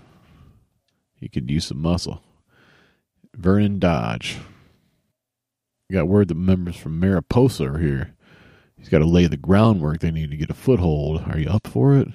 You 1.19 1.29
could 1.29 1.49
use 1.49 1.65
some 1.65 1.81
muscle. 1.81 2.21
Vernon 3.35 3.79
Dodge. 3.79 4.37
Got 5.91 6.07
word 6.07 6.29
that 6.29 6.35
members 6.35 6.75
from 6.75 6.99
Mariposa 6.99 7.65
are 7.65 7.77
here. 7.77 8.15
He's 8.77 8.89
got 8.89 8.99
to 8.99 9.05
lay 9.05 9.27
the 9.27 9.37
groundwork 9.37 9.99
they 9.99 10.11
need 10.11 10.31
to 10.31 10.37
get 10.37 10.49
a 10.49 10.53
foothold. 10.53 11.23
Are 11.27 11.37
you 11.37 11.49
up 11.49 11.67
for 11.67 11.95
it? 11.95 12.07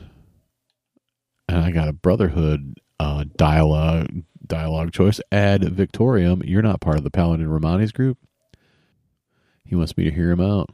And 1.50 1.64
I 1.64 1.72
got 1.72 1.88
a 1.88 1.92
Brotherhood 1.92 2.78
uh, 3.00 3.24
dialogue 3.36 4.22
dialogue 4.46 4.92
choice. 4.92 5.20
Ad 5.32 5.64
Victoriam. 5.64 6.42
You're 6.44 6.62
not 6.62 6.80
part 6.80 6.96
of 6.96 7.02
the 7.02 7.10
Paladin 7.10 7.48
Rahmani's 7.48 7.90
group. 7.90 8.18
He 9.64 9.74
wants 9.74 9.96
me 9.96 10.04
to 10.04 10.12
hear 10.12 10.30
him 10.30 10.40
out. 10.40 10.70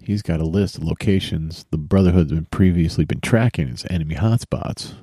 He's 0.00 0.22
got 0.22 0.40
a 0.40 0.44
list 0.44 0.78
of 0.78 0.84
locations 0.84 1.66
the 1.70 1.76
Brotherhood's 1.76 2.32
been 2.32 2.46
previously 2.46 3.04
been 3.04 3.20
tracking 3.20 3.68
as 3.68 3.84
enemy 3.90 4.14
hotspots. 4.14 4.94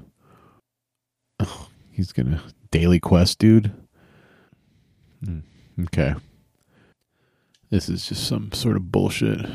Oh, 1.39 1.67
he's 1.91 2.11
gonna 2.11 2.41
daily 2.71 2.99
quest, 2.99 3.37
dude. 3.37 3.71
Hmm, 5.23 5.39
okay. 5.81 6.15
This 7.69 7.87
is 7.87 8.07
just 8.07 8.27
some 8.27 8.51
sort 8.51 8.77
of 8.77 8.91
bullshit. 8.91 9.45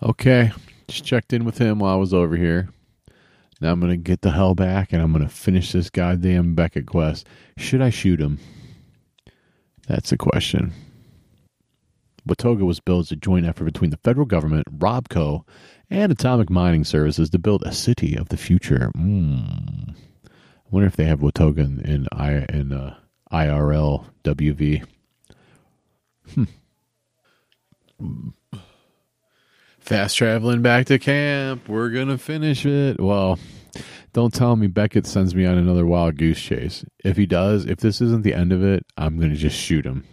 Okay. 0.00 0.52
Just 0.86 1.04
checked 1.04 1.32
in 1.32 1.44
with 1.44 1.58
him 1.58 1.80
while 1.80 1.94
I 1.94 1.96
was 1.96 2.14
over 2.14 2.36
here. 2.36 2.68
Now 3.60 3.72
I'm 3.72 3.80
gonna 3.80 3.96
get 3.96 4.22
the 4.22 4.32
hell 4.32 4.54
back 4.54 4.92
and 4.92 5.02
I'm 5.02 5.12
gonna 5.12 5.28
finish 5.28 5.72
this 5.72 5.90
goddamn 5.90 6.54
Beckett 6.54 6.86
quest. 6.86 7.26
Should 7.56 7.80
I 7.80 7.90
shoot 7.90 8.20
him? 8.20 8.38
That's 9.88 10.10
the 10.10 10.16
question. 10.16 10.72
Watoga 12.28 12.66
was 12.66 12.80
built 12.80 13.06
as 13.06 13.12
a 13.12 13.16
joint 13.16 13.46
effort 13.46 13.64
between 13.64 13.90
the 13.90 13.98
federal 13.98 14.26
government, 14.26 14.78
Robco, 14.78 15.44
and 15.88 16.10
Atomic 16.10 16.50
Mining 16.50 16.84
Services 16.84 17.30
to 17.30 17.38
build 17.38 17.62
a 17.62 17.72
city 17.72 18.16
of 18.16 18.28
the 18.28 18.36
future. 18.36 18.90
Mm. 18.96 19.94
I 20.26 20.68
wonder 20.70 20.88
if 20.88 20.96
they 20.96 21.04
have 21.04 21.20
Watoga 21.20 21.58
in, 21.58 21.80
in, 21.80 22.08
in 22.48 22.72
uh, 22.72 22.96
IRL 23.32 24.06
WV. 24.24 24.84
Hmm. 27.98 28.28
Fast 29.86 30.16
traveling 30.16 30.62
back 30.62 30.86
to 30.86 30.98
camp. 30.98 31.68
We're 31.68 31.90
going 31.90 32.08
to 32.08 32.18
finish 32.18 32.66
it. 32.66 33.00
Well, 33.00 33.38
don't 34.12 34.34
tell 34.34 34.56
me 34.56 34.66
Beckett 34.66 35.06
sends 35.06 35.32
me 35.32 35.46
on 35.46 35.56
another 35.56 35.86
wild 35.86 36.16
goose 36.16 36.40
chase. 36.40 36.84
If 37.04 37.16
he 37.16 37.24
does, 37.24 37.66
if 37.66 37.78
this 37.78 38.00
isn't 38.00 38.24
the 38.24 38.34
end 38.34 38.52
of 38.52 38.64
it, 38.64 38.84
I'm 38.98 39.16
going 39.16 39.30
to 39.30 39.36
just 39.36 39.56
shoot 39.56 39.86
him. 39.86 40.04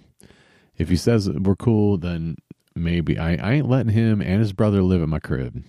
If 0.77 0.89
he 0.89 0.95
says 0.95 1.27
we're 1.27 1.55
cool, 1.55 1.97
then 1.97 2.35
maybe 2.75 3.17
I, 3.17 3.31
I 3.31 3.53
ain't 3.53 3.67
letting 3.67 3.93
him 3.93 4.21
and 4.21 4.39
his 4.39 4.53
brother 4.53 4.83
live 4.83 5.01
at 5.01 5.09
my 5.09 5.19
crib. 5.19 5.63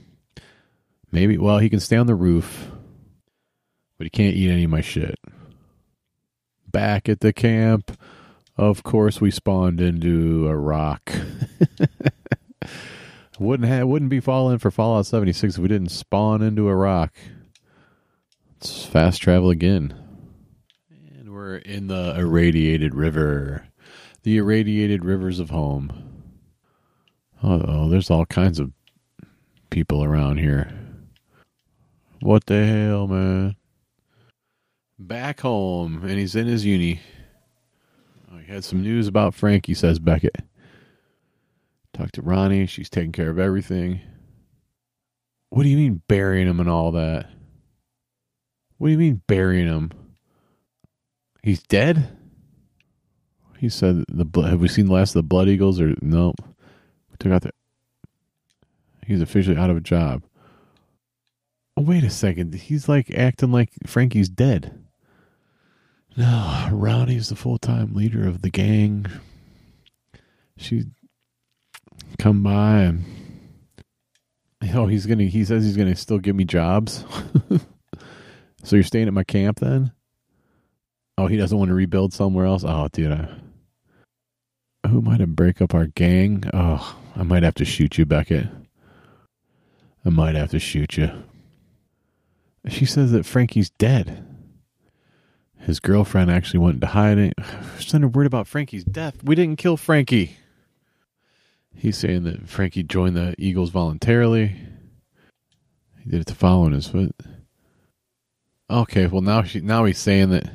Maybe, 1.10 1.38
well, 1.38 1.58
he 1.58 1.70
can 1.70 1.80
stay 1.80 1.96
on 1.96 2.06
the 2.06 2.14
roof, 2.14 2.70
but 3.96 4.04
he 4.04 4.10
can't 4.10 4.36
eat 4.36 4.50
any 4.50 4.64
of 4.64 4.70
my 4.70 4.82
shit. 4.82 5.18
Back 6.70 7.08
at 7.08 7.20
the 7.20 7.32
camp, 7.32 7.98
of 8.58 8.82
course, 8.82 9.22
we 9.22 9.30
spawned 9.30 9.80
into 9.80 10.46
a 10.46 10.54
rock. 10.54 11.10
wouldn't 13.38 13.68
have, 13.68 13.88
wouldn't 13.88 14.10
be 14.10 14.20
falling 14.20 14.58
for 14.58 14.70
Fallout 14.70 15.06
76 15.06 15.54
if 15.54 15.60
we 15.60 15.68
didn't 15.68 15.90
spawn 15.90 16.42
into 16.42 16.68
a 16.68 16.74
rock. 16.74 17.12
Let's 18.54 18.84
fast 18.84 19.20
travel 19.20 19.50
again. 19.50 19.94
And 21.18 21.32
we're 21.32 21.56
in 21.56 21.88
the 21.88 22.14
irradiated 22.16 22.94
river 22.94 23.68
the 24.24 24.38
irradiated 24.38 25.04
rivers 25.04 25.38
of 25.38 25.50
home. 25.50 26.22
Oh, 27.42 27.88
there's 27.90 28.10
all 28.10 28.24
kinds 28.24 28.58
of 28.58 28.72
people 29.68 30.02
around 30.02 30.38
here. 30.38 30.72
What 32.20 32.46
the 32.46 32.64
hell, 32.64 33.06
man? 33.06 33.54
Back 34.98 35.40
home, 35.40 36.00
and 36.02 36.18
he's 36.18 36.34
in 36.34 36.46
his 36.46 36.64
uni. 36.64 37.00
Oh, 38.32 38.38
he 38.38 38.50
had 38.50 38.64
some 38.64 38.82
news 38.82 39.06
about 39.06 39.34
Frankie, 39.34 39.74
says 39.74 39.98
Beckett. 39.98 40.36
Talked 41.94 42.16
to 42.16 42.22
Ronnie. 42.22 42.66
She's 42.66 42.90
taking 42.90 43.12
care 43.12 43.30
of 43.30 43.38
everything. 43.38 44.00
What 45.50 45.62
do 45.62 45.68
you 45.68 45.76
mean 45.76 46.02
burying 46.08 46.48
him 46.48 46.58
and 46.58 46.68
all 46.68 46.90
that? 46.92 47.30
What 48.76 48.88
do 48.88 48.92
you 48.92 48.98
mean 48.98 49.22
burying 49.28 49.68
him? 49.68 49.92
He's 51.42 51.62
dead? 51.62 52.08
He 53.58 53.68
said 53.68 54.04
the 54.08 54.26
have 54.42 54.60
we 54.60 54.66
seen 54.66 54.86
the 54.86 54.92
last 54.92 55.10
of 55.10 55.14
the 55.14 55.22
Blood 55.22 55.48
Eagles 55.48 55.80
or 55.80 55.94
no? 56.02 56.34
We 57.10 57.16
took 57.18 57.32
out 57.32 57.42
the. 57.42 57.52
He's 59.06 59.20
officially 59.20 59.56
out 59.56 59.70
of 59.70 59.76
a 59.76 59.80
job. 59.80 60.24
Oh 61.76 61.82
wait 61.82 62.02
a 62.02 62.10
second. 62.10 62.54
He's 62.54 62.88
like 62.88 63.10
acting 63.12 63.52
like 63.52 63.70
Frankie's 63.86 64.28
dead. 64.28 64.84
No, 66.16 66.68
Ronnie's 66.72 67.28
the 67.28 67.36
full 67.36 67.58
time 67.58 67.94
leader 67.94 68.26
of 68.26 68.42
the 68.42 68.50
gang. 68.50 69.06
She 70.56 70.84
come 72.18 72.42
by 72.42 72.80
and 72.80 73.04
oh 74.74 74.86
he's 74.86 75.06
gonna 75.06 75.24
he 75.24 75.44
says 75.44 75.64
he's 75.64 75.76
gonna 75.76 75.96
still 75.96 76.18
give 76.18 76.36
me 76.36 76.44
jobs. 76.44 77.04
so 78.62 78.76
you're 78.76 78.82
staying 78.82 79.08
at 79.08 79.14
my 79.14 79.24
camp 79.24 79.60
then? 79.60 79.92
Oh, 81.16 81.26
he 81.26 81.36
doesn't 81.36 81.56
want 81.56 81.68
to 81.68 81.74
rebuild 81.74 82.12
somewhere 82.12 82.46
else. 82.46 82.64
Oh, 82.66 82.88
dude, 82.92 83.12
I, 83.12 83.28
who 84.88 85.00
might 85.00 85.20
have 85.20 85.36
break 85.36 85.60
up 85.60 85.74
our 85.74 85.86
gang? 85.86 86.42
Oh, 86.52 86.96
I 87.14 87.22
might 87.22 87.44
have 87.44 87.54
to 87.56 87.64
shoot 87.64 87.98
you, 87.98 88.04
Beckett. 88.04 88.48
I 90.04 90.08
might 90.10 90.34
have 90.34 90.50
to 90.50 90.58
shoot 90.58 90.96
you. 90.96 91.10
She 92.68 92.84
says 92.84 93.12
that 93.12 93.26
Frankie's 93.26 93.70
dead. 93.70 94.26
His 95.58 95.80
girlfriend 95.80 96.30
actually 96.30 96.60
went 96.60 96.82
hide 96.82 97.18
it. 97.18 97.34
Send 97.78 98.04
a 98.04 98.08
word 98.08 98.26
about 98.26 98.48
Frankie's 98.48 98.84
death. 98.84 99.22
We 99.22 99.34
didn't 99.34 99.56
kill 99.56 99.76
Frankie. 99.76 100.36
He's 101.74 101.98
saying 101.98 102.24
that 102.24 102.48
Frankie 102.48 102.82
joined 102.82 103.16
the 103.16 103.34
Eagles 103.38 103.70
voluntarily. 103.70 104.56
He 106.02 106.10
did 106.10 106.20
it 106.20 106.26
to 106.28 106.34
follow 106.34 106.66
in 106.66 106.72
his 106.72 106.88
foot. 106.88 107.14
Okay, 108.70 109.06
well 109.06 109.22
now 109.22 109.42
she 109.42 109.60
now 109.60 109.84
he's 109.84 109.98
saying 109.98 110.30
that 110.30 110.50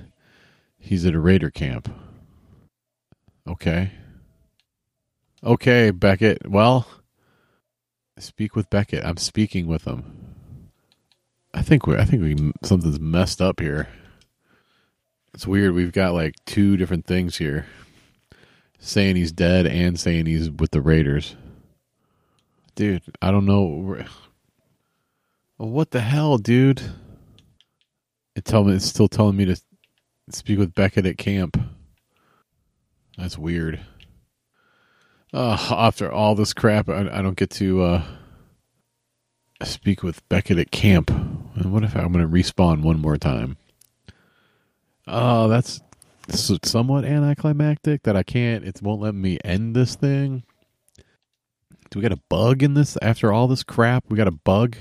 he's 0.78 1.06
at 1.06 1.14
a 1.14 1.20
raider 1.20 1.52
camp. 1.52 1.90
Okay. 3.48 3.92
Okay, 5.44 5.92
Beckett. 5.92 6.50
Well, 6.50 6.88
speak 8.18 8.56
with 8.56 8.70
Beckett. 8.70 9.06
I'm 9.06 9.18
speaking 9.18 9.68
with 9.68 9.86
him. 9.86 10.30
I 11.54 11.62
think 11.62 11.88
we 11.88 11.96
I 11.96 12.06
think 12.06 12.22
we 12.24 12.52
something's 12.64 13.00
messed 13.00 13.42
up 13.42 13.60
here. 13.60 13.88
It's 15.34 15.48
weird. 15.48 15.74
We've 15.74 15.92
got 15.92 16.14
like 16.14 16.36
two 16.46 16.78
different 16.78 17.06
things 17.06 17.38
here. 17.38 17.66
Saying 18.80 19.18
he's 19.18 19.32
dead 19.32 19.68
and 19.68 20.00
saying 20.00 20.26
he's 20.26 20.50
with 20.50 20.72
the 20.72 20.82
Raiders. 20.82 21.36
Dude, 22.76 23.04
I 23.22 23.30
don't 23.30 23.46
know. 23.46 24.06
What 25.58 25.92
the 25.92 26.00
hell, 26.00 26.38
dude? 26.38 26.82
It 28.36 28.46
tell 28.46 28.64
me 28.64 28.74
it's 28.74 28.86
still 28.86 29.10
telling 29.10 29.36
me 29.36 29.46
to 29.46 29.62
speak 30.30 30.58
with 30.58 30.74
Beckett 30.74 31.06
at 31.06 31.18
camp. 31.18 31.62
That's 33.18 33.38
weird. 33.38 33.82
Uh, 35.34 35.58
after 35.72 36.10
all 36.10 36.36
this 36.36 36.54
crap, 36.54 36.88
I, 36.88 37.10
I 37.12 37.22
don't 37.22 37.38
get 37.38 37.50
to 37.52 37.82
uh, 37.84 38.04
speak 39.64 40.04
with 40.04 40.28
Beckett 40.30 40.58
at 40.58 40.72
camp. 40.72 41.10
And 41.10 41.74
what 41.74 41.84
if 41.84 41.96
I'm 41.96 42.14
going 42.14 42.26
to 42.26 42.34
respawn 42.34 42.82
one 42.82 43.00
more 43.00 43.18
time? 43.18 43.58
Oh, 45.06 45.50
that's 45.50 45.82
somewhat 46.36 47.06
anticlimactic 47.06 48.04
that 48.04 48.16
I 48.16 48.24
can't. 48.24 48.66
It 48.66 48.82
won't 48.82 49.02
let 49.02 49.16
me 49.16 49.38
end 49.44 49.76
this 49.76 49.96
thing. 49.96 50.44
Do 51.90 52.00
we 52.00 52.02
got 52.04 52.12
a 52.12 52.22
bug 52.30 52.62
in 52.62 52.76
this 52.76 52.98
after 53.02 53.32
all 53.34 53.48
this 53.48 53.64
crap? 53.64 54.06
We 54.10 54.18
got 54.18 54.28
a 54.28 54.32
bug. 54.32 54.76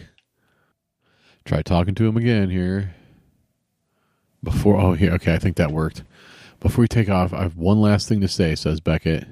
Try 1.44 1.62
talking 1.62 1.94
to 1.94 2.06
him 2.06 2.16
again 2.16 2.50
here. 2.50 2.94
Before 4.42 4.76
oh 4.76 4.92
yeah, 4.92 5.12
okay, 5.14 5.34
I 5.34 5.38
think 5.38 5.56
that 5.56 5.72
worked. 5.72 6.04
Before 6.60 6.82
we 6.82 6.88
take 6.88 7.08
off, 7.08 7.32
I 7.32 7.42
have 7.42 7.56
one 7.56 7.80
last 7.80 8.08
thing 8.08 8.20
to 8.20 8.28
say, 8.28 8.54
says 8.54 8.80
Beckett. 8.80 9.26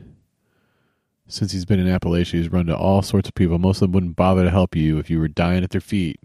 Since 1.28 1.52
he's 1.52 1.64
been 1.64 1.80
in 1.80 1.88
Appalachia, 1.88 2.38
he's 2.38 2.52
run 2.52 2.66
to 2.66 2.76
all 2.76 3.02
sorts 3.02 3.28
of 3.28 3.34
people. 3.34 3.58
Most 3.58 3.78
of 3.78 3.80
them 3.82 3.92
wouldn't 3.92 4.16
bother 4.16 4.44
to 4.44 4.50
help 4.50 4.76
you 4.76 4.98
if 4.98 5.10
you 5.10 5.18
were 5.18 5.28
dying 5.28 5.64
at 5.64 5.70
their 5.70 5.80
feet. 5.80 6.20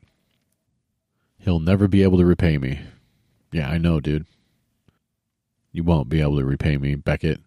He'll 1.39 1.59
never 1.59 1.87
be 1.87 2.03
able 2.03 2.19
to 2.19 2.25
repay 2.25 2.59
me. 2.59 2.79
Yeah, 3.51 3.67
I 3.67 3.79
know, 3.79 3.99
dude. 3.99 4.27
You 5.71 5.83
won't 5.83 6.09
be 6.09 6.21
able 6.21 6.37
to 6.37 6.45
repay 6.45 6.77
me, 6.77 6.95
Beckett, 6.95 7.39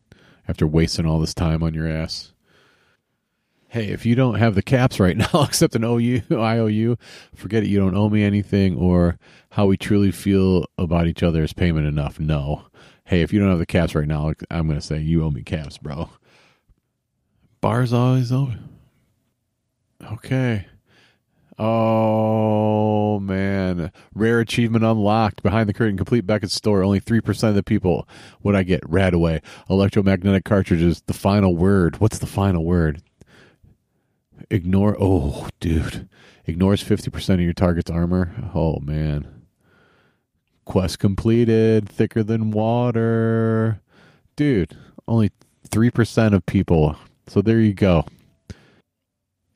after 0.48 0.66
wasting 0.66 1.06
all 1.06 1.20
this 1.20 1.34
time 1.34 1.62
on 1.62 1.74
your 1.74 1.88
ass. 1.88 2.32
Hey, 3.68 3.88
if 3.88 4.06
you 4.06 4.14
don't 4.14 4.36
have 4.36 4.54
the 4.54 4.62
caps 4.62 5.00
right 5.00 5.16
now, 5.34 5.42
except 5.42 5.74
an 5.74 5.84
OU, 5.84 6.22
IOU, 6.30 6.96
forget 7.34 7.64
it. 7.64 7.68
You 7.68 7.78
don't 7.78 7.96
owe 7.96 8.08
me 8.08 8.22
anything, 8.22 8.76
or 8.76 9.18
how 9.50 9.66
we 9.66 9.76
truly 9.76 10.10
feel 10.12 10.64
about 10.78 11.06
each 11.06 11.22
other 11.22 11.42
is 11.42 11.52
payment 11.52 11.86
enough. 11.86 12.18
No. 12.20 12.66
Hey, 13.04 13.20
if 13.20 13.32
you 13.32 13.40
don't 13.40 13.50
have 13.50 13.58
the 13.58 13.66
caps 13.66 13.94
right 13.94 14.08
now, 14.08 14.32
I'm 14.50 14.66
going 14.66 14.80
to 14.80 14.86
say 14.86 14.98
you 14.98 15.24
owe 15.24 15.30
me 15.30 15.42
caps, 15.42 15.76
bro. 15.76 16.08
Bar's 17.60 17.92
always 17.92 18.30
open. 18.30 18.68
Okay. 20.12 20.66
Oh 21.56 23.20
man, 23.20 23.92
rare 24.14 24.40
achievement 24.40 24.84
unlocked. 24.84 25.42
Behind 25.42 25.68
the 25.68 25.74
curtain, 25.74 25.96
complete 25.96 26.26
Beckett's 26.26 26.54
store. 26.54 26.82
Only 26.82 27.00
three 27.00 27.20
percent 27.20 27.50
of 27.50 27.54
the 27.54 27.62
people. 27.62 28.08
would 28.42 28.54
I 28.56 28.64
get? 28.64 28.82
RadAway 28.82 29.40
electromagnetic 29.70 30.44
cartridges. 30.44 31.02
The 31.06 31.14
final 31.14 31.56
word. 31.56 32.00
What's 32.00 32.18
the 32.18 32.26
final 32.26 32.64
word? 32.64 33.02
Ignore. 34.50 34.96
Oh, 35.00 35.48
dude, 35.60 36.08
ignores 36.44 36.82
fifty 36.82 37.10
percent 37.10 37.40
of 37.40 37.44
your 37.44 37.54
target's 37.54 37.90
armor. 37.90 38.34
Oh 38.54 38.80
man. 38.80 39.28
Quest 40.64 40.98
completed. 40.98 41.88
Thicker 41.88 42.22
than 42.22 42.50
water, 42.50 43.80
dude. 44.34 44.76
Only 45.06 45.30
three 45.70 45.90
percent 45.90 46.34
of 46.34 46.44
people. 46.46 46.96
So 47.28 47.42
there 47.42 47.60
you 47.60 47.74
go. 47.74 48.06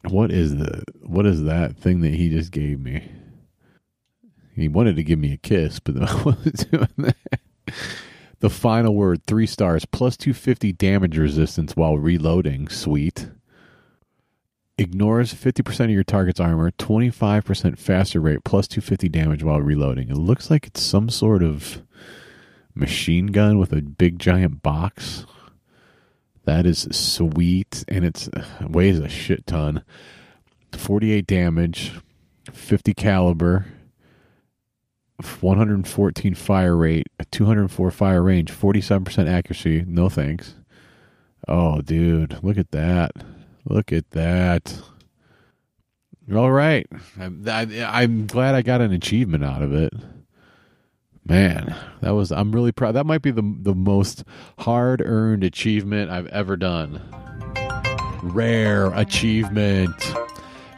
What 0.05 0.31
is 0.31 0.57
the 0.57 0.85
what 1.03 1.27
is 1.27 1.43
that 1.45 1.77
thing 1.77 2.01
that 2.01 2.15
he 2.15 2.29
just 2.31 2.53
gave 2.53 2.81
me? 2.81 3.11
He 4.55 4.69
wanted 4.69 4.97
to 4.97 5.05
give 5.05 5.19
me 5.19 5.33
a 5.33 5.37
kiss, 5.37 5.79
but 5.79 5.95
the, 5.95 7.15
the 8.41 8.51
final 8.51 8.95
word, 8.95 9.23
three 9.25 9.47
stars, 9.47 9.85
plus 9.85 10.17
two 10.17 10.35
fifty 10.35 10.73
damage 10.73 11.17
resistance 11.17 11.77
while 11.77 11.97
reloading. 11.97 12.69
Sweet. 12.69 13.31
Ignores 14.77 15.33
fifty 15.33 15.63
percent 15.63 15.91
of 15.91 15.95
your 15.95 16.05
target's 16.05 16.41
armor, 16.41 16.71
twenty 16.73 17.11
five 17.11 17.45
percent 17.45 17.79
faster 17.79 18.21
rate, 18.21 18.45
plus 18.45 18.69
two 18.69 18.81
fifty 18.81 19.09
damage 19.09 19.43
while 19.43 19.61
reloading. 19.61 20.09
It 20.09 20.17
looks 20.17 20.51
like 20.51 20.67
it's 20.67 20.83
some 20.83 21.09
sort 21.09 21.43
of 21.43 21.83
machine 22.75 23.27
gun 23.29 23.59
with 23.59 23.73
a 23.73 23.83
big 23.83 24.19
giant 24.19 24.63
box. 24.63 25.27
That 26.49 26.65
is 26.65 26.89
sweet, 26.91 27.85
and 27.89 28.07
it 28.07 28.27
weighs 28.63 28.99
a 28.99 29.09
shit 29.11 29.47
ton. 29.47 29.85
48 30.73 31.27
damage, 31.27 31.93
50 32.51 32.95
caliber, 32.95 33.67
114 35.43 36.35
fire 36.35 36.75
rate, 36.75 37.07
204 37.31 37.91
fire 37.91 38.23
range, 38.23 38.51
47% 38.51 39.29
accuracy. 39.29 39.85
No 39.87 40.09
thanks. 40.09 40.55
Oh, 41.47 41.83
dude, 41.83 42.43
look 42.43 42.57
at 42.57 42.71
that. 42.71 43.13
Look 43.67 43.93
at 43.93 44.13
that. 44.13 44.81
All 46.35 46.51
right. 46.51 46.87
I'm, 47.21 47.45
I, 47.47 47.67
I'm 47.87 48.27
glad 48.27 48.55
I 48.55 48.63
got 48.63 48.81
an 48.81 48.95
achievement 48.95 49.45
out 49.45 49.61
of 49.61 49.75
it. 49.75 49.93
Man, 51.29 51.77
that 52.01 52.13
was 52.13 52.33
I'm 52.33 52.53
really 52.53 52.73
proud. 52.73 52.93
That 52.93 53.05
might 53.05 53.21
be 53.21 53.31
the 53.31 53.43
the 53.61 53.75
most 53.75 54.25
hard 54.61 55.03
earned 55.05 55.45
achievement 55.45 56.11
I've 56.11 56.27
ever 56.29 56.57
done. 56.57 57.03
Rare 58.23 58.87
achievement. 58.95 59.95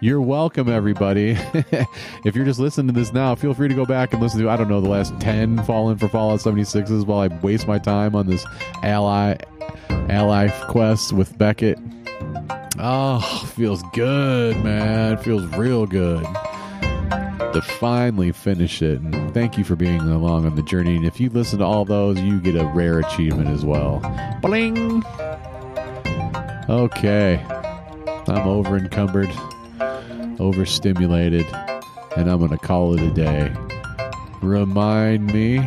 You're 0.01 0.21
welcome, 0.21 0.69
everybody. 0.69 1.31
if 2.25 2.35
you're 2.35 2.45
just 2.45 2.59
listening 2.59 2.89
to 2.89 2.93
this 2.99 3.13
now, 3.13 3.37
feel 3.37 3.55
free 3.55 3.69
to 3.69 3.75
go 3.75 3.87
back 3.87 4.13
and 4.13 4.21
listen 4.21 4.41
to 4.41 4.51
I 4.51 4.57
don't 4.57 4.69
know 4.69 4.81
the 4.81 4.89
last 4.89 5.19
ten 5.21 5.63
Fallen 5.63 5.99
for 5.99 6.09
Fallout 6.09 6.41
76s 6.41 7.07
while 7.07 7.21
I 7.21 7.29
waste 7.29 7.69
my 7.69 7.79
time 7.79 8.17
on 8.17 8.27
this 8.27 8.45
ally 8.83 9.37
ally 10.09 10.49
quest 10.67 11.13
with 11.13 11.39
Beckett. 11.39 11.79
Oh, 12.77 13.21
feels 13.55 13.85
good, 13.93 14.57
man. 14.65 15.17
Feels 15.19 15.45
real 15.57 15.87
good 15.87 16.27
to 17.53 17.61
finally 17.63 18.33
finish 18.33 18.83
it. 18.83 19.01
And 19.01 19.35
thank 19.35 19.59
you 19.59 19.65
for 19.65 19.77
being 19.77 20.01
along 20.01 20.47
on 20.47 20.55
the 20.55 20.63
journey. 20.63 20.97
And 20.97 21.05
if 21.05 21.21
you 21.21 21.31
listen 21.31 21.59
to 21.59 21.65
all 21.65 21.85
those, 21.85 22.21
you 22.21 22.41
get 22.41 22.57
a 22.57 22.65
rare 22.67 23.01
achievement 23.01 23.49
as 23.49 23.65
well. 23.65 24.01
Bling! 24.41 25.05
Okay. 26.69 27.45
I'm 28.29 28.47
over 28.47 28.77
encumbered, 28.77 29.31
overstimulated, 30.39 31.47
and 32.17 32.31
I'm 32.31 32.39
going 32.39 32.51
to 32.51 32.59
call 32.59 32.95
it 32.95 33.01
a 33.01 33.11
day. 33.11 33.53
Remind 34.41 35.27
me 35.27 35.59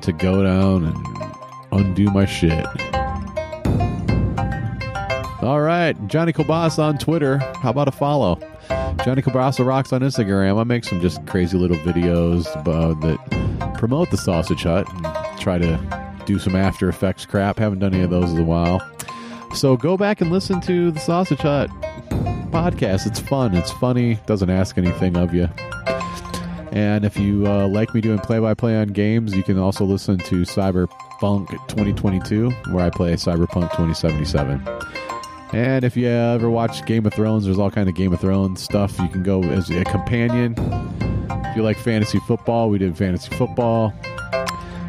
to 0.00 0.12
go 0.12 0.42
down 0.42 0.86
and 0.86 0.96
undo 1.70 2.10
my 2.10 2.26
shit. 2.26 2.66
All 5.40 5.60
right, 5.60 5.94
Johnny 6.08 6.32
Kabasa 6.32 6.80
on 6.80 6.98
Twitter. 6.98 7.38
How 7.38 7.70
about 7.70 7.86
a 7.86 7.92
follow? 7.92 8.40
Johnny 9.04 9.22
Kabasa 9.22 9.64
rocks 9.64 9.92
on 9.92 10.00
Instagram. 10.00 10.58
I 10.58 10.64
make 10.64 10.84
some 10.84 11.00
just 11.00 11.24
crazy 11.26 11.56
little 11.56 11.76
videos 11.78 12.46
uh, 12.66 12.94
that 13.00 13.74
promote 13.78 14.10
the 14.10 14.16
Sausage 14.16 14.64
Hut 14.64 14.86
and 14.92 15.40
try 15.40 15.56
to 15.58 16.22
do 16.26 16.38
some 16.38 16.56
After 16.56 16.88
Effects 16.88 17.24
crap. 17.24 17.58
Haven't 17.58 17.78
done 17.78 17.94
any 17.94 18.02
of 18.02 18.10
those 18.10 18.32
in 18.32 18.38
a 18.38 18.44
while. 18.44 18.82
So 19.54 19.76
go 19.76 19.96
back 19.96 20.20
and 20.20 20.30
listen 20.30 20.60
to 20.62 20.90
the 20.90 21.00
Sausage 21.00 21.40
Hut 21.40 21.70
podcast. 22.50 23.06
It's 23.06 23.20
fun. 23.20 23.54
It's 23.54 23.70
funny. 23.70 24.18
Doesn't 24.26 24.50
ask 24.50 24.76
anything 24.76 25.16
of 25.16 25.32
you. 25.32 25.48
And 26.72 27.04
if 27.04 27.16
you 27.16 27.46
uh, 27.46 27.66
like 27.68 27.94
me 27.94 28.00
doing 28.00 28.18
play 28.18 28.40
by 28.40 28.54
play 28.54 28.76
on 28.76 28.88
games, 28.88 29.34
you 29.34 29.42
can 29.42 29.58
also 29.58 29.84
listen 29.84 30.18
to 30.18 30.42
Cyberpunk 30.42 31.48
2022, 31.68 32.50
where 32.72 32.84
I 32.84 32.90
play 32.90 33.14
Cyberpunk 33.14 33.70
2077. 33.76 34.62
And 35.52 35.84
if 35.84 35.96
you 35.96 36.08
ever 36.08 36.50
watch 36.50 36.84
Game 36.84 37.06
of 37.06 37.14
Thrones, 37.14 37.46
there's 37.46 37.58
all 37.58 37.70
kind 37.70 37.88
of 37.88 37.94
Game 37.94 38.12
of 38.12 38.20
Thrones 38.20 38.62
stuff. 38.62 38.98
You 38.98 39.08
can 39.08 39.22
go 39.22 39.42
as 39.42 39.70
a 39.70 39.82
companion. 39.84 40.54
If 41.30 41.56
you 41.56 41.62
like 41.62 41.78
fantasy 41.78 42.18
football, 42.20 42.68
we 42.68 42.78
did 42.78 42.96
fantasy 42.96 43.34
football. 43.34 43.94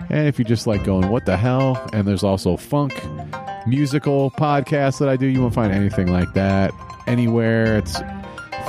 And 0.10 0.28
if 0.28 0.38
you 0.38 0.44
just 0.44 0.68
like 0.68 0.84
going, 0.84 1.10
what 1.10 1.26
the 1.26 1.38
hell? 1.38 1.82
And 1.94 2.08
there's 2.08 2.24
also 2.24 2.58
funk 2.58 2.94
musical 3.68 4.32
podcasts 4.32 5.00
that 5.00 5.08
I 5.08 5.16
do. 5.16 5.28
You 5.28 5.42
won't 5.42 5.54
find 5.54 5.72
anything 5.72 6.08
like 6.08 6.34
that 6.34 6.74
anywhere. 7.08 7.78
It's 7.78 7.98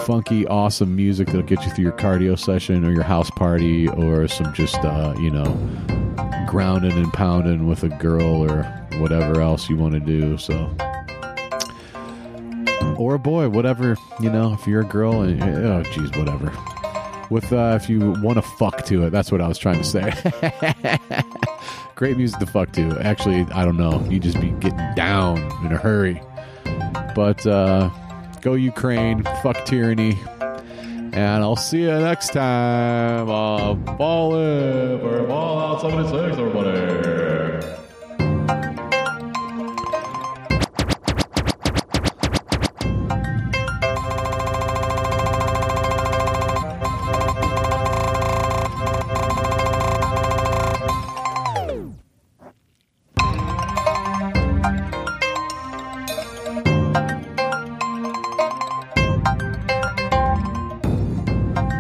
funky, 0.05 0.47
awesome 0.47 0.95
music 0.95 1.27
that'll 1.27 1.43
get 1.43 1.65
you 1.65 1.71
through 1.73 1.85
your 1.85 1.93
cardio 1.93 2.39
session 2.39 2.85
or 2.85 2.93
your 2.93 3.03
house 3.03 3.31
party 3.31 3.89
or 3.89 4.29
some 4.29 4.53
just, 4.55 4.79
uh, 4.85 5.15
you 5.19 5.31
know, 5.31 5.45
grounding 6.47 6.93
and 6.93 7.13
pounding 7.13 7.67
with 7.67 7.83
a 7.83 7.89
girl 7.89 8.49
or 8.49 8.63
whatever 8.99 9.41
else 9.41 9.69
you 9.69 9.77
want 9.77 9.95
to 9.95 10.01
do. 10.01 10.37
So 10.39 10.75
or 13.01 13.15
a 13.15 13.19
boy, 13.19 13.49
whatever 13.49 13.97
you 14.21 14.31
know. 14.31 14.53
If 14.53 14.67
you're 14.67 14.83
a 14.83 14.85
girl, 14.85 15.23
and 15.23 15.43
oh, 15.43 15.83
geez, 15.85 16.11
whatever. 16.13 16.53
With 17.31 17.51
uh, 17.53 17.79
if 17.81 17.89
you 17.89 18.13
want 18.23 18.37
to 18.37 18.43
fuck 18.43 18.85
to 18.87 19.05
it, 19.07 19.11
that's 19.11 19.33
what 19.33 19.41
I 19.41 19.49
was 19.49 19.57
trying 19.57 19.79
to 19.79 19.85
say. 19.85 20.13
Great 21.95 22.19
music 22.19 22.39
to 22.41 22.47
fuck 22.47 22.73
to. 22.73 22.99
Actually, 23.01 23.47
I 23.53 23.65
don't 23.65 23.79
know. 23.79 24.05
You 24.11 24.21
just 24.21 24.39
be 24.39 24.51
getting 24.51 24.95
down 24.95 25.39
in 25.65 25.73
a 25.73 25.79
hurry. 25.79 26.21
But 27.15 27.47
uh, 27.47 27.91
go 28.43 28.53
Ukraine, 28.53 29.25
fuck 29.43 29.65
tyranny, 29.65 30.19
and 30.29 31.43
I'll 31.43 31.57
see 31.57 31.83
you 31.83 31.99
next 31.99 32.35
time. 32.35 33.31
Uh, 33.31 33.97
fall 33.97 34.37
in 34.37 35.01
or 35.01 35.27
Fallout 35.27 35.81
76, 35.81 36.37
everybody. 36.37 37.00